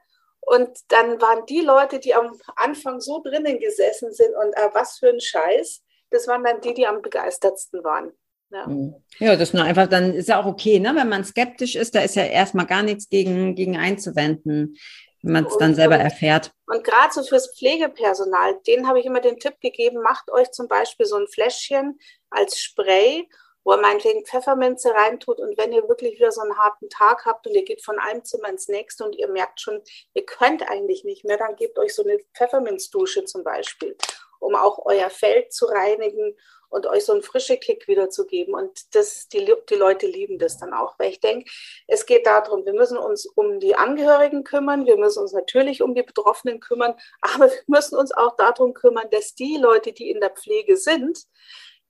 Und 0.40 0.70
dann 0.88 1.20
waren 1.20 1.44
die 1.46 1.60
Leute, 1.60 1.98
die 1.98 2.14
am 2.14 2.32
Anfang 2.56 3.00
so 3.00 3.22
drinnen 3.22 3.58
gesessen 3.58 4.12
sind 4.12 4.34
und 4.34 4.56
äh, 4.56 4.70
was 4.72 4.98
für 4.98 5.08
ein 5.08 5.20
Scheiß, 5.20 5.82
das 6.10 6.26
waren 6.28 6.44
dann 6.44 6.60
die, 6.60 6.74
die 6.74 6.86
am 6.86 7.02
begeistertsten 7.02 7.84
waren. 7.84 8.12
Ja. 8.52 8.66
Mhm. 8.66 8.94
ja, 9.18 9.32
das 9.32 9.50
ist 9.50 9.54
nur 9.54 9.62
einfach, 9.62 9.86
dann 9.86 10.12
ist 10.12 10.28
ja 10.28 10.40
auch 10.40 10.46
okay, 10.46 10.80
ne? 10.80 10.92
wenn 10.96 11.08
man 11.08 11.24
skeptisch 11.24 11.76
ist, 11.76 11.94
da 11.94 12.00
ist 12.00 12.16
ja 12.16 12.24
erstmal 12.24 12.66
gar 12.66 12.82
nichts 12.82 13.08
gegen, 13.08 13.54
gegen 13.54 13.76
einzuwenden, 13.76 14.76
wenn 15.22 15.32
man 15.32 15.46
es 15.46 15.56
dann 15.58 15.76
selber 15.76 15.96
erfährt. 15.96 16.52
Und 16.66 16.82
gerade 16.82 17.12
so 17.12 17.22
fürs 17.22 17.56
Pflegepersonal, 17.56 18.58
denen 18.66 18.88
habe 18.88 18.98
ich 18.98 19.06
immer 19.06 19.20
den 19.20 19.38
Tipp 19.38 19.60
gegeben, 19.60 20.02
macht 20.02 20.32
euch 20.32 20.50
zum 20.50 20.66
Beispiel 20.66 21.06
so 21.06 21.16
ein 21.16 21.28
Fläschchen 21.28 21.98
als 22.30 22.58
Spray 22.58 23.28
wo 23.64 23.72
er 23.72 23.80
meinetwegen 23.80 24.24
Pfefferminze 24.24 24.92
reintut. 24.94 25.38
Und 25.38 25.56
wenn 25.58 25.72
ihr 25.72 25.88
wirklich 25.88 26.18
wieder 26.18 26.32
so 26.32 26.40
einen 26.40 26.58
harten 26.58 26.88
Tag 26.88 27.24
habt 27.26 27.46
und 27.46 27.54
ihr 27.54 27.64
geht 27.64 27.84
von 27.84 27.98
einem 27.98 28.24
Zimmer 28.24 28.48
ins 28.48 28.68
nächste 28.68 29.04
und 29.04 29.16
ihr 29.16 29.28
merkt 29.28 29.60
schon, 29.60 29.82
ihr 30.14 30.24
könnt 30.24 30.68
eigentlich 30.68 31.04
nicht 31.04 31.24
mehr, 31.24 31.36
dann 31.36 31.56
gebt 31.56 31.78
euch 31.78 31.94
so 31.94 32.02
eine 32.02 32.18
Pfefferminzdusche 32.34 33.24
zum 33.24 33.44
Beispiel, 33.44 33.96
um 34.38 34.54
auch 34.54 34.84
euer 34.86 35.10
Feld 35.10 35.52
zu 35.52 35.66
reinigen 35.66 36.36
und 36.70 36.86
euch 36.86 37.04
so 37.04 37.12
einen 37.12 37.22
frische 37.22 37.56
Kick 37.58 37.88
wiederzugeben. 37.88 38.54
Und 38.54 38.94
das, 38.94 39.28
die, 39.28 39.52
die 39.68 39.74
Leute 39.74 40.06
lieben 40.06 40.38
das 40.38 40.56
dann 40.56 40.72
auch, 40.72 40.98
weil 40.98 41.10
ich 41.10 41.20
denke, 41.20 41.50
es 41.86 42.06
geht 42.06 42.26
darum, 42.26 42.64
wir 42.64 42.72
müssen 42.72 42.96
uns 42.96 43.26
um 43.26 43.60
die 43.60 43.74
Angehörigen 43.74 44.44
kümmern, 44.44 44.86
wir 44.86 44.96
müssen 44.96 45.20
uns 45.20 45.32
natürlich 45.32 45.82
um 45.82 45.94
die 45.94 46.04
Betroffenen 46.04 46.60
kümmern, 46.60 46.94
aber 47.20 47.50
wir 47.50 47.62
müssen 47.66 47.98
uns 47.98 48.12
auch 48.12 48.36
darum 48.36 48.72
kümmern, 48.72 49.10
dass 49.10 49.34
die 49.34 49.56
Leute, 49.56 49.92
die 49.92 50.10
in 50.10 50.20
der 50.20 50.30
Pflege 50.30 50.76
sind, 50.76 51.26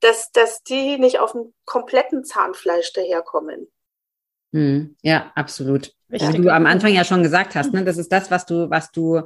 dass, 0.01 0.33
dass 0.33 0.63
die 0.63 0.99
nicht 0.99 1.19
auf 1.19 1.33
dem 1.33 1.53
kompletten 1.65 2.25
Zahnfleisch 2.25 2.93
daherkommen. 2.93 3.69
Hm, 4.53 4.97
ja, 5.03 5.33
absolut. 5.35 5.93
Richtig. 6.11 6.33
Wie 6.33 6.43
du 6.43 6.53
am 6.53 6.67
Anfang 6.67 6.93
ja 6.93 7.05
schon 7.05 7.23
gesagt 7.23 7.55
hast, 7.55 7.73
ne, 7.73 7.85
das 7.85 7.97
ist 7.97 8.11
das, 8.11 8.31
was 8.31 8.47
du, 8.47 8.69
was 8.69 8.91
du 8.91 9.23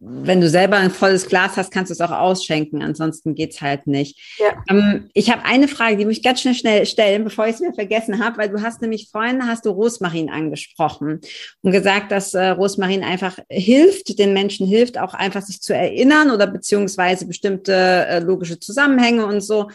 wenn 0.00 0.40
du 0.40 0.48
selber 0.48 0.76
ein 0.76 0.90
volles 0.90 1.26
Glas 1.28 1.56
hast, 1.56 1.70
kannst 1.70 1.90
du 1.90 1.94
es 1.94 2.00
auch 2.00 2.10
ausschenken. 2.10 2.82
Ansonsten 2.82 3.34
geht's 3.34 3.60
halt 3.60 3.86
nicht. 3.86 4.36
Ja. 4.38 4.62
Ähm, 4.68 5.08
ich 5.14 5.30
habe 5.30 5.44
eine 5.44 5.68
Frage, 5.68 5.96
die 5.96 6.04
muss 6.04 6.18
ich 6.18 6.22
ganz 6.22 6.40
schnell, 6.40 6.54
schnell 6.54 6.86
stellen, 6.86 7.24
bevor 7.24 7.46
ich 7.46 7.54
es 7.54 7.60
mir 7.60 7.72
vergessen 7.72 8.22
habe, 8.22 8.38
weil 8.38 8.48
du 8.50 8.62
hast 8.62 8.82
nämlich 8.82 9.08
vorhin 9.10 9.46
hast 9.46 9.64
du 9.64 9.70
Rosmarin 9.70 10.30
angesprochen 10.30 11.20
und 11.62 11.72
gesagt, 11.72 12.12
dass 12.12 12.34
äh, 12.34 12.48
Rosmarin 12.48 13.02
einfach 13.02 13.38
hilft, 13.48 14.18
den 14.18 14.32
Menschen 14.32 14.66
hilft, 14.66 14.98
auch 14.98 15.14
einfach 15.14 15.42
sich 15.42 15.60
zu 15.62 15.74
erinnern 15.74 16.30
oder 16.30 16.46
beziehungsweise 16.46 17.26
bestimmte 17.26 17.72
äh, 17.74 18.18
logische 18.20 18.58
Zusammenhänge 18.60 19.26
und 19.26 19.40
so. 19.40 19.68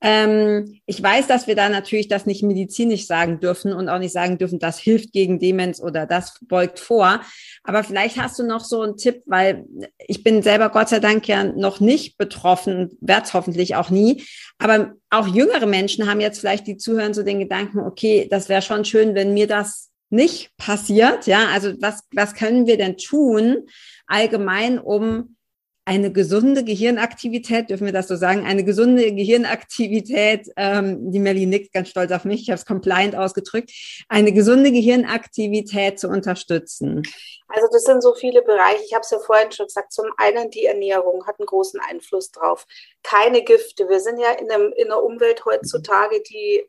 Ähm, 0.00 0.80
ich 0.86 1.00
weiß, 1.00 1.28
dass 1.28 1.46
wir 1.46 1.54
da 1.54 1.68
natürlich 1.68 2.08
das 2.08 2.26
nicht 2.26 2.42
medizinisch 2.42 3.06
sagen 3.06 3.38
dürfen 3.38 3.72
und 3.72 3.88
auch 3.88 4.00
nicht 4.00 4.12
sagen 4.12 4.36
dürfen, 4.36 4.58
das 4.58 4.78
hilft 4.78 5.12
gegen 5.12 5.38
Demenz 5.38 5.80
oder 5.80 6.06
das 6.06 6.34
beugt 6.42 6.80
vor. 6.80 7.20
Aber 7.62 7.84
vielleicht 7.84 8.20
hast 8.20 8.38
du 8.38 8.42
noch 8.42 8.64
so 8.64 8.82
einen 8.82 8.96
Tipp, 8.96 9.22
weil 9.26 9.61
ich 9.98 10.22
bin 10.22 10.42
selber 10.42 10.68
Gott 10.70 10.88
sei 10.88 11.00
Dank 11.00 11.26
ja 11.28 11.44
noch 11.44 11.80
nicht 11.80 12.18
betroffen, 12.18 12.96
werde 13.00 13.24
es 13.24 13.34
hoffentlich 13.34 13.76
auch 13.76 13.90
nie. 13.90 14.24
Aber 14.58 14.94
auch 15.10 15.26
jüngere 15.26 15.66
Menschen 15.66 16.08
haben 16.08 16.20
jetzt 16.20 16.40
vielleicht, 16.40 16.66
die 16.66 16.76
zuhören, 16.76 17.14
so 17.14 17.22
den 17.22 17.38
Gedanken, 17.38 17.80
okay, 17.80 18.28
das 18.30 18.48
wäre 18.48 18.62
schon 18.62 18.84
schön, 18.84 19.14
wenn 19.14 19.34
mir 19.34 19.46
das 19.46 19.90
nicht 20.10 20.50
passiert. 20.56 21.26
Ja, 21.26 21.46
also 21.52 21.72
was, 21.80 22.04
was 22.12 22.34
können 22.34 22.66
wir 22.66 22.76
denn 22.76 22.96
tun 22.96 23.66
allgemein, 24.06 24.78
um 24.78 25.36
eine 25.84 26.12
gesunde 26.12 26.64
Gehirnaktivität, 26.64 27.70
dürfen 27.70 27.86
wir 27.86 27.92
das 27.92 28.06
so 28.06 28.14
sagen, 28.14 28.46
eine 28.46 28.64
gesunde 28.64 29.12
Gehirnaktivität, 29.12 30.48
ähm, 30.56 31.10
die 31.10 31.18
Melly 31.18 31.46
nickt 31.46 31.72
ganz 31.72 31.88
stolz 31.88 32.12
auf 32.12 32.24
mich, 32.24 32.42
ich 32.42 32.50
habe 32.50 32.58
es 32.58 32.66
compliant 32.66 33.16
ausgedrückt, 33.16 33.72
eine 34.08 34.32
gesunde 34.32 34.70
Gehirnaktivität 34.70 35.98
zu 35.98 36.08
unterstützen? 36.08 37.02
Also 37.48 37.66
das 37.70 37.82
sind 37.82 38.02
so 38.02 38.14
viele 38.14 38.42
Bereiche. 38.42 38.82
Ich 38.86 38.94
habe 38.94 39.02
es 39.02 39.10
ja 39.10 39.18
vorhin 39.18 39.52
schon 39.52 39.66
gesagt. 39.66 39.92
Zum 39.92 40.06
einen 40.16 40.50
die 40.50 40.64
Ernährung 40.64 41.26
hat 41.26 41.38
einen 41.38 41.46
großen 41.46 41.80
Einfluss 41.80 42.30
drauf. 42.30 42.66
Keine 43.02 43.42
Gifte. 43.42 43.88
Wir 43.88 44.00
sind 44.00 44.18
ja 44.18 44.32
in, 44.32 44.50
einem, 44.50 44.72
in 44.74 44.86
einer 44.86 45.02
Umwelt 45.02 45.44
heutzutage, 45.44 46.22
die 46.22 46.64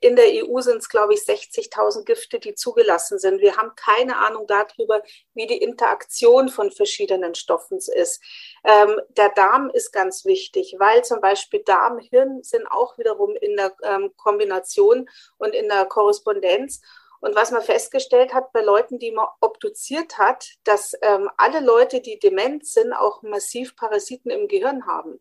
in 0.00 0.14
der 0.14 0.26
EU 0.44 0.60
sind 0.60 0.78
es, 0.78 0.88
glaube 0.88 1.14
ich, 1.14 1.20
60.000 1.20 2.04
Gifte, 2.04 2.38
die 2.38 2.54
zugelassen 2.54 3.18
sind. 3.18 3.40
Wir 3.40 3.56
haben 3.56 3.72
keine 3.74 4.16
Ahnung 4.18 4.46
darüber, 4.46 5.02
wie 5.34 5.46
die 5.46 5.60
Interaktion 5.60 6.48
von 6.48 6.70
verschiedenen 6.70 7.34
Stoffen 7.34 7.78
ist. 7.78 8.22
Ähm, 8.64 9.00
der 9.16 9.30
Darm 9.30 9.70
ist 9.70 9.92
ganz 9.92 10.24
wichtig, 10.24 10.76
weil 10.78 11.04
zum 11.04 11.20
Beispiel 11.20 11.62
Darm, 11.64 11.98
Hirn 11.98 12.42
sind 12.44 12.66
auch 12.68 12.98
wiederum 12.98 13.34
in 13.40 13.56
der 13.56 13.74
ähm, 13.82 14.12
Kombination 14.16 15.08
und 15.38 15.54
in 15.54 15.68
der 15.68 15.86
Korrespondenz. 15.86 16.80
Und 17.20 17.34
was 17.34 17.50
man 17.50 17.62
festgestellt 17.62 18.32
hat 18.32 18.52
bei 18.52 18.60
Leuten, 18.60 19.00
die 19.00 19.10
man 19.10 19.26
obduziert 19.40 20.18
hat, 20.18 20.46
dass 20.62 20.94
ähm, 21.02 21.28
alle 21.36 21.60
Leute, 21.60 22.00
die 22.00 22.18
dement 22.20 22.64
sind, 22.64 22.92
auch 22.92 23.22
massiv 23.22 23.74
Parasiten 23.74 24.30
im 24.30 24.46
Gehirn 24.46 24.86
haben. 24.86 25.20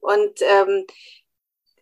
Und 0.00 0.40
ähm, 0.42 0.86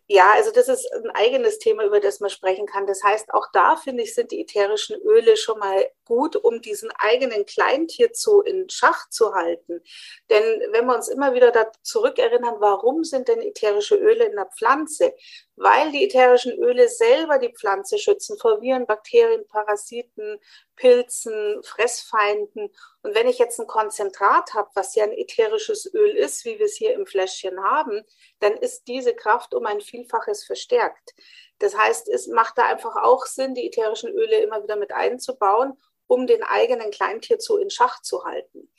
ja, 0.07 0.33
also 0.33 0.51
das 0.51 0.67
ist 0.67 0.87
ein 0.93 1.09
eigenes 1.11 1.57
Thema, 1.57 1.83
über 1.83 1.99
das 1.99 2.19
man 2.19 2.29
sprechen 2.29 2.67
kann. 2.67 2.85
Das 2.85 3.03
heißt, 3.03 3.33
auch 3.33 3.47
da 3.53 3.75
finde 3.75 4.03
ich, 4.03 4.13
sind 4.13 4.31
die 4.31 4.41
ätherischen 4.41 4.97
Öle 5.01 5.35
schon 5.35 5.57
mal 5.57 5.89
gut, 6.05 6.35
um 6.35 6.61
diesen 6.61 6.91
eigenen 6.99 7.45
Kleintierzoo 7.45 8.41
in 8.41 8.69
Schach 8.69 9.09
zu 9.09 9.33
halten. 9.33 9.81
Denn 10.29 10.43
wenn 10.71 10.85
wir 10.85 10.95
uns 10.95 11.07
immer 11.07 11.33
wieder 11.33 11.51
da 11.51 11.71
zurückerinnern, 11.81 12.55
warum 12.59 13.03
sind 13.03 13.27
denn 13.27 13.41
ätherische 13.41 13.95
Öle 13.95 14.25
in 14.25 14.35
der 14.35 14.45
Pflanze? 14.45 15.13
Weil 15.57 15.91
die 15.91 16.03
ätherischen 16.03 16.51
Öle 16.59 16.89
selber 16.89 17.39
die 17.39 17.53
Pflanze 17.53 17.97
schützen 17.97 18.37
vor 18.37 18.61
Viren, 18.61 18.85
Bakterien, 18.85 19.47
Parasiten, 19.47 20.37
Pilzen, 20.75 21.63
Fressfeinden. 21.63 22.69
Und 23.03 23.15
wenn 23.15 23.27
ich 23.27 23.39
jetzt 23.39 23.59
ein 23.59 23.67
Konzentrat 23.67 24.53
habe, 24.53 24.69
was 24.75 24.95
ja 24.95 25.05
ein 25.05 25.13
ätherisches 25.13 25.91
Öl 25.93 26.11
ist, 26.11 26.43
wie 26.43 26.59
wir 26.59 26.65
es 26.65 26.75
hier 26.75 26.93
im 26.93 27.05
Fläschchen 27.05 27.63
haben, 27.63 28.03
dann 28.39 28.53
ist 28.57 28.87
diese 28.87 29.15
Kraft 29.15 29.53
um 29.53 29.65
ein 29.65 29.79
Vielfaches 29.79 30.43
verstärkt. 30.43 31.13
Das 31.59 31.77
heißt, 31.77 32.09
es 32.09 32.27
macht 32.27 32.57
da 32.57 32.65
einfach 32.65 32.95
auch 32.97 33.25
Sinn, 33.25 33.53
die 33.53 33.67
ätherischen 33.67 34.11
Öle 34.11 34.39
immer 34.39 34.61
wieder 34.61 34.75
mit 34.75 34.91
einzubauen, 34.91 35.79
um 36.07 36.27
den 36.27 36.43
eigenen 36.43 36.91
Kleintierzoo 36.91 37.57
in 37.57 37.69
Schach 37.69 38.01
zu 38.01 38.25
halten. 38.25 38.69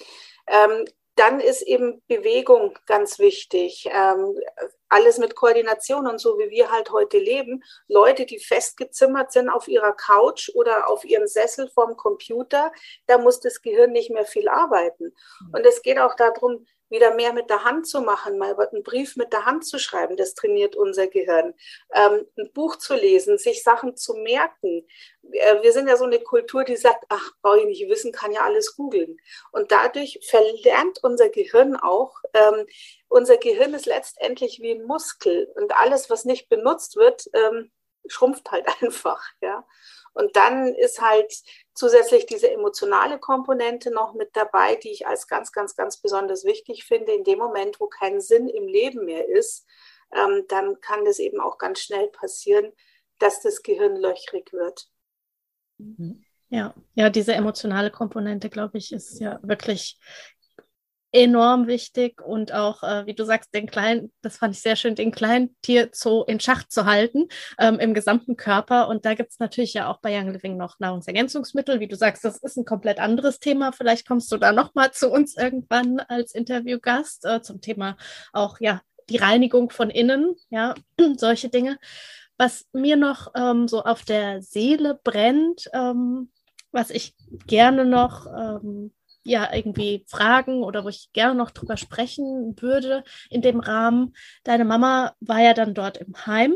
Ähm, 0.47 0.85
dann 1.17 1.41
ist 1.41 1.63
eben 1.63 2.03
Bewegung 2.09 2.79
ganz 2.87 3.19
wichtig. 3.19 3.89
Ähm, 3.91 4.39
alles 4.89 5.19
mit 5.19 5.35
Koordination 5.35 6.07
und 6.07 6.21
so, 6.21 6.39
wie 6.39 6.51
wir 6.51 6.71
halt 6.71 6.91
heute 6.91 7.19
leben. 7.19 7.63
Leute, 7.89 8.27
die 8.27 8.39
festgezimmert 8.39 9.33
sind 9.33 9.49
auf 9.49 9.67
ihrer 9.67 9.93
Couch 9.93 10.51
oder 10.55 10.89
auf 10.89 11.05
ihrem 11.05 11.27
Sessel 11.27 11.69
vorm 11.75 11.97
Computer, 11.97 12.71
da 13.07 13.19
muss 13.19 13.41
das 13.41 13.63
Gehirn 13.63 13.93
nicht 13.93 14.11
mehr 14.11 14.27
viel 14.27 14.49
arbeiten. 14.49 15.13
Und 15.53 15.67
es 15.67 15.83
geht 15.83 15.99
auch 15.99 16.15
darum, 16.15 16.67
wieder 16.89 17.15
mehr 17.15 17.33
mit 17.33 17.51
der 17.51 17.65
Hand 17.65 17.87
zu 17.87 18.01
machen, 18.01 18.39
mal 18.39 18.57
einen 18.59 18.83
Brief 18.83 19.17
mit 19.17 19.33
der 19.33 19.45
Hand 19.45 19.67
zu 19.67 19.79
schreiben, 19.79 20.17
das 20.17 20.35
trainiert 20.35 20.77
unser 20.77 21.09
Gehirn. 21.09 21.55
Ähm, 21.93 22.27
ein 22.39 22.53
Buch 22.53 22.77
zu 22.77 22.95
lesen, 22.95 23.39
sich 23.39 23.63
Sachen 23.63 23.97
zu 23.97 24.15
merken. 24.15 24.87
Äh, 25.33 25.63
wir 25.63 25.73
sind 25.73 25.89
ja 25.89 25.97
so 25.97 26.05
eine 26.05 26.21
Kultur, 26.21 26.65
die 26.65 26.77
sagt, 26.77 27.05
ach, 27.09 27.33
brauche 27.43 27.61
ich 27.61 27.67
nicht 27.67 27.89
wissen, 27.89 28.13
kann 28.13 28.33
ja 28.33 28.43
alles 28.43 28.77
googeln. 28.77 29.19
Und 29.53 29.73
dadurch 29.73 30.21
verlernt 30.29 31.01
unser 31.03 31.29
Gehirn 31.29 31.77
auch, 31.77 32.21
ähm, 32.35 32.67
unser 33.09 33.37
Gehirn 33.37 33.75
ist 33.75 33.87
letztendlich 33.87 34.61
wie 34.61 34.73
ein 34.73 34.85
Muskel 34.85 35.53
und 35.57 35.77
alles, 35.77 36.11
was 36.11 36.25
nicht 36.25 36.49
benutzt 36.49 36.97
wird, 36.97 37.29
ähm, 37.33 37.71
schrumpft 38.09 38.51
halt 38.51 38.67
einfach, 38.83 39.23
ja. 39.41 39.67
Und 40.15 40.35
dann 40.37 40.75
ist 40.75 41.01
halt 41.03 41.31
zusätzlich 41.77 42.27
diese 42.27 42.51
emotionale 42.51 43.19
Komponente 43.19 43.93
noch 43.93 44.15
mit 44.15 44.35
dabei, 44.35 44.75
die 44.77 44.91
ich 44.91 45.07
als 45.07 45.29
ganz, 45.29 45.53
ganz, 45.53 45.77
ganz 45.77 45.99
besonders 45.99 46.45
wichtig 46.45 46.85
finde. 46.85 47.13
In 47.13 47.23
dem 47.23 47.39
Moment, 47.39 47.79
wo 47.79 47.87
kein 47.87 48.21
Sinn 48.21 48.49
im 48.49 48.67
Leben 48.67 49.05
mehr 49.05 49.29
ist, 49.29 49.67
ähm, 50.13 50.45
dann 50.49 50.81
kann 50.81 51.05
das 51.05 51.19
eben 51.19 51.41
auch 51.41 51.59
ganz 51.59 51.81
schnell 51.81 52.09
passieren, 52.09 52.73
dass 53.19 53.43
das 53.43 53.63
Gehirn 53.63 53.97
löchrig 53.97 54.53
wird. 54.53 54.89
Ja, 56.49 56.75
ja, 56.95 57.11
diese 57.11 57.35
emotionale 57.35 57.91
Komponente, 57.91 58.49
glaube 58.49 58.79
ich, 58.79 58.93
ist 58.93 59.21
ja 59.21 59.39
wirklich 59.43 59.99
enorm 61.17 61.67
wichtig 61.67 62.21
und 62.21 62.53
auch, 62.53 62.83
äh, 62.83 63.07
wie 63.07 63.15
du 63.15 63.25
sagst, 63.25 63.55
den 63.55 63.67
kleinen, 63.67 64.13
das 64.21 64.37
fand 64.37 64.55
ich 64.55 64.61
sehr 64.61 64.77
schön, 64.77 64.95
den 64.95 65.13
kleinen 65.13 65.57
Tierzoo 65.63 66.25
in 66.25 66.41
Schach 66.41 66.69
zu 66.69 66.85
halten 66.85 67.29
ähm, 67.59 67.81
im 67.81 67.95
gesamten 67.95 68.37
Körper. 68.37 68.89
Und 68.89 69.07
da 69.07 69.15
gibt 69.15 69.31
es 69.31 69.39
natürlich 69.39 69.73
ja 69.73 69.89
auch 69.89 70.01
bei 70.01 70.15
Young 70.15 70.31
Living 70.31 70.59
noch 70.59 70.79
Nahrungsergänzungsmittel. 70.79 71.81
Wie 71.81 71.89
du 71.89 71.97
sagst, 71.97 72.23
das 72.23 72.37
ist 72.37 72.59
ein 72.59 72.67
komplett 72.67 72.99
anderes 72.99 73.41
Thema. 73.41 73.73
Vielleicht 73.73 74.07
kommst 74.07 74.31
du 74.31 74.37
da 74.37 74.53
nochmal 74.53 74.93
zu 74.93 75.11
uns 75.11 75.39
irgendwann 75.39 76.01
als 76.01 76.35
Interviewgast 76.35 77.25
äh, 77.25 77.41
zum 77.41 77.63
Thema 77.63 77.97
auch, 78.35 78.61
ja, 78.61 78.83
die 79.09 79.17
Reinigung 79.17 79.71
von 79.71 79.89
innen, 79.89 80.37
ja, 80.51 80.75
solche 81.17 81.49
Dinge. 81.49 81.79
Was 82.37 82.67
mir 82.75 82.97
noch 82.97 83.33
ähm, 83.35 83.69
so 83.69 83.85
auf 83.85 84.05
der 84.05 84.43
Seele 84.43 85.01
brennt, 85.03 85.71
ähm, 85.73 86.31
was 86.73 86.91
ich 86.91 87.15
gerne 87.47 87.87
noch 87.87 88.27
ähm, 88.27 88.93
ja 89.27 89.53
irgendwie 89.53 90.05
fragen 90.09 90.63
oder 90.63 90.85
wo 90.85 90.89
ich 90.89 91.11
gerne 91.13 91.35
noch 91.35 91.51
drüber 91.51 91.77
sprechen 91.77 92.55
würde 92.61 93.05
in 93.31 93.43
dem 93.43 93.61
Rahmen. 93.61 94.15
Deine 94.45 94.65
Mama 94.65 95.15
war 95.21 95.41
ja 95.41 95.55
dann 95.55 95.75
dort 95.75 95.99
im 95.99 96.15
Heim. 96.27 96.55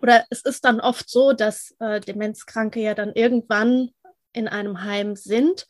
Oder 0.00 0.24
es 0.30 0.40
ist 0.42 0.64
dann 0.64 0.80
oft 0.80 1.10
so, 1.10 1.32
dass 1.32 1.74
äh, 1.78 2.00
Demenzkranke 2.00 2.80
ja 2.80 2.94
dann 2.94 3.12
irgendwann 3.12 3.90
in 4.32 4.48
einem 4.48 4.82
Heim 4.82 5.16
sind. 5.16 5.66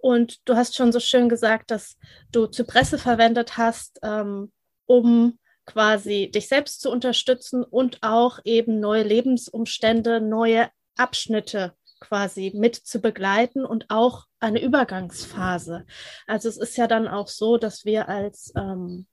Und 0.00 0.48
du 0.48 0.54
hast 0.54 0.76
schon 0.76 0.92
so 0.92 1.00
schön 1.00 1.28
gesagt, 1.28 1.70
dass 1.70 1.96
du 2.30 2.46
Zypresse 2.46 2.98
verwendet 2.98 3.56
hast, 3.56 3.98
ähm, 4.02 4.52
um 4.86 5.38
quasi 5.66 6.30
dich 6.32 6.46
selbst 6.46 6.82
zu 6.82 6.90
unterstützen 6.90 7.64
und 7.64 8.02
auch 8.02 8.38
eben 8.44 8.80
neue 8.80 9.02
Lebensumstände, 9.02 10.20
neue 10.20 10.68
Abschnitte 10.96 11.74
quasi 12.04 12.52
mit 12.54 12.76
zu 12.76 13.00
begleiten 13.00 13.64
und 13.64 13.86
auch 13.88 14.26
eine 14.40 14.62
Übergangsphase. 14.62 15.86
Also 16.26 16.48
es 16.48 16.58
ist 16.58 16.76
ja 16.76 16.86
dann 16.86 17.08
auch 17.08 17.28
so, 17.28 17.56
dass 17.56 17.84
wir 17.84 18.08
als 18.08 18.52
ähm, 18.56 19.06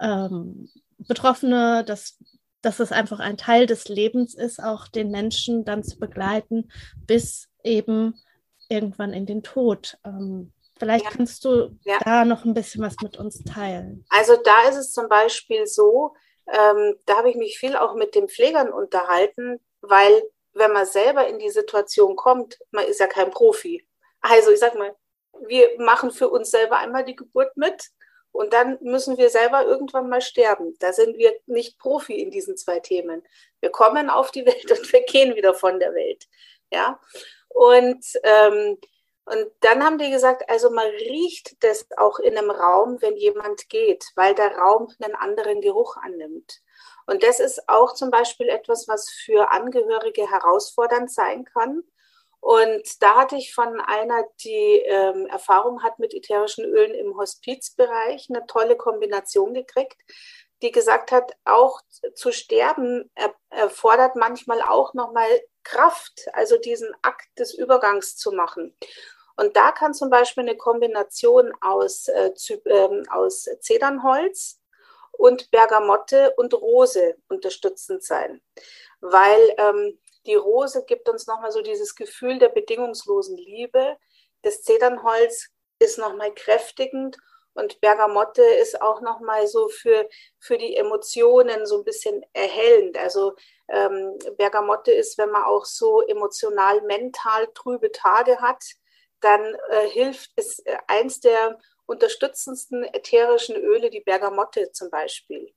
ähm, 0.00 0.68
Betroffene, 0.98 1.84
dass, 1.84 2.18
dass 2.62 2.80
es 2.80 2.90
einfach 2.90 3.20
ein 3.20 3.36
Teil 3.36 3.66
des 3.66 3.88
Lebens 3.88 4.34
ist, 4.34 4.62
auch 4.62 4.88
den 4.88 5.10
Menschen 5.10 5.64
dann 5.64 5.84
zu 5.84 5.98
begleiten, 5.98 6.70
bis 7.06 7.48
eben 7.62 8.14
irgendwann 8.68 9.12
in 9.12 9.26
den 9.26 9.42
Tod. 9.42 9.98
Ähm, 10.04 10.52
vielleicht 10.78 11.04
ja. 11.04 11.10
kannst 11.10 11.44
du 11.44 11.78
ja. 11.84 11.98
da 12.04 12.24
noch 12.24 12.44
ein 12.44 12.54
bisschen 12.54 12.82
was 12.82 12.96
mit 13.02 13.18
uns 13.18 13.44
teilen. 13.44 14.04
Also 14.08 14.36
da 14.42 14.68
ist 14.68 14.76
es 14.76 14.92
zum 14.92 15.08
Beispiel 15.08 15.66
so, 15.66 16.14
ähm, 16.46 16.96
da 17.04 17.18
habe 17.18 17.30
ich 17.30 17.36
mich 17.36 17.58
viel 17.58 17.76
auch 17.76 17.94
mit 17.94 18.14
den 18.14 18.28
Pflegern 18.28 18.72
unterhalten, 18.72 19.60
weil 19.82 20.22
wenn 20.58 20.72
man 20.72 20.86
selber 20.86 21.26
in 21.26 21.38
die 21.38 21.50
Situation 21.50 22.16
kommt, 22.16 22.58
man 22.70 22.84
ist 22.84 23.00
ja 23.00 23.06
kein 23.06 23.30
Profi. 23.30 23.86
Also 24.20 24.50
ich 24.50 24.58
sag 24.58 24.74
mal, 24.74 24.94
wir 25.46 25.78
machen 25.78 26.10
für 26.10 26.28
uns 26.28 26.50
selber 26.50 26.78
einmal 26.78 27.04
die 27.04 27.16
Geburt 27.16 27.56
mit 27.56 27.90
und 28.32 28.52
dann 28.52 28.78
müssen 28.80 29.18
wir 29.18 29.30
selber 29.30 29.64
irgendwann 29.64 30.08
mal 30.08 30.20
sterben. 30.20 30.76
Da 30.80 30.92
sind 30.92 31.16
wir 31.16 31.34
nicht 31.46 31.78
Profi 31.78 32.14
in 32.20 32.30
diesen 32.30 32.56
zwei 32.56 32.80
Themen. 32.80 33.26
Wir 33.60 33.70
kommen 33.70 34.10
auf 34.10 34.30
die 34.30 34.46
Welt 34.46 34.70
und 34.78 34.92
wir 34.92 35.02
gehen 35.02 35.34
wieder 35.34 35.54
von 35.54 35.78
der 35.78 35.94
Welt. 35.94 36.26
Ja. 36.70 37.00
Und, 37.48 38.04
ähm, 38.22 38.78
und 39.24 39.50
dann 39.60 39.84
haben 39.84 39.98
die 39.98 40.10
gesagt, 40.10 40.48
also 40.48 40.70
man 40.70 40.86
riecht 40.86 41.62
das 41.62 41.86
auch 41.96 42.18
in 42.18 42.36
einem 42.36 42.50
Raum, 42.50 43.00
wenn 43.00 43.16
jemand 43.16 43.68
geht, 43.68 44.04
weil 44.14 44.34
der 44.34 44.56
Raum 44.56 44.88
einen 45.00 45.14
anderen 45.14 45.60
Geruch 45.60 45.96
annimmt. 45.96 46.60
Und 47.08 47.22
das 47.22 47.40
ist 47.40 47.70
auch 47.70 47.94
zum 47.94 48.10
Beispiel 48.10 48.50
etwas, 48.50 48.86
was 48.86 49.08
für 49.08 49.50
Angehörige 49.50 50.30
herausfordernd 50.30 51.10
sein 51.10 51.46
kann. 51.46 51.82
Und 52.40 53.02
da 53.02 53.16
hatte 53.16 53.36
ich 53.36 53.54
von 53.54 53.80
einer, 53.80 54.24
die 54.44 54.82
ähm, 54.84 55.26
Erfahrung 55.26 55.82
hat 55.82 55.98
mit 55.98 56.12
ätherischen 56.12 56.66
Ölen 56.66 56.92
im 56.94 57.16
Hospizbereich, 57.16 58.28
eine 58.28 58.46
tolle 58.46 58.76
Kombination 58.76 59.54
gekriegt. 59.54 59.96
die 60.60 60.70
gesagt 60.70 61.12
hat, 61.12 61.32
auch 61.44 61.80
zu 62.14 62.32
sterben 62.32 63.10
erfordert 63.48 64.16
manchmal 64.16 64.60
auch 64.60 64.92
nochmal 64.92 65.28
Kraft, 65.62 66.26
also 66.32 66.58
diesen 66.58 66.92
Akt 67.00 67.28
des 67.38 67.54
Übergangs 67.54 68.16
zu 68.16 68.32
machen. 68.32 68.76
Und 69.36 69.56
da 69.56 69.72
kann 69.72 69.94
zum 69.94 70.10
Beispiel 70.10 70.42
eine 70.42 70.56
Kombination 70.56 71.52
aus, 71.62 72.08
äh, 72.08 72.32
äh, 72.64 73.02
aus 73.08 73.48
Zedernholz 73.60 74.60
und 75.18 75.50
Bergamotte 75.50 76.32
und 76.36 76.54
Rose 76.54 77.16
unterstützend 77.28 78.04
sein, 78.04 78.40
weil 79.00 79.54
ähm, 79.58 79.98
die 80.26 80.36
Rose 80.36 80.84
gibt 80.86 81.08
uns 81.08 81.26
nochmal 81.26 81.50
so 81.50 81.60
dieses 81.60 81.94
Gefühl 81.94 82.38
der 82.38 82.48
bedingungslosen 82.48 83.36
Liebe. 83.36 83.96
Das 84.42 84.62
Zedernholz 84.62 85.48
ist 85.80 85.98
nochmal 85.98 86.32
kräftigend 86.34 87.18
und 87.54 87.80
Bergamotte 87.80 88.42
ist 88.42 88.80
auch 88.80 89.00
nochmal 89.00 89.48
so 89.48 89.68
für, 89.68 90.08
für 90.38 90.56
die 90.56 90.76
Emotionen 90.76 91.66
so 91.66 91.78
ein 91.78 91.84
bisschen 91.84 92.24
erhellend. 92.32 92.96
Also 92.96 93.34
ähm, 93.68 94.16
Bergamotte 94.36 94.92
ist, 94.92 95.18
wenn 95.18 95.30
man 95.30 95.42
auch 95.42 95.64
so 95.64 96.02
emotional, 96.02 96.80
mental 96.82 97.48
trübe 97.54 97.90
Tage 97.90 98.40
hat, 98.40 98.62
dann 99.20 99.56
äh, 99.70 99.88
hilft 99.88 100.30
es 100.36 100.60
äh, 100.60 100.76
eins 100.86 101.18
der 101.18 101.58
unterstützendsten 101.88 102.84
ätherischen 102.84 103.56
Öle, 103.56 103.90
die 103.90 104.00
Bergamotte 104.00 104.70
zum 104.72 104.90
Beispiel. 104.90 105.52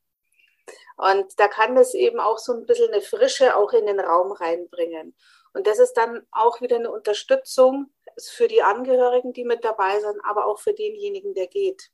Und 0.97 1.39
da 1.39 1.47
kann 1.47 1.75
das 1.75 1.93
eben 1.93 2.19
auch 2.19 2.37
so 2.37 2.53
ein 2.53 2.65
bisschen 2.65 2.91
eine 2.91 3.01
Frische 3.01 3.55
auch 3.55 3.73
in 3.73 3.85
den 3.85 3.99
Raum 3.99 4.31
reinbringen. 4.31 5.15
Und 5.53 5.67
das 5.67 5.79
ist 5.79 5.93
dann 5.93 6.25
auch 6.31 6.61
wieder 6.61 6.77
eine 6.77 6.91
Unterstützung 6.91 7.91
für 8.17 8.47
die 8.47 8.63
Angehörigen, 8.63 9.33
die 9.33 9.43
mit 9.43 9.65
dabei 9.65 9.99
sind, 9.99 10.19
aber 10.23 10.45
auch 10.45 10.59
für 10.59 10.73
denjenigen, 10.73 11.33
der 11.33 11.47
geht. 11.47 11.91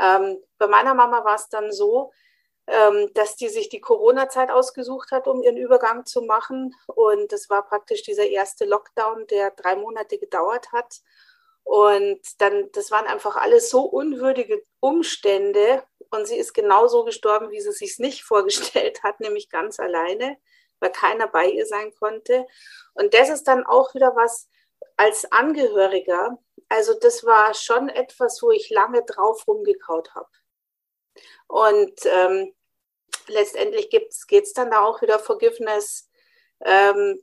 Ähm, 0.00 0.38
bei 0.58 0.68
meiner 0.68 0.94
Mama 0.94 1.24
war 1.24 1.34
es 1.34 1.48
dann 1.48 1.72
so, 1.72 2.12
ähm, 2.68 3.10
dass 3.14 3.34
die 3.34 3.48
sich 3.48 3.68
die 3.68 3.80
Corona-Zeit 3.80 4.50
ausgesucht 4.50 5.10
hat, 5.10 5.26
um 5.26 5.42
ihren 5.42 5.56
Übergang 5.56 6.06
zu 6.06 6.22
machen. 6.22 6.74
Und 6.86 7.32
das 7.32 7.50
war 7.50 7.66
praktisch 7.66 8.02
dieser 8.02 8.28
erste 8.28 8.64
Lockdown, 8.64 9.26
der 9.26 9.50
drei 9.50 9.74
Monate 9.74 10.18
gedauert 10.18 10.70
hat. 10.70 11.00
Und 11.70 12.20
dann, 12.38 12.68
das 12.72 12.90
waren 12.90 13.06
einfach 13.06 13.36
alles 13.36 13.70
so 13.70 13.82
unwürdige 13.82 14.60
Umstände. 14.80 15.84
Und 16.10 16.26
sie 16.26 16.36
ist 16.36 16.52
genauso 16.52 17.04
gestorben, 17.04 17.52
wie 17.52 17.60
sie 17.60 17.70
sich 17.70 18.00
nicht 18.00 18.24
vorgestellt 18.24 19.04
hat, 19.04 19.20
nämlich 19.20 19.48
ganz 19.48 19.78
alleine, 19.78 20.36
weil 20.80 20.90
keiner 20.90 21.28
bei 21.28 21.46
ihr 21.46 21.66
sein 21.66 21.94
konnte. 21.94 22.44
Und 22.94 23.14
das 23.14 23.28
ist 23.28 23.44
dann 23.44 23.64
auch 23.64 23.94
wieder 23.94 24.16
was 24.16 24.48
als 24.96 25.30
Angehöriger. 25.30 26.38
Also 26.68 26.94
das 26.98 27.24
war 27.24 27.54
schon 27.54 27.88
etwas, 27.88 28.42
wo 28.42 28.50
ich 28.50 28.68
lange 28.70 29.04
drauf 29.04 29.46
rumgekaut 29.46 30.12
habe. 30.16 30.28
Und 31.46 32.04
ähm, 32.04 32.52
letztendlich 33.28 33.90
geht 33.90 34.10
es 34.10 34.52
dann 34.54 34.72
da 34.72 34.80
auch 34.80 35.02
wieder 35.02 35.20
Forgiveness, 35.20 36.10
ähm, 36.64 37.22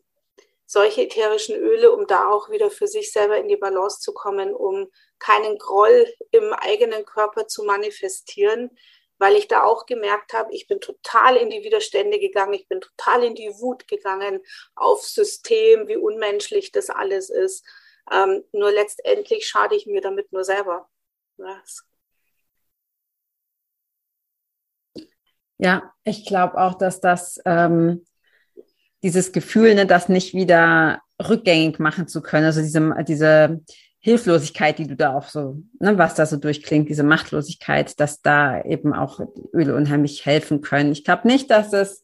solche 0.67 1.03
ätherischen 1.03 1.55
Öle, 1.55 1.91
um 1.91 2.05
da 2.07 2.29
auch 2.29 2.49
wieder 2.49 2.69
für 2.69 2.87
sich 2.87 3.11
selber 3.11 3.37
in 3.37 3.47
die 3.47 3.55
Balance 3.55 4.01
zu 4.01 4.13
kommen, 4.13 4.53
um 4.53 4.91
keinen 5.17 5.57
Groll 5.57 6.05
im 6.31 6.53
eigenen 6.53 7.05
Körper 7.05 7.47
zu 7.47 7.63
manifestieren, 7.63 8.77
weil 9.17 9.35
ich 9.35 9.47
da 9.47 9.63
auch 9.63 9.85
gemerkt 9.85 10.33
habe, 10.33 10.53
ich 10.53 10.67
bin 10.67 10.81
total 10.81 11.37
in 11.37 11.49
die 11.49 11.63
Widerstände 11.63 12.19
gegangen, 12.19 12.53
ich 12.53 12.67
bin 12.67 12.81
total 12.81 13.23
in 13.23 13.33
die 13.33 13.49
Wut 13.59 13.87
gegangen 13.87 14.41
aufs 14.75 15.15
System, 15.15 15.87
wie 15.87 15.97
unmenschlich 15.97 16.71
das 16.71 16.89
alles 16.89 17.29
ist. 17.29 17.65
Ähm, 18.11 18.43
nur 18.51 18.71
letztendlich 18.71 19.47
schade 19.47 19.75
ich 19.75 19.87
mir 19.87 20.01
damit 20.01 20.31
nur 20.33 20.43
selber. 20.43 20.89
Ja, 21.37 21.61
Ja, 25.59 25.93
ich 26.03 26.25
glaube 26.25 26.57
auch, 26.59 26.75
dass 26.75 27.01
das 27.01 27.41
ähm, 27.45 28.05
dieses 29.07 29.31
Gefühl, 29.31 29.73
ne, 29.73 29.85
das 29.85 30.09
nicht 30.09 30.33
wieder 30.33 30.99
rückgängig 31.29 31.79
machen 31.79 32.09
zu 32.09 32.21
können, 32.21 32.45
also 32.45 32.61
diese, 32.61 32.93
diese 33.07 33.61
Hilflosigkeit, 33.99 34.77
die 34.79 34.87
du 34.87 34.97
da 34.97 35.15
auch 35.15 35.29
so, 35.29 35.63
ne, 35.79 35.97
was 35.97 36.15
da 36.15 36.25
so 36.25 36.35
durchklingt, 36.35 36.89
diese 36.89 37.03
Machtlosigkeit, 37.03 37.97
dass 38.01 38.21
da 38.21 38.61
eben 38.63 38.93
auch 38.93 39.21
Öle 39.53 39.75
unheimlich 39.75 40.25
helfen 40.25 40.59
können. 40.59 40.91
Ich 40.91 41.05
glaube 41.05 41.25
nicht, 41.25 41.49
dass 41.49 41.71
es 41.71 42.03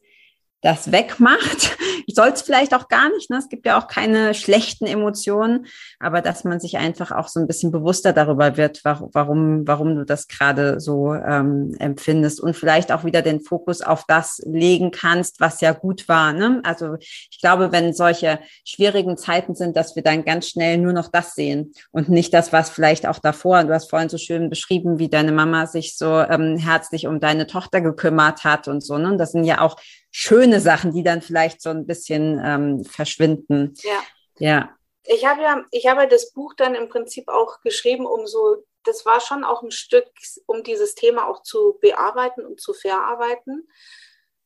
das 0.62 0.92
wegmacht. 0.92 1.76
Ich 2.06 2.14
soll 2.14 2.28
es 2.28 2.42
vielleicht 2.42 2.74
auch 2.74 2.88
gar 2.88 3.10
nicht. 3.10 3.30
Ne? 3.30 3.38
Es 3.38 3.48
gibt 3.48 3.66
ja 3.66 3.78
auch 3.78 3.88
keine 3.88 4.34
schlechten 4.34 4.86
Emotionen, 4.86 5.66
aber 5.98 6.20
dass 6.20 6.44
man 6.44 6.60
sich 6.60 6.78
einfach 6.78 7.10
auch 7.12 7.28
so 7.28 7.40
ein 7.40 7.46
bisschen 7.46 7.70
bewusster 7.70 8.12
darüber 8.12 8.56
wird, 8.56 8.82
warum, 8.84 9.66
warum 9.66 9.96
du 9.96 10.04
das 10.04 10.28
gerade 10.28 10.80
so 10.80 11.14
ähm, 11.14 11.74
empfindest 11.78 12.40
und 12.40 12.56
vielleicht 12.56 12.92
auch 12.92 13.04
wieder 13.04 13.22
den 13.22 13.40
Fokus 13.40 13.80
auf 13.80 14.04
das 14.06 14.40
legen 14.44 14.90
kannst, 14.90 15.40
was 15.40 15.60
ja 15.60 15.72
gut 15.72 16.08
war. 16.08 16.32
Ne? 16.32 16.60
Also 16.64 16.96
ich 16.98 17.38
glaube, 17.40 17.72
wenn 17.72 17.92
solche 17.92 18.38
schwierigen 18.64 19.16
Zeiten 19.16 19.54
sind, 19.54 19.76
dass 19.76 19.96
wir 19.96 20.02
dann 20.02 20.24
ganz 20.24 20.48
schnell 20.48 20.78
nur 20.78 20.92
noch 20.92 21.08
das 21.08 21.34
sehen 21.34 21.72
und 21.90 22.08
nicht 22.08 22.32
das, 22.34 22.52
was 22.52 22.70
vielleicht 22.70 23.06
auch 23.06 23.18
davor. 23.18 23.64
Du 23.64 23.72
hast 23.72 23.90
vorhin 23.90 24.08
so 24.08 24.18
schön 24.18 24.50
beschrieben, 24.50 24.98
wie 24.98 25.08
deine 25.08 25.32
Mama 25.32 25.66
sich 25.66 25.96
so 25.96 26.20
ähm, 26.20 26.56
herzlich 26.56 27.06
um 27.06 27.20
deine 27.20 27.46
Tochter 27.46 27.80
gekümmert 27.80 28.44
hat 28.44 28.68
und 28.68 28.82
so. 28.82 28.98
Ne? 28.98 29.12
Und 29.12 29.18
das 29.18 29.32
sind 29.32 29.44
ja 29.44 29.60
auch 29.60 29.76
schöne 30.16 30.60
Sachen, 30.60 30.92
die 30.92 31.02
dann 31.02 31.22
vielleicht 31.22 31.60
so 31.60 31.70
ein 31.70 31.86
bisschen 31.86 32.40
ähm, 32.42 32.84
verschwinden. 32.84 33.74
Ja. 33.82 34.00
Ja. 34.38 34.76
Ich 35.06 35.26
habe 35.26 35.42
ja, 35.42 35.64
ich 35.72 35.88
habe 35.88 36.06
das 36.06 36.30
Buch 36.32 36.54
dann 36.54 36.76
im 36.76 36.88
Prinzip 36.88 37.28
auch 37.28 37.60
geschrieben, 37.62 38.06
um 38.06 38.24
so, 38.28 38.64
das 38.84 39.04
war 39.04 39.20
schon 39.20 39.42
auch 39.42 39.62
ein 39.62 39.72
Stück, 39.72 40.06
um 40.46 40.62
dieses 40.62 40.94
Thema 40.94 41.26
auch 41.26 41.42
zu 41.42 41.78
bearbeiten 41.80 42.46
und 42.46 42.60
zu 42.60 42.74
verarbeiten. 42.74 43.68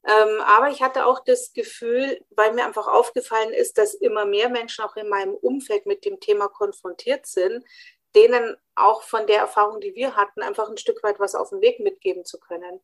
Ähm, 0.06 0.40
aber 0.40 0.70
ich 0.70 0.80
hatte 0.80 1.04
auch 1.04 1.22
das 1.22 1.52
Gefühl, 1.52 2.18
weil 2.30 2.54
mir 2.54 2.64
einfach 2.64 2.88
aufgefallen 2.88 3.52
ist, 3.52 3.76
dass 3.76 3.92
immer 3.92 4.24
mehr 4.24 4.48
Menschen 4.48 4.84
auch 4.84 4.96
in 4.96 5.10
meinem 5.10 5.34
Umfeld 5.34 5.84
mit 5.84 6.06
dem 6.06 6.18
Thema 6.18 6.48
konfrontiert 6.48 7.26
sind, 7.26 7.62
denen 8.16 8.56
auch 8.74 9.02
von 9.02 9.26
der 9.26 9.40
Erfahrung, 9.40 9.80
die 9.80 9.94
wir 9.94 10.16
hatten, 10.16 10.40
einfach 10.40 10.70
ein 10.70 10.78
Stück 10.78 11.02
weit 11.02 11.20
was 11.20 11.34
auf 11.34 11.50
den 11.50 11.60
Weg 11.60 11.78
mitgeben 11.80 12.24
zu 12.24 12.40
können. 12.40 12.80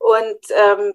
Und 0.00 0.40
ähm, 0.50 0.92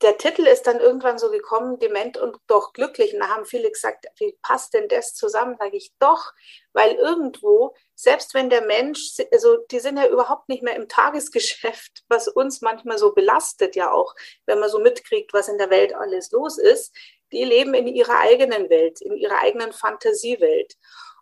der 0.00 0.16
Titel 0.16 0.46
ist 0.46 0.66
dann 0.66 0.78
irgendwann 0.78 1.18
so 1.18 1.30
gekommen, 1.30 1.78
dement 1.80 2.16
und 2.18 2.36
doch 2.46 2.72
glücklich. 2.72 3.14
Und 3.14 3.20
da 3.20 3.28
haben 3.28 3.44
viele 3.44 3.70
gesagt, 3.70 4.06
wie 4.18 4.36
passt 4.42 4.72
denn 4.74 4.88
das 4.88 5.14
zusammen? 5.14 5.56
Sage 5.58 5.76
ich 5.76 5.92
doch, 5.98 6.32
weil 6.72 6.94
irgendwo, 6.94 7.74
selbst 7.94 8.32
wenn 8.34 8.48
der 8.48 8.62
Mensch, 8.62 9.16
also 9.32 9.56
die 9.70 9.80
sind 9.80 9.96
ja 9.96 10.06
überhaupt 10.08 10.48
nicht 10.48 10.62
mehr 10.62 10.76
im 10.76 10.88
Tagesgeschäft, 10.88 12.04
was 12.08 12.28
uns 12.28 12.60
manchmal 12.60 12.98
so 12.98 13.12
belastet, 13.12 13.74
ja 13.74 13.90
auch, 13.90 14.14
wenn 14.46 14.60
man 14.60 14.70
so 14.70 14.78
mitkriegt, 14.78 15.32
was 15.32 15.48
in 15.48 15.58
der 15.58 15.70
Welt 15.70 15.94
alles 15.94 16.30
los 16.30 16.58
ist. 16.58 16.94
Die 17.32 17.44
leben 17.44 17.74
in 17.74 17.88
ihrer 17.88 18.20
eigenen 18.20 18.70
Welt, 18.70 19.00
in 19.00 19.16
ihrer 19.16 19.38
eigenen 19.40 19.72
Fantasiewelt. 19.72 20.74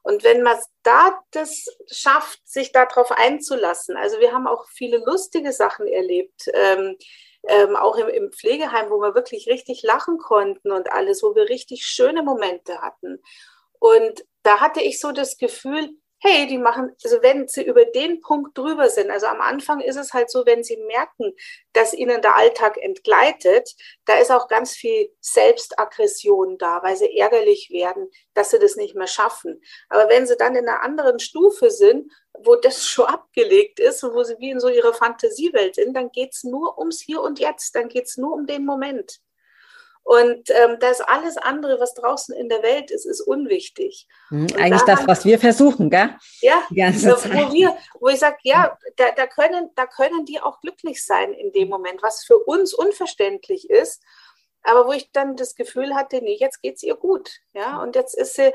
Und 0.02 0.22
wenn 0.22 0.42
man 0.42 0.56
da 0.84 1.18
das 1.32 1.66
schafft, 1.90 2.46
sich 2.46 2.70
darauf 2.70 3.10
einzulassen, 3.10 3.96
also 3.96 4.20
wir 4.20 4.32
haben 4.32 4.46
auch 4.46 4.68
viele 4.68 4.98
lustige 4.98 5.50
Sachen 5.50 5.88
erlebt. 5.88 6.48
Ähm, 6.52 6.96
ähm, 7.48 7.76
auch 7.76 7.96
im, 7.96 8.08
im 8.08 8.32
Pflegeheim, 8.32 8.90
wo 8.90 9.00
wir 9.00 9.14
wirklich 9.14 9.48
richtig 9.48 9.82
lachen 9.82 10.18
konnten 10.18 10.72
und 10.72 10.92
alles, 10.92 11.22
wo 11.22 11.34
wir 11.34 11.48
richtig 11.48 11.84
schöne 11.86 12.22
Momente 12.22 12.80
hatten. 12.80 13.22
Und 13.78 14.24
da 14.42 14.60
hatte 14.60 14.80
ich 14.80 15.00
so 15.00 15.12
das 15.12 15.38
Gefühl, 15.38 15.90
hey, 16.18 16.46
die 16.46 16.58
machen, 16.58 16.92
also 17.04 17.18
wenn 17.22 17.46
sie 17.46 17.62
über 17.62 17.84
den 17.84 18.20
Punkt 18.20 18.56
drüber 18.56 18.88
sind, 18.88 19.10
also 19.10 19.26
am 19.26 19.40
Anfang 19.40 19.80
ist 19.80 19.96
es 19.96 20.12
halt 20.12 20.30
so, 20.30 20.46
wenn 20.46 20.64
sie 20.64 20.76
merken, 20.78 21.34
dass 21.72 21.92
ihnen 21.92 22.22
der 22.22 22.36
Alltag 22.36 22.78
entgleitet, 22.78 23.74
da 24.06 24.18
ist 24.18 24.32
auch 24.32 24.48
ganz 24.48 24.74
viel 24.74 25.10
Selbstaggression 25.20 26.56
da, 26.58 26.82
weil 26.82 26.96
sie 26.96 27.16
ärgerlich 27.16 27.68
werden, 27.70 28.08
dass 28.34 28.50
sie 28.50 28.58
das 28.58 28.76
nicht 28.76 28.94
mehr 28.94 29.06
schaffen. 29.06 29.60
Aber 29.88 30.08
wenn 30.08 30.26
sie 30.26 30.36
dann 30.36 30.56
in 30.56 30.68
einer 30.68 30.82
anderen 30.82 31.18
Stufe 31.18 31.70
sind, 31.70 32.10
wo 32.44 32.56
das 32.56 32.86
schon 32.86 33.06
abgelegt 33.06 33.80
ist 33.80 34.02
und 34.04 34.14
wo 34.14 34.22
sie 34.22 34.36
wie 34.38 34.50
in 34.50 34.60
so 34.60 34.68
ihrer 34.68 34.92
Fantasiewelt 34.92 35.76
sind, 35.76 35.94
dann 35.94 36.10
geht 36.10 36.32
es 36.34 36.44
nur 36.44 36.78
ums 36.78 37.00
Hier 37.00 37.22
und 37.22 37.38
Jetzt, 37.38 37.74
dann 37.74 37.88
geht 37.88 38.06
es 38.06 38.16
nur 38.16 38.34
um 38.34 38.46
den 38.46 38.64
Moment. 38.64 39.20
Und 40.06 40.50
ähm, 40.50 40.76
das 40.78 41.00
alles 41.00 41.36
andere, 41.36 41.80
was 41.80 41.92
draußen 41.94 42.32
in 42.36 42.48
der 42.48 42.62
Welt 42.62 42.92
ist, 42.92 43.06
ist 43.06 43.20
unwichtig. 43.20 44.06
Mhm, 44.30 44.46
eigentlich 44.56 44.82
das, 44.82 45.04
was 45.08 45.24
wir 45.24 45.36
versuchen, 45.40 45.90
gell? 45.90 46.14
Ja, 46.42 46.62
wo, 47.24 47.52
wir, 47.52 47.76
wo 47.98 48.06
ich 48.06 48.20
sage, 48.20 48.36
ja, 48.44 48.78
da, 48.98 49.10
da, 49.10 49.26
können, 49.26 49.70
da 49.74 49.86
können 49.86 50.24
die 50.24 50.40
auch 50.40 50.60
glücklich 50.60 51.04
sein 51.04 51.32
in 51.32 51.50
dem 51.50 51.68
Moment, 51.68 52.04
was 52.04 52.24
für 52.24 52.38
uns 52.38 52.72
unverständlich 52.72 53.68
ist. 53.68 54.00
Aber 54.62 54.86
wo 54.86 54.92
ich 54.92 55.10
dann 55.10 55.34
das 55.34 55.56
Gefühl 55.56 55.96
hatte, 55.96 56.20
nee, 56.22 56.36
jetzt 56.38 56.62
geht 56.62 56.76
es 56.76 56.84
ihr 56.84 56.94
gut. 56.94 57.40
Ja, 57.52 57.82
und 57.82 57.96
jetzt 57.96 58.16
ist 58.16 58.36
sie, 58.36 58.52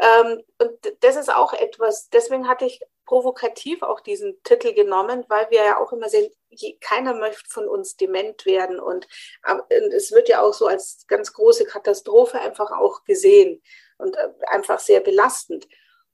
ähm, 0.00 0.42
und 0.58 0.70
das 1.00 1.16
ist 1.16 1.30
auch 1.30 1.52
etwas, 1.52 2.08
deswegen 2.08 2.48
hatte 2.48 2.64
ich 2.64 2.80
provokativ 3.06 3.82
auch 3.82 4.00
diesen 4.00 4.42
Titel 4.42 4.74
genommen, 4.74 5.24
weil 5.28 5.48
wir 5.50 5.64
ja 5.64 5.80
auch 5.80 5.92
immer 5.92 6.08
sehen, 6.08 6.30
keiner 6.80 7.14
möchte 7.14 7.48
von 7.48 7.68
uns 7.68 7.96
dement 7.96 8.44
werden 8.44 8.78
und, 8.78 9.06
es 9.70 10.12
wird 10.12 10.28
ja 10.28 10.42
auch 10.42 10.52
so 10.52 10.66
als 10.66 11.06
ganz 11.06 11.32
große 11.32 11.64
Katastrophe 11.64 12.40
einfach 12.40 12.70
auch 12.72 13.04
gesehen 13.04 13.62
und 13.98 14.16
äh, 14.16 14.28
einfach 14.48 14.80
sehr 14.80 15.00
belastend. 15.00 15.68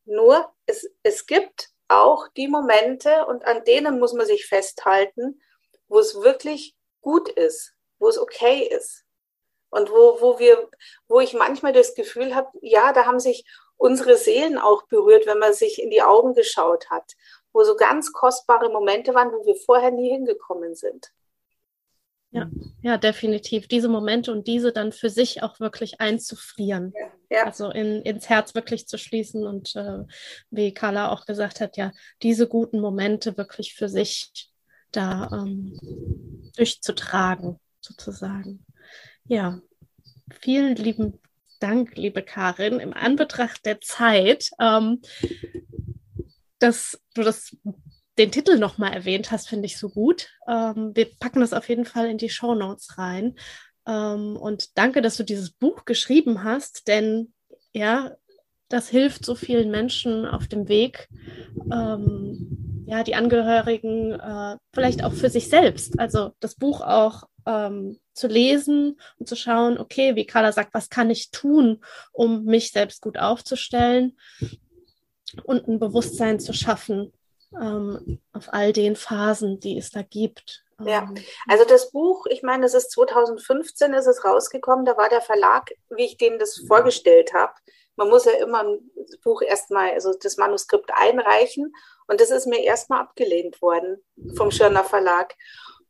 Nur 0.04 0.52
es, 0.66 0.88
es 1.02 1.26
gibt 1.26 1.70
auch 1.88 2.28
die 2.36 2.48
Momente 2.48 3.26
und 3.26 3.44
an 3.44 3.64
denen 3.64 3.98
muss 3.98 4.12
man 4.12 4.26
sich 4.26 4.46
festhalten, 4.46 5.40
wo 5.88 5.98
es 5.98 6.14
wirklich 6.22 6.76
gut 7.00 7.28
ist, 7.28 7.74
wo 7.98 8.08
es 8.08 8.18
okay 8.18 8.66
ist. 8.66 9.04
Und 9.70 9.90
wo, 9.90 10.20
wo 10.20 10.38
wir, 10.38 10.68
wo 11.08 11.20
ich 11.20 11.32
manchmal 11.32 11.72
das 11.72 11.94
Gefühl 11.94 12.34
habe, 12.34 12.50
ja, 12.60 12.92
da 12.92 13.06
haben 13.06 13.20
sich 13.20 13.46
unsere 13.82 14.16
Seelen 14.16 14.58
auch 14.58 14.84
berührt, 14.86 15.26
wenn 15.26 15.38
man 15.38 15.52
sich 15.52 15.82
in 15.82 15.90
die 15.90 16.02
Augen 16.02 16.34
geschaut 16.34 16.88
hat, 16.88 17.14
wo 17.52 17.64
so 17.64 17.74
ganz 17.74 18.12
kostbare 18.12 18.70
Momente 18.70 19.12
waren, 19.12 19.32
wo 19.32 19.44
wir 19.44 19.56
vorher 19.56 19.90
nie 19.90 20.10
hingekommen 20.10 20.76
sind. 20.76 21.12
Ja, 22.30 22.48
ja, 22.80 22.96
definitiv. 22.96 23.66
Diese 23.66 23.88
Momente 23.88 24.32
und 24.32 24.46
diese 24.46 24.72
dann 24.72 24.92
für 24.92 25.10
sich 25.10 25.42
auch 25.42 25.60
wirklich 25.60 26.00
einzufrieren. 26.00 26.94
Ja, 26.96 27.12
ja. 27.28 27.44
Also 27.44 27.70
in, 27.70 28.00
ins 28.02 28.28
Herz 28.28 28.54
wirklich 28.54 28.86
zu 28.86 28.96
schließen 28.96 29.46
und 29.46 29.74
äh, 29.76 30.04
wie 30.50 30.72
Carla 30.72 31.10
auch 31.10 31.26
gesagt 31.26 31.60
hat, 31.60 31.76
ja, 31.76 31.92
diese 32.22 32.48
guten 32.48 32.80
Momente 32.80 33.36
wirklich 33.36 33.74
für 33.74 33.88
sich 33.88 34.50
da 34.92 35.28
ähm, 35.32 35.78
durchzutragen, 36.56 37.58
sozusagen. 37.80 38.64
Ja, 39.26 39.60
vielen 40.40 40.76
lieben 40.76 41.20
Dank, 41.62 41.96
liebe 41.96 42.22
Karin. 42.22 42.80
Im 42.80 42.92
Anbetracht 42.92 43.64
der 43.64 43.80
Zeit, 43.80 44.50
ähm, 44.60 45.00
dass 46.58 47.00
du 47.14 47.22
das 47.22 47.56
den 48.18 48.30
Titel 48.30 48.58
nochmal 48.58 48.92
erwähnt 48.92 49.30
hast, 49.30 49.48
finde 49.48 49.66
ich 49.66 49.78
so 49.78 49.88
gut. 49.88 50.28
Ähm, 50.48 50.90
wir 50.94 51.06
packen 51.18 51.40
das 51.40 51.52
auf 51.52 51.68
jeden 51.68 51.84
Fall 51.84 52.10
in 52.10 52.18
die 52.18 52.28
Show 52.28 52.54
Notes 52.54 52.98
rein. 52.98 53.36
Ähm, 53.86 54.36
und 54.36 54.76
danke, 54.76 55.02
dass 55.02 55.16
du 55.16 55.22
dieses 55.22 55.50
Buch 55.50 55.84
geschrieben 55.84 56.44
hast, 56.44 56.88
denn 56.88 57.32
ja, 57.72 58.16
das 58.68 58.88
hilft 58.88 59.24
so 59.24 59.34
vielen 59.34 59.70
Menschen 59.70 60.26
auf 60.26 60.46
dem 60.46 60.68
Weg, 60.68 61.08
ähm, 61.72 62.71
ja, 62.86 63.02
die 63.02 63.14
Angehörigen, 63.14 64.12
äh, 64.12 64.56
vielleicht 64.74 65.04
auch 65.04 65.12
für 65.12 65.30
sich 65.30 65.48
selbst. 65.48 65.98
Also 65.98 66.32
das 66.40 66.54
Buch 66.54 66.80
auch 66.80 67.24
ähm, 67.46 67.98
zu 68.12 68.28
lesen 68.28 69.00
und 69.18 69.28
zu 69.28 69.36
schauen, 69.36 69.78
okay, 69.78 70.16
wie 70.16 70.26
Carla 70.26 70.52
sagt, 70.52 70.74
was 70.74 70.90
kann 70.90 71.10
ich 71.10 71.30
tun, 71.30 71.84
um 72.12 72.44
mich 72.44 72.72
selbst 72.72 73.02
gut 73.02 73.18
aufzustellen 73.18 74.18
und 75.44 75.68
ein 75.68 75.78
Bewusstsein 75.78 76.40
zu 76.40 76.52
schaffen 76.52 77.12
ähm, 77.60 78.20
auf 78.32 78.52
all 78.52 78.72
den 78.72 78.96
Phasen, 78.96 79.60
die 79.60 79.78
es 79.78 79.90
da 79.90 80.02
gibt. 80.02 80.64
Ja, 80.84 81.02
ähm, 81.02 81.14
also 81.48 81.64
das 81.64 81.90
Buch, 81.90 82.26
ich 82.30 82.42
meine, 82.42 82.66
es 82.66 82.74
ist 82.74 82.90
2015 82.92 83.92
ist 83.94 84.06
es 84.06 84.24
rausgekommen, 84.24 84.84
da 84.84 84.96
war 84.96 85.08
der 85.08 85.20
Verlag, 85.20 85.70
wie 85.90 86.04
ich 86.04 86.16
denen 86.16 86.38
das 86.38 86.62
vorgestellt 86.66 87.32
habe. 87.34 87.52
Man 87.96 88.08
muss 88.08 88.24
ja 88.24 88.32
immer 88.32 88.64
ein 88.64 88.90
Buch 89.22 89.42
erstmal, 89.42 89.92
also 89.92 90.12
das 90.20 90.36
Manuskript 90.36 90.90
einreichen 90.94 91.74
und 92.06 92.20
das 92.20 92.30
ist 92.30 92.46
mir 92.46 92.62
erstmal 92.62 93.00
abgelehnt 93.00 93.60
worden 93.60 94.02
vom 94.36 94.50
Schirner 94.50 94.84
Verlag. 94.84 95.34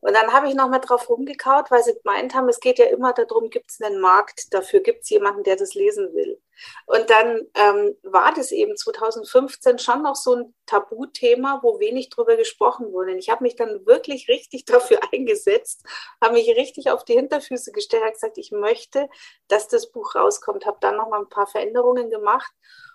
Und 0.02 0.14
dann 0.14 0.32
habe 0.32 0.48
ich 0.48 0.54
nochmal 0.54 0.80
drauf 0.80 1.08
rumgekaut, 1.08 1.70
weil 1.70 1.84
sie 1.84 1.94
gemeint 1.94 2.34
haben, 2.34 2.48
es 2.48 2.58
geht 2.58 2.80
ja 2.80 2.86
immer 2.86 3.12
darum, 3.12 3.50
gibt 3.50 3.70
es 3.70 3.80
einen 3.80 4.00
Markt 4.00 4.52
dafür, 4.52 4.80
gibt 4.80 5.04
es 5.04 5.10
jemanden, 5.10 5.44
der 5.44 5.54
das 5.54 5.74
lesen 5.74 6.12
will. 6.12 6.42
Und 6.86 7.08
dann 7.08 7.40
ähm, 7.54 7.96
war 8.02 8.34
das 8.34 8.50
eben 8.50 8.76
2015 8.76 9.78
schon 9.78 10.02
noch 10.02 10.16
so 10.16 10.34
ein 10.34 10.54
Tabuthema, 10.66 11.60
wo 11.62 11.78
wenig 11.78 12.10
drüber 12.10 12.36
gesprochen 12.36 12.92
wurde. 12.92 13.12
Und 13.12 13.18
ich 13.18 13.30
habe 13.30 13.44
mich 13.44 13.54
dann 13.54 13.86
wirklich 13.86 14.28
richtig 14.28 14.64
dafür 14.66 14.98
eingesetzt, 15.12 15.84
habe 16.20 16.34
mich 16.34 16.48
richtig 16.48 16.90
auf 16.90 17.04
die 17.04 17.14
Hinterfüße 17.14 17.70
gestellt, 17.70 18.02
habe 18.02 18.12
gesagt, 18.12 18.38
ich 18.38 18.50
möchte, 18.50 19.08
dass 19.46 19.68
das 19.68 19.92
Buch 19.92 20.16
rauskommt, 20.16 20.66
habe 20.66 20.78
dann 20.80 20.96
nochmal 20.96 21.20
ein 21.20 21.28
paar 21.28 21.46
Veränderungen 21.46 22.10
gemacht 22.10 22.52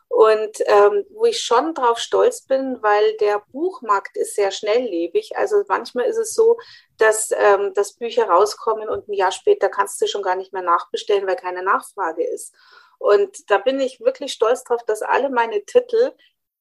und 0.10 0.62
ähm, 0.66 1.06
wo 1.10 1.26
ich 1.26 1.42
schon 1.42 1.74
drauf 1.74 2.00
stolz 2.00 2.42
bin, 2.42 2.82
weil 2.82 3.18
der 3.18 3.44
Buchmarkt 3.52 4.18
ist 4.18 4.36
sehr 4.36 4.52
schnelllebig. 4.52 5.38
Also 5.38 5.64
manchmal 5.68 6.06
ist 6.06 6.18
es 6.18 6.34
so, 6.34 6.58
dass, 6.98 7.32
ähm, 7.32 7.74
dass 7.74 7.94
Bücher 7.94 8.28
rauskommen 8.28 8.90
und 8.90 9.08
ein 9.08 9.14
Jahr 9.14 9.32
später 9.32 9.70
kannst 9.70 10.02
du 10.02 10.08
schon 10.08 10.24
gar 10.24 10.36
nicht 10.36 10.54
mehr 10.54 10.64
nachbestellen, 10.64 11.28
weil 11.28 11.36
keine 11.36 11.64
Nachfrage 11.64 12.26
ist. 12.26 12.56
Und 13.00 13.52
da 13.52 13.58
bin 13.60 13.80
ich 13.80 14.00
wirklich 14.00 14.34
stolz 14.34 14.64
drauf, 14.64 14.84
dass 14.86 15.02
alle 15.02 15.30
meine 15.30 15.64
Titel 15.66 16.12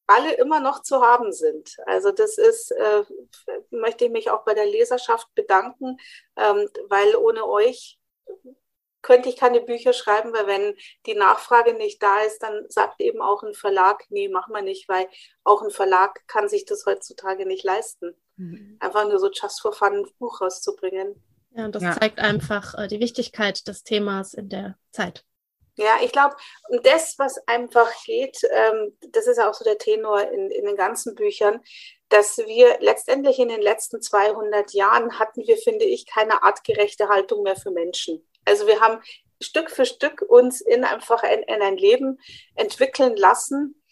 alle 0.07 0.34
immer 0.34 0.61
noch 0.61 0.82
zu 0.82 1.01
haben 1.01 1.32
sind. 1.32 1.76
Also 1.86 2.12
das 2.12 2.38
ist, 2.38 2.70
äh, 2.72 3.05
möchte 3.70 4.05
ich 4.05 4.11
mich 4.11 4.30
auch 4.30 4.44
bei 4.44 4.55
der 4.55 4.66
Leserschaft 4.66 5.34
bedanken, 5.34 5.97
ähm, 6.36 6.68
weil 6.88 7.16
ohne 7.16 7.47
euch 7.47 7.99
könnte 9.07 9.29
ich 9.29 9.37
keine 9.37 9.61
Bücher 9.61 9.93
schreiben, 9.93 10.33
weil 10.33 10.49
wenn 10.49 10.75
die 11.07 11.15
Nachfrage 11.15 11.75
nicht 11.75 12.03
da 12.03 12.23
ist, 12.23 12.43
dann 12.43 12.67
sagt 12.69 13.01
eben 13.01 13.23
auch 13.23 13.45
ein 13.45 13.55
Verlag, 13.55 14.05
nee, 14.09 14.29
machen 14.29 14.53
wir 14.53 14.63
nicht, 14.63 14.89
weil 14.89 15.07
auch 15.45 15.63
ein 15.63 15.71
Verlag 15.71 16.27
kann 16.27 16.49
sich 16.49 16.65
das 16.65 16.87
heutzutage 16.87 17.47
nicht 17.47 17.63
leisten. 17.63 18.17
Mhm. 18.37 18.79
Einfach 18.81 19.09
nur 19.09 19.21
so 19.21 19.31
just 19.31 19.61
for 19.61 19.73
fun 19.73 19.93
ein 19.93 20.07
Buch 20.19 20.41
rauszubringen. 20.41 21.23
Ja, 21.53 21.69
das 21.69 21.85
ja. 21.85 21.97
zeigt 21.97 22.19
einfach 22.19 22.75
äh, 22.77 22.89
die 22.89 22.99
Wichtigkeit 22.99 23.69
des 23.69 23.85
Themas 23.85 24.35
in 24.35 24.49
der 24.49 24.77
Zeit. 24.91 25.25
Ja, 25.77 25.99
ich 26.03 26.11
glaube, 26.11 26.35
das, 26.83 27.17
was 27.19 27.39
einfach 27.47 27.93
geht, 28.05 28.41
ähm, 28.51 28.97
das 29.13 29.29
ist 29.29 29.39
auch 29.39 29.55
so 29.55 29.63
der 29.63 29.79
Tenor 29.79 30.21
in, 30.33 30.51
in 30.51 30.65
den 30.65 30.77
ganzen 30.77 31.15
Büchern, 31.15 31.61
dass 32.09 32.39
wir 32.39 32.79
letztendlich 32.81 33.39
in 33.39 33.51
den 33.51 33.63
letzten 33.63 34.03
200 34.03 34.73
Jahren 34.73 35.21
hatten 35.21 35.47
wir, 35.47 35.59
finde 35.59 35.85
ich, 35.85 36.07
keine 36.07 36.43
artgerechte 36.43 37.09
Haltung 37.09 37.45
mehr 37.45 37.57
für 37.57 37.71
Menschen. 37.71 38.27
Also 38.47 38.66
wir 38.66 38.80
haben 38.80 39.03
Stück 39.40 39.70
für 39.70 39.84
Stück 39.84 40.22
uns 40.22 40.61
in 40.61 40.84
einfach 40.84 41.22
ein, 41.22 41.42
in 41.42 41.61
ein 41.61 41.76
Leben 41.76 42.18
entwickeln 42.55 43.16
lassen, 43.16 43.82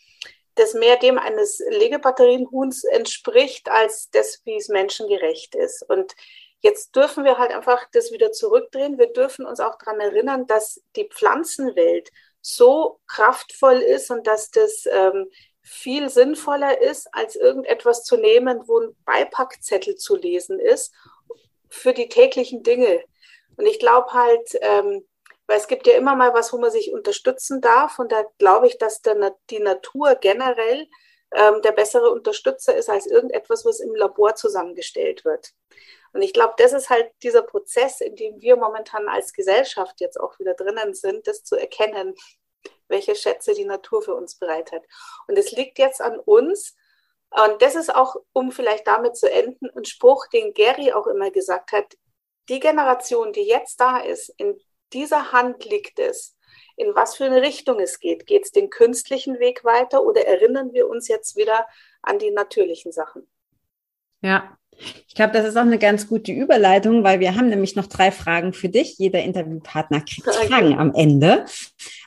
das 0.55 0.75
mehr 0.75 0.97
dem 0.97 1.19
eines 1.19 1.61
Legebatterienhuhns 1.69 2.85
entspricht, 2.85 3.69
als 3.69 4.11
das, 4.11 4.41
wie 4.45 4.57
es 4.57 4.69
menschengerecht 4.69 5.55
ist. 5.55 5.83
Und 5.89 6.15
jetzt 6.61 6.97
dürfen 6.97 7.25
wir 7.25 7.39
halt 7.39 7.51
einfach 7.51 7.85
das 7.93 8.13
wieder 8.13 8.33
zurückdrehen. 8.33 8.99
Wir 8.99 9.13
dürfen 9.13 9.45
uns 9.45 9.61
auch 9.61 9.77
daran 9.79 10.01
erinnern, 10.01 10.47
dass 10.47 10.81
die 10.97 11.09
Pflanzenwelt 11.09 12.11
so 12.41 13.01
kraftvoll 13.07 13.79
ist 13.79 14.11
und 14.11 14.27
dass 14.27 14.51
das 14.51 14.87
ähm, 14.87 15.29
viel 15.63 16.11
sinnvoller 16.11 16.81
ist, 16.81 17.09
als 17.13 17.37
irgendetwas 17.37 18.05
zu 18.05 18.17
nehmen, 18.17 18.63
wo 18.67 18.81
ein 18.81 18.97
Beipackzettel 19.05 19.97
zu 19.97 20.15
lesen 20.15 20.61
ist 20.61 20.95
für 21.69 21.95
die 21.95 22.09
täglichen 22.09 22.63
Dinge. 22.63 23.03
Und 23.57 23.67
ich 23.67 23.79
glaube 23.79 24.13
halt, 24.13 24.59
ähm, 24.61 25.07
weil 25.47 25.59
es 25.59 25.69
gibt 25.69 25.87
ja 25.87 25.95
immer 25.95 26.17
mal 26.17 26.33
was, 26.33 26.53
wo 26.53 26.59
man 26.59 26.71
sich 26.71 26.93
unterstützen 26.93 27.61
darf. 27.61 27.99
Und 27.99 28.13
da 28.13 28.25
glaube 28.39 28.67
ich, 28.67 28.79
dass 28.79 29.03
der, 29.03 29.37
die 29.51 29.59
Natur 29.59 30.15
generell 30.17 30.89
ähm, 31.35 31.61
der 31.63 31.73
bessere 31.73 32.11
Unterstützer 32.11 32.75
ist 32.75 32.89
als 32.89 33.07
irgendetwas, 33.07 33.65
was 33.65 33.81
im 33.81 33.95
Labor 33.95 34.35
zusammengestellt 34.37 35.25
wird. 35.25 35.53
Und 36.13 36.23
ich 36.23 36.33
glaube, 36.33 36.55
das 36.59 36.73
ist 36.73 36.91
halt 36.91 37.11
dieser 37.23 37.43
Prozess, 37.43 38.01
in 38.01 38.15
dem 38.15 38.41
wir 38.41 38.57
momentan 38.57 39.09
als 39.09 39.33
Gesellschaft 39.33 40.01
jetzt 40.01 40.19
auch 40.19 40.39
wieder 40.39 40.55
drinnen 40.55 40.95
sind, 40.95 41.27
das 41.27 41.43
zu 41.43 41.57
erkennen, 41.57 42.15
welche 42.89 43.17
Schätze 43.17 43.53
die 43.53 43.65
Natur 43.65 44.01
für 44.03 44.15
uns 44.15 44.39
bereitet. 44.39 44.85
Und 45.27 45.37
es 45.37 45.51
liegt 45.51 45.79
jetzt 45.79 46.01
an 46.01 46.19
uns, 46.21 46.77
und 47.31 47.63
das 47.63 47.75
ist 47.75 47.93
auch, 47.93 48.15
um 48.33 48.53
vielleicht 48.53 48.87
damit 48.87 49.17
zu 49.17 49.29
enden, 49.29 49.69
ein 49.77 49.85
Spruch, 49.85 50.29
den 50.29 50.55
Gary 50.55 50.93
auch 50.93 51.09
immer 51.09 51.33
gesagt 51.33 51.73
hat, 51.73 51.97
die 52.49 52.61
Generation, 52.61 53.33
die 53.33 53.43
jetzt 53.43 53.81
da 53.81 53.99
ist, 53.99 54.29
in 54.37 54.57
dieser 54.93 55.33
Hand 55.33 55.65
liegt 55.65 55.99
es, 55.99 56.37
in 56.77 56.95
was 56.95 57.17
für 57.17 57.25
eine 57.25 57.43
Richtung 57.43 57.81
es 57.81 58.01
geht. 58.01 58.27
Geht 58.27 58.45
es 58.45 58.53
den 58.53 58.71
künstlichen 58.71 59.39
Weg 59.39 59.65
weiter 59.65 60.03
oder 60.05 60.27
erinnern 60.27 60.73
wir 60.73 60.89
uns 60.89 61.09
jetzt 61.09 61.37
wieder 61.37 61.67
an 62.03 62.19
die 62.19 62.31
natürlichen 62.31 62.93
Sachen? 62.93 63.27
Ja, 64.21 64.57
ich 65.07 65.15
glaube, 65.15 65.33
das 65.33 65.47
ist 65.47 65.57
auch 65.57 65.63
eine 65.63 65.79
ganz 65.79 66.09
gute 66.09 66.33
Überleitung, 66.33 67.05
weil 67.05 67.21
wir 67.21 67.37
haben 67.37 67.49
nämlich 67.49 67.77
noch 67.77 67.87
drei 67.87 68.11
Fragen 68.11 68.53
für 68.53 68.69
dich. 68.69 68.99
Jeder 68.99 69.23
Interviewpartner 69.23 70.01
kriegt 70.01 70.29
Fragen 70.35 70.79
am 70.79 70.93
Ende. 70.95 71.45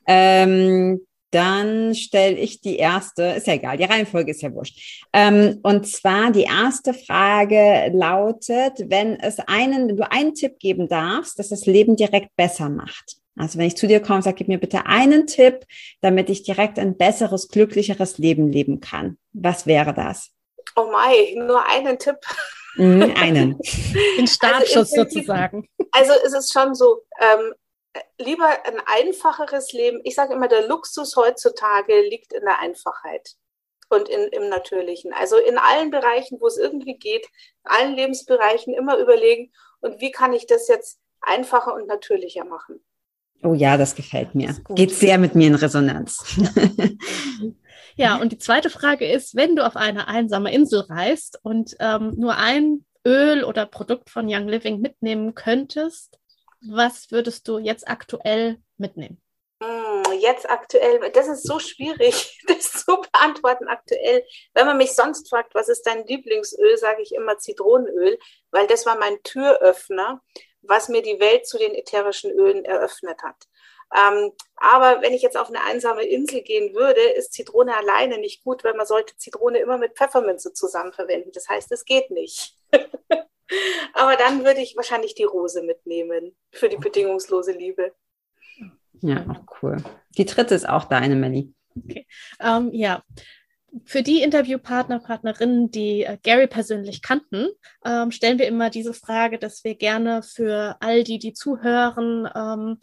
Ähm, 0.06 1.07
dann 1.32 1.94
stelle 1.94 2.38
ich 2.38 2.62
die 2.62 2.78
erste, 2.78 3.24
ist 3.24 3.48
ja 3.48 3.54
egal, 3.54 3.78
die 3.78 3.84
Reihenfolge 3.84 4.32
ist 4.32 4.42
ja 4.42 4.54
wurscht. 4.54 5.06
Ähm, 5.14 5.60
und 5.64 5.88
zwar 5.88 6.32
die 6.32 6.44
erste 6.44 6.94
Frage 6.94 7.92
lautet, 7.94 8.90
wenn 8.90 9.20
es 9.20 9.40
einen, 9.40 9.90
wenn 9.90 9.98
du 9.98 10.12
einen 10.12 10.34
Tipp 10.34 10.60
geben 10.60 10.88
darfst, 10.88 11.38
dass 11.40 11.50
das 11.50 11.66
Leben 11.66 11.96
direkt 11.96 12.36
besser 12.36 12.70
macht. 12.70 13.18
Also 13.38 13.60
wenn 13.60 13.68
ich 13.68 13.78
zu 13.78 13.88
dir 13.88 14.00
komme, 14.00 14.22
sag, 14.22 14.36
gib 14.38 14.48
mir 14.48 14.58
bitte 14.58 14.86
einen 14.86 15.28
Tipp, 15.28 15.66
damit 16.02 16.30
ich 16.30 16.44
direkt 16.44 16.80
ein 16.80 16.98
besseres, 16.98 17.50
glücklicheres 17.50 18.18
Leben 18.18 18.52
leben 18.52 18.80
kann. 18.80 19.18
Was 19.34 19.68
wäre 19.68 19.94
das? 19.94 20.32
Oh 20.76 20.90
Mai, 20.92 21.36
nur 21.38 21.64
einen 21.68 22.00
Tipp. 22.00 22.18
Mhm, 22.78 23.14
einen. 23.20 23.60
Den 24.18 24.28
Startschuss 24.28 24.94
also 24.94 25.04
sozusagen. 25.04 25.68
Also 25.92 26.14
es 26.26 26.34
ist 26.34 26.54
schon 26.54 26.74
so, 26.76 27.02
ähm, 27.20 27.54
lieber 28.18 28.48
ein 28.66 28.82
einfacheres 28.86 29.72
Leben. 29.74 30.02
Ich 30.04 30.16
sage 30.16 30.34
immer, 30.34 30.48
der 30.48 30.68
Luxus 30.68 31.16
heutzutage 31.16 32.02
liegt 32.02 32.34
in 32.34 32.42
der 32.42 32.60
Einfachheit 32.60 33.36
und 33.90 34.10
in, 34.10 34.28
im 34.30 34.50
Natürlichen. 34.50 35.14
Also 35.14 35.38
in 35.38 35.58
allen 35.58 35.92
Bereichen, 35.92 36.40
wo 36.40 36.48
es 36.48 36.58
irgendwie 36.58 36.98
geht, 36.98 37.26
in 37.64 37.72
allen 37.72 37.96
Lebensbereichen 37.96 38.74
immer 38.74 38.98
überlegen, 38.98 39.52
und 39.80 40.02
wie 40.02 40.12
kann 40.12 40.34
ich 40.34 40.48
das 40.48 40.68
jetzt 40.68 41.00
einfacher 41.22 41.74
und 41.76 41.88
natürlicher 41.88 42.46
machen? 42.46 42.84
Oh 43.44 43.54
ja, 43.54 43.78
das 43.78 43.96
gefällt 43.96 44.34
mir. 44.34 44.48
Das 44.48 44.76
Geht 44.76 44.92
sehr 44.92 45.18
mit 45.18 45.36
mir 45.36 45.48
in 45.48 45.56
Resonanz. 45.56 46.18
ja, 47.96 48.18
und 48.18 48.32
die 48.32 48.40
zweite 48.40 48.72
Frage 48.72 49.10
ist, 49.10 49.36
wenn 49.36 49.56
du 49.56 49.66
auf 49.66 49.76
eine 49.76 50.08
einsame 50.08 50.52
Insel 50.52 50.82
reist 50.90 51.40
und 51.44 51.76
ähm, 51.80 52.16
nur 52.18 52.36
ein 52.36 52.84
Öl 53.06 53.44
oder 53.44 53.66
Produkt 53.68 54.10
von 54.10 54.26
Young 54.28 54.48
Living 54.48 54.82
mitnehmen 54.82 55.36
könntest, 55.36 56.20
was 56.62 57.12
würdest 57.12 57.48
du 57.48 57.58
jetzt 57.60 57.88
aktuell 57.88 58.58
mitnehmen? 58.78 59.22
Hm, 59.62 60.20
jetzt 60.20 60.50
aktuell, 60.50 61.12
das 61.12 61.28
ist 61.28 61.48
so 61.48 61.60
schwierig, 61.60 62.40
das 62.48 62.72
zu 62.72 63.02
beantworten 63.12 63.68
aktuell. 63.68 64.24
Wenn 64.54 64.68
man 64.68 64.78
mich 64.78 64.94
sonst 64.94 65.30
fragt, 65.30 65.56
was 65.56 65.70
ist 65.70 65.84
dein 65.84 66.06
Lieblingsöl, 66.06 66.78
sage 66.78 67.02
ich 67.02 67.14
immer 67.14 67.38
Zitronenöl, 67.38 68.20
weil 68.52 68.68
das 68.68 68.86
war 68.86 68.98
mein 68.98 69.22
Türöffner, 69.24 70.22
was 70.62 70.90
mir 70.90 71.02
die 71.02 71.20
Welt 71.20 71.48
zu 71.48 71.58
den 71.58 71.74
ätherischen 71.74 72.32
Ölen 72.32 72.66
eröffnet 72.66 73.24
hat. 73.24 73.48
Ähm, 73.96 74.34
aber 74.58 75.02
wenn 75.02 75.14
ich 75.14 75.22
jetzt 75.22 75.38
auf 75.38 75.48
eine 75.48 75.64
einsame 75.64 76.04
Insel 76.04 76.42
gehen 76.42 76.76
würde, 76.76 77.02
ist 77.02 77.34
Zitrone 77.34 77.76
alleine 77.76 78.18
nicht 78.18 78.44
gut, 78.44 78.64
weil 78.64 78.74
man 78.74 78.86
sollte 78.86 79.16
Zitrone 79.16 79.60
immer 79.60 79.78
mit 79.78 79.96
Pfefferminze 79.98 80.54
zusammen 80.54 80.92
verwenden. 80.94 81.32
Das 81.32 81.48
heißt, 81.48 81.72
es 81.72 81.86
geht 81.86 82.12
nicht. 82.12 82.54
aber 83.94 84.16
dann 84.16 84.46
würde 84.46 84.62
ich 84.62 84.76
wahrscheinlich 84.76 85.16
die 85.16 85.24
Rose 85.24 85.62
mitnehmen 85.62 86.36
für 86.52 86.70
die 86.70 86.78
bedingungslose 86.78 87.52
Liebe. 87.52 87.94
Ja, 89.02 89.46
cool. 89.62 89.78
Die 90.18 90.26
dritte 90.26 90.56
ist 90.56 90.68
auch 90.68 90.86
deine, 90.86 91.16
Melli. 91.16 91.54
Okay. 91.76 92.08
Um, 92.40 92.48
ähm, 92.48 92.70
ja, 92.74 93.04
für 93.86 94.02
die 94.02 94.22
Interviewpartner, 94.22 95.00
Partnerinnen, 95.00 95.70
die 95.72 96.04
äh, 96.04 96.18
Gary 96.24 96.48
persönlich 96.48 97.02
kannten, 97.02 97.50
ähm, 97.86 98.12
stellen 98.12 98.40
wir 98.40 98.48
immer 98.48 98.70
diese 98.70 98.94
Frage, 98.94 99.38
dass 99.38 99.64
wir 99.64 99.76
gerne 99.76 100.24
für 100.24 100.78
all 100.80 101.04
die, 101.04 101.20
die 101.20 101.34
zuhören, 101.34 102.28
ähm, 102.34 102.80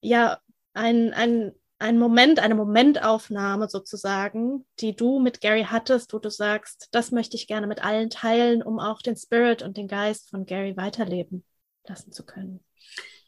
ja, 0.00 0.38
ein, 0.74 1.12
ein, 1.12 1.52
ein 1.82 1.98
Moment, 1.98 2.38
eine 2.40 2.54
Momentaufnahme 2.54 3.68
sozusagen, 3.68 4.64
die 4.80 4.94
du 4.96 5.18
mit 5.18 5.40
Gary 5.40 5.66
hattest, 5.68 6.14
wo 6.14 6.18
du 6.18 6.30
sagst, 6.30 6.88
das 6.92 7.10
möchte 7.10 7.36
ich 7.36 7.48
gerne 7.48 7.66
mit 7.66 7.84
allen 7.84 8.08
teilen, 8.08 8.62
um 8.62 8.78
auch 8.78 9.02
den 9.02 9.16
Spirit 9.16 9.62
und 9.62 9.76
den 9.76 9.88
Geist 9.88 10.30
von 10.30 10.46
Gary 10.46 10.76
weiterleben 10.76 11.44
lassen 11.86 12.12
zu 12.12 12.24
können. 12.24 12.64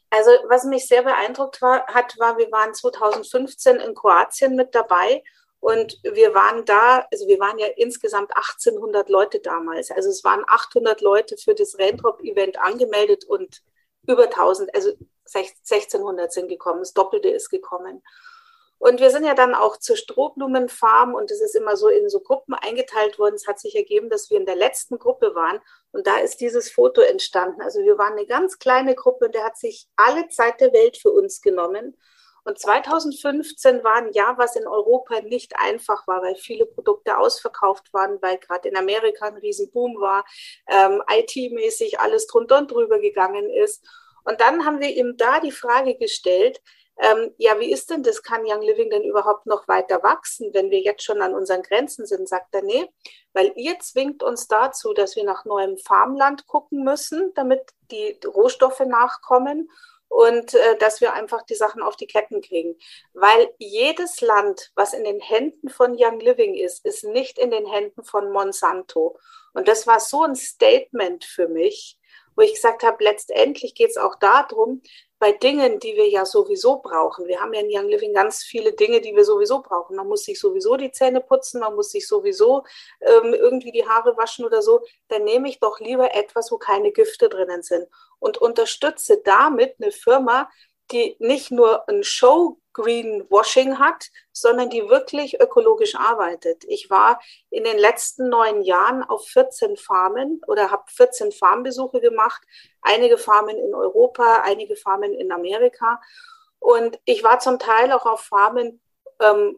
Also 0.09 0.31
was 0.47 0.63
mich 0.63 0.87
sehr 0.87 1.03
beeindruckt 1.03 1.61
war, 1.61 1.85
hat, 1.87 2.17
war, 2.17 2.37
wir 2.37 2.51
waren 2.51 2.73
2015 2.73 3.77
in 3.77 3.93
Kroatien 3.93 4.55
mit 4.55 4.73
dabei 4.73 5.21
und 5.59 5.99
wir 6.03 6.33
waren 6.33 6.63
da, 6.63 7.05
also 7.11 7.27
wir 7.27 7.39
waren 7.39 7.57
ja 7.57 7.67
insgesamt 7.75 8.31
1800 8.35 9.09
Leute 9.09 9.39
damals. 9.39 9.91
Also 9.91 10.09
es 10.09 10.23
waren 10.23 10.45
800 10.47 11.01
Leute 11.01 11.35
für 11.37 11.55
das 11.55 11.77
Raindrop-Event 11.77 12.59
angemeldet 12.59 13.25
und 13.25 13.63
über 14.07 14.25
1000, 14.25 14.73
also 14.73 14.91
1600 15.33 16.31
sind 16.31 16.47
gekommen, 16.47 16.79
das 16.79 16.93
Doppelte 16.93 17.29
ist 17.29 17.49
gekommen. 17.49 18.03
Und 18.77 18.99
wir 18.99 19.09
sind 19.09 19.25
ja 19.25 19.33
dann 19.33 19.55
auch 19.55 19.77
zur 19.77 19.95
Strohblumenfarm 19.95 21.13
und 21.13 21.31
es 21.31 21.41
ist 21.41 21.55
immer 21.55 21.77
so 21.77 21.87
in 21.87 22.09
so 22.09 22.19
Gruppen 22.19 22.53
eingeteilt 22.53 23.17
worden. 23.17 23.35
Es 23.35 23.47
hat 23.47 23.59
sich 23.59 23.75
ergeben, 23.75 24.09
dass 24.09 24.29
wir 24.29 24.37
in 24.37 24.45
der 24.45 24.55
letzten 24.55 24.99
Gruppe 24.99 25.33
waren 25.33 25.59
und 25.91 26.05
da 26.07 26.17
ist 26.17 26.41
dieses 26.41 26.69
Foto 26.69 27.01
entstanden. 27.01 27.61
Also 27.61 27.79
wir 27.79 27.97
waren 27.97 28.13
eine 28.13 28.25
ganz 28.25 28.59
kleine 28.59 28.95
Gruppe 28.95 29.25
und 29.25 29.35
der 29.35 29.45
hat 29.45 29.57
sich 29.57 29.87
alle 29.95 30.27
Zeit 30.27 30.59
der 30.59 30.73
Welt 30.73 30.97
für 30.97 31.11
uns 31.11 31.41
genommen. 31.41 31.95
Und 32.43 32.59
2015 32.59 33.83
war 33.83 33.95
ein 33.95 34.11
Jahr, 34.11 34.37
was 34.37 34.55
in 34.55 34.67
Europa 34.67 35.19
nicht 35.21 35.53
einfach 35.57 36.05
war, 36.05 36.21
weil 36.21 36.35
viele 36.35 36.67
Produkte 36.67 37.17
ausverkauft 37.17 37.91
waren, 37.91 38.21
weil 38.21 38.37
gerade 38.37 38.69
in 38.69 38.77
Amerika 38.77 39.25
ein 39.25 39.37
Riesenboom 39.37 39.99
war, 39.99 40.25
ähm, 40.67 41.01
IT-mäßig 41.09 41.99
alles 41.99 42.27
drunter 42.27 42.59
und 42.59 42.69
drüber 42.69 42.99
gegangen 42.99 43.49
ist. 43.49 43.83
Und 44.25 44.41
dann 44.41 44.63
haben 44.63 44.79
wir 44.79 44.95
ihm 44.95 45.17
da 45.17 45.39
die 45.39 45.51
Frage 45.51 45.95
gestellt, 45.95 46.61
ähm, 46.97 47.33
ja, 47.37 47.59
wie 47.59 47.71
ist 47.71 47.89
denn 47.89 48.03
das? 48.03 48.23
Kann 48.23 48.45
Young 48.45 48.61
Living 48.61 48.89
denn 48.89 49.03
überhaupt 49.03 49.45
noch 49.45 49.67
weiter 49.67 50.01
wachsen, 50.01 50.53
wenn 50.53 50.71
wir 50.71 50.79
jetzt 50.79 51.03
schon 51.03 51.21
an 51.21 51.33
unseren 51.33 51.61
Grenzen 51.61 52.05
sind? 52.05 52.29
Sagt 52.29 52.53
er, 52.55 52.61
nee, 52.61 52.89
weil 53.33 53.51
ihr 53.55 53.77
zwingt 53.79 54.23
uns 54.23 54.47
dazu, 54.47 54.93
dass 54.93 55.15
wir 55.15 55.25
nach 55.25 55.43
neuem 55.43 55.77
Farmland 55.77 56.47
gucken 56.47 56.83
müssen, 56.83 57.33
damit 57.35 57.61
die 57.91 58.17
Rohstoffe 58.25 58.79
nachkommen 58.79 59.69
und 60.07 60.53
äh, 60.53 60.77
dass 60.77 61.01
wir 61.01 61.13
einfach 61.13 61.41
die 61.41 61.55
Sachen 61.55 61.81
auf 61.81 61.97
die 61.97 62.07
Ketten 62.07 62.41
kriegen. 62.41 62.77
Weil 63.13 63.49
jedes 63.57 64.21
Land, 64.21 64.71
was 64.75 64.93
in 64.93 65.03
den 65.03 65.19
Händen 65.19 65.67
von 65.67 65.97
Young 65.99 66.21
Living 66.21 66.55
ist, 66.55 66.85
ist 66.85 67.03
nicht 67.03 67.37
in 67.37 67.51
den 67.51 67.65
Händen 67.65 68.05
von 68.05 68.31
Monsanto. 68.31 69.19
Und 69.53 69.67
das 69.67 69.85
war 69.85 69.99
so 69.99 70.23
ein 70.23 70.35
Statement 70.35 71.25
für 71.25 71.49
mich, 71.49 71.97
wo 72.35 72.41
ich 72.41 72.53
gesagt 72.53 72.83
habe, 72.83 73.03
letztendlich 73.03 73.75
geht 73.75 73.91
es 73.91 73.97
auch 73.97 74.15
darum, 74.15 74.81
bei 75.19 75.31
Dingen, 75.31 75.79
die 75.79 75.95
wir 75.95 76.09
ja 76.09 76.25
sowieso 76.25 76.77
brauchen. 76.77 77.25
Wir 77.27 77.39
haben 77.39 77.53
ja 77.53 77.61
in 77.61 77.69
Young 77.71 77.87
Living 77.87 78.13
ganz 78.13 78.43
viele 78.43 78.73
Dinge, 78.73 78.99
die 79.01 79.15
wir 79.15 79.23
sowieso 79.23 79.61
brauchen. 79.61 79.95
Man 79.95 80.07
muss 80.07 80.23
sich 80.23 80.39
sowieso 80.39 80.75
die 80.75 80.91
Zähne 80.91 81.21
putzen, 81.21 81.61
man 81.61 81.73
muss 81.75 81.91
sich 81.91 82.07
sowieso 82.07 82.63
ähm, 83.01 83.33
irgendwie 83.33 83.71
die 83.71 83.87
Haare 83.87 84.17
waschen 84.17 84.45
oder 84.45 84.61
so. 84.61 84.81
Dann 85.07 85.23
nehme 85.23 85.47
ich 85.47 85.59
doch 85.59 85.79
lieber 85.79 86.13
etwas, 86.13 86.51
wo 86.51 86.57
keine 86.57 86.91
Gifte 86.91 87.29
drinnen 87.29 87.63
sind 87.63 87.87
und 88.19 88.37
unterstütze 88.37 89.21
damit 89.23 89.75
eine 89.79 89.91
Firma, 89.91 90.49
die 90.91 91.15
nicht 91.19 91.51
nur 91.51 91.87
ein 91.87 92.03
Show 92.03 92.59
Greenwashing 92.75 93.79
hat, 93.79 94.09
sondern 94.33 94.69
die 94.69 94.89
wirklich 94.89 95.39
ökologisch 95.39 95.95
arbeitet. 95.95 96.65
Ich 96.67 96.89
war 96.89 97.19
in 97.49 97.63
den 97.63 97.77
letzten 97.77 98.27
neun 98.29 98.61
Jahren 98.63 99.01
auf 99.01 99.25
14 99.27 99.77
Farmen 99.77 100.41
oder 100.47 100.71
habe 100.71 100.83
14 100.87 101.31
Farmbesuche 101.31 102.01
gemacht, 102.01 102.41
einige 102.81 103.17
Farmen 103.17 103.57
in 103.57 103.73
Europa, 103.73 104.41
einige 104.43 104.75
Farmen 104.75 105.13
in 105.13 105.31
Amerika. 105.31 106.01
Und 106.59 106.99
ich 107.05 107.23
war 107.23 107.39
zum 107.39 107.59
Teil 107.59 107.91
auch 107.93 108.05
auf 108.05 108.21
Farmen 108.21 108.81
ähm, 109.21 109.57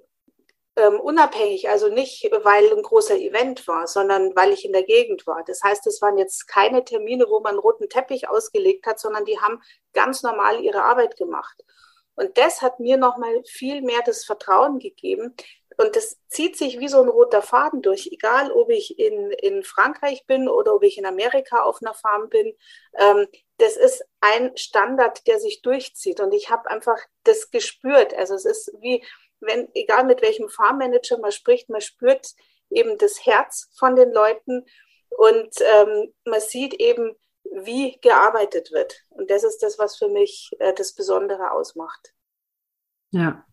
ähm, 0.75 0.99
unabhängig, 0.99 1.69
also 1.69 1.87
nicht, 1.87 2.29
weil 2.43 2.71
ein 2.71 2.83
großer 2.83 3.17
Event 3.17 3.67
war, 3.67 3.87
sondern 3.87 4.35
weil 4.35 4.53
ich 4.53 4.63
in 4.63 4.73
der 4.73 4.83
Gegend 4.83 5.25
war. 5.25 5.43
Das 5.43 5.63
heißt, 5.63 5.87
es 5.87 6.03
waren 6.03 6.19
jetzt 6.19 6.47
keine 6.47 6.85
Termine, 6.85 7.25
wo 7.29 7.39
man 7.39 7.57
roten 7.57 7.89
Teppich 7.89 8.29
ausgelegt 8.29 8.85
hat, 8.85 8.99
sondern 8.99 9.25
die 9.25 9.39
haben 9.39 9.59
ganz 9.93 10.21
normal 10.21 10.61
ihre 10.61 10.83
Arbeit 10.83 11.17
gemacht. 11.17 11.63
Und 12.17 12.37
das 12.37 12.61
hat 12.61 12.79
mir 12.79 12.97
nochmal 12.97 13.43
viel 13.45 13.81
mehr 13.81 14.01
das 14.05 14.25
Vertrauen 14.25 14.79
gegeben. 14.79 15.35
Und 15.77 15.95
das 15.95 16.17
zieht 16.27 16.57
sich 16.57 16.79
wie 16.79 16.87
so 16.87 17.01
ein 17.03 17.07
roter 17.07 17.43
Faden 17.43 17.83
durch, 17.83 18.09
egal 18.11 18.51
ob 18.51 18.71
ich 18.71 18.97
in, 18.97 19.29
in 19.31 19.63
Frankreich 19.63 20.25
bin 20.25 20.49
oder 20.49 20.73
ob 20.73 20.83
ich 20.83 20.97
in 20.97 21.05
Amerika 21.05 21.61
auf 21.61 21.79
einer 21.81 21.93
Farm 21.93 22.29
bin. 22.29 22.55
Ähm, 22.97 23.27
das 23.59 23.77
ist 23.77 24.03
ein 24.19 24.57
Standard, 24.57 25.27
der 25.27 25.39
sich 25.39 25.61
durchzieht. 25.61 26.19
Und 26.19 26.33
ich 26.33 26.49
habe 26.49 26.69
einfach 26.71 26.97
das 27.23 27.51
gespürt. 27.51 28.15
Also 28.15 28.33
es 28.33 28.45
ist 28.45 28.71
wie, 28.79 29.03
wenn, 29.39 29.69
egal 29.75 30.05
mit 30.05 30.23
welchem 30.23 30.49
Farmmanager 30.49 31.19
man 31.19 31.31
spricht, 31.31 31.69
man 31.69 31.81
spürt 31.81 32.33
eben 32.71 32.97
das 32.97 33.23
Herz 33.27 33.69
von 33.77 33.95
den 33.95 34.11
Leuten 34.11 34.65
und 35.09 35.53
ähm, 35.61 36.13
man 36.25 36.41
sieht 36.41 36.73
eben, 36.73 37.15
wie 37.65 37.97
gearbeitet 38.01 38.71
wird. 38.71 39.03
Und 39.09 39.29
das 39.29 39.43
ist 39.43 39.59
das, 39.59 39.79
was 39.79 39.97
für 39.97 40.09
mich 40.09 40.51
äh, 40.59 40.73
das 40.73 40.93
Besondere 40.93 41.51
ausmacht. 41.51 42.13
Ja, 43.11 43.45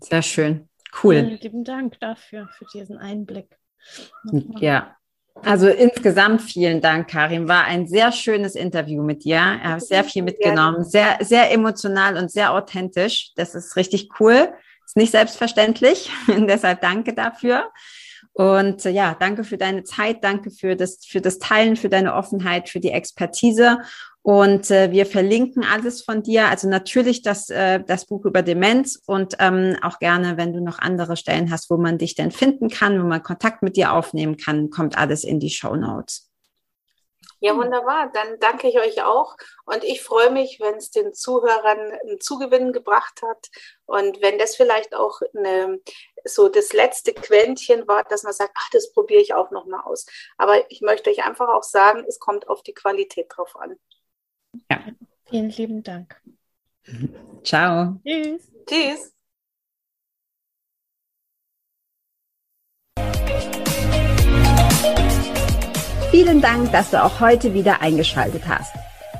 sehr 0.00 0.22
schön. 0.22 0.68
Cool. 1.02 1.16
Vielen 1.16 1.40
lieben 1.40 1.64
Dank 1.64 1.98
dafür, 2.00 2.48
für 2.56 2.66
diesen 2.72 2.98
Einblick. 2.98 3.48
Ja, 4.60 4.96
also 5.42 5.68
insgesamt 5.68 6.42
vielen 6.42 6.80
Dank, 6.80 7.08
Karin. 7.08 7.48
War 7.48 7.64
ein 7.64 7.86
sehr 7.86 8.12
schönes 8.12 8.54
Interview 8.54 9.02
mit 9.02 9.24
dir. 9.24 9.58
Ich 9.58 9.64
habe 9.64 9.80
sehr 9.80 10.04
viel 10.04 10.22
mitgenommen. 10.22 10.84
Sehr, 10.84 11.18
sehr 11.20 11.50
emotional 11.50 12.16
und 12.16 12.30
sehr 12.30 12.52
authentisch. 12.52 13.32
Das 13.34 13.54
ist 13.54 13.76
richtig 13.76 14.08
cool. 14.20 14.52
Ist 14.86 14.96
nicht 14.96 15.10
selbstverständlich. 15.10 16.10
Deshalb 16.28 16.80
danke 16.80 17.14
dafür. 17.14 17.70
Und 18.34 18.84
äh, 18.84 18.90
ja, 18.90 19.16
danke 19.18 19.44
für 19.44 19.56
deine 19.56 19.84
Zeit, 19.84 20.24
danke 20.24 20.50
für 20.50 20.74
das, 20.74 21.04
für 21.06 21.20
das 21.20 21.38
Teilen, 21.38 21.76
für 21.76 21.88
deine 21.88 22.14
Offenheit, 22.14 22.68
für 22.68 22.80
die 22.80 22.90
Expertise. 22.90 23.78
Und 24.22 24.70
äh, 24.70 24.90
wir 24.90 25.06
verlinken 25.06 25.64
alles 25.64 26.02
von 26.02 26.22
dir, 26.22 26.48
also 26.48 26.68
natürlich 26.68 27.22
das, 27.22 27.48
äh, 27.50 27.80
das 27.84 28.06
Buch 28.06 28.24
über 28.24 28.42
Demenz 28.42 29.00
und 29.06 29.36
ähm, 29.38 29.76
auch 29.82 29.98
gerne, 29.98 30.36
wenn 30.36 30.52
du 30.52 30.60
noch 30.60 30.78
andere 30.78 31.16
Stellen 31.16 31.50
hast, 31.50 31.70
wo 31.70 31.76
man 31.76 31.98
dich 31.98 32.14
denn 32.16 32.32
finden 32.32 32.68
kann, 32.68 33.00
wo 33.00 33.06
man 33.06 33.22
Kontakt 33.22 33.62
mit 33.62 33.76
dir 33.76 33.92
aufnehmen 33.92 34.36
kann, 34.36 34.70
kommt 34.70 34.98
alles 34.98 35.24
in 35.24 35.40
die 35.40 35.50
Show 35.50 35.76
Notes. 35.76 36.30
Ja, 37.40 37.54
wunderbar. 37.54 38.10
Dann 38.14 38.40
danke 38.40 38.68
ich 38.68 38.78
euch 38.78 39.02
auch. 39.02 39.36
Und 39.66 39.84
ich 39.84 40.02
freue 40.02 40.30
mich, 40.30 40.60
wenn 40.60 40.76
es 40.76 40.90
den 40.90 41.12
Zuhörern 41.12 41.92
einen 42.02 42.18
Zugewinn 42.18 42.72
gebracht 42.72 43.20
hat. 43.20 43.50
Und 43.84 44.22
wenn 44.22 44.38
das 44.38 44.56
vielleicht 44.56 44.94
auch 44.94 45.20
eine, 45.36 45.78
so 46.24 46.48
das 46.48 46.72
letzte 46.72 47.12
Quäntchen 47.12 47.86
war, 47.86 48.04
dass 48.04 48.22
man 48.22 48.32
sagt, 48.32 48.52
ach, 48.54 48.70
das 48.72 48.92
probiere 48.92 49.20
ich 49.20 49.34
auch 49.34 49.50
nochmal 49.50 49.82
aus. 49.84 50.06
Aber 50.36 50.70
ich 50.70 50.80
möchte 50.80 51.10
euch 51.10 51.24
einfach 51.24 51.48
auch 51.48 51.62
sagen, 51.62 52.04
es 52.08 52.18
kommt 52.18 52.48
auf 52.48 52.62
die 52.62 52.74
Qualität 52.74 53.26
drauf 53.28 53.56
an. 53.56 53.76
Ja. 54.70 54.80
Vielen 55.26 55.50
lieben 55.50 55.82
Dank. 55.82 56.20
Ciao. 57.42 58.00
Tschüss. 58.06 58.50
Tschüss. 58.66 59.12
Vielen 66.10 66.40
Dank, 66.40 66.70
dass 66.70 66.90
du 66.90 67.02
auch 67.02 67.20
heute 67.20 67.54
wieder 67.54 67.80
eingeschaltet 67.80 68.42
hast. 68.46 68.72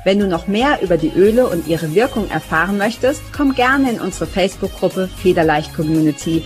Wenn 0.05 0.19
du 0.19 0.27
noch 0.27 0.47
mehr 0.47 0.81
über 0.81 0.97
die 0.97 1.09
Öle 1.09 1.47
und 1.47 1.67
ihre 1.67 1.93
Wirkung 1.95 2.29
erfahren 2.29 2.77
möchtest, 2.77 3.21
komm 3.35 3.55
gerne 3.55 3.91
in 3.91 3.99
unsere 3.99 4.27
Facebook-Gruppe 4.27 5.09
Federleicht 5.09 5.75
Community 5.75 6.45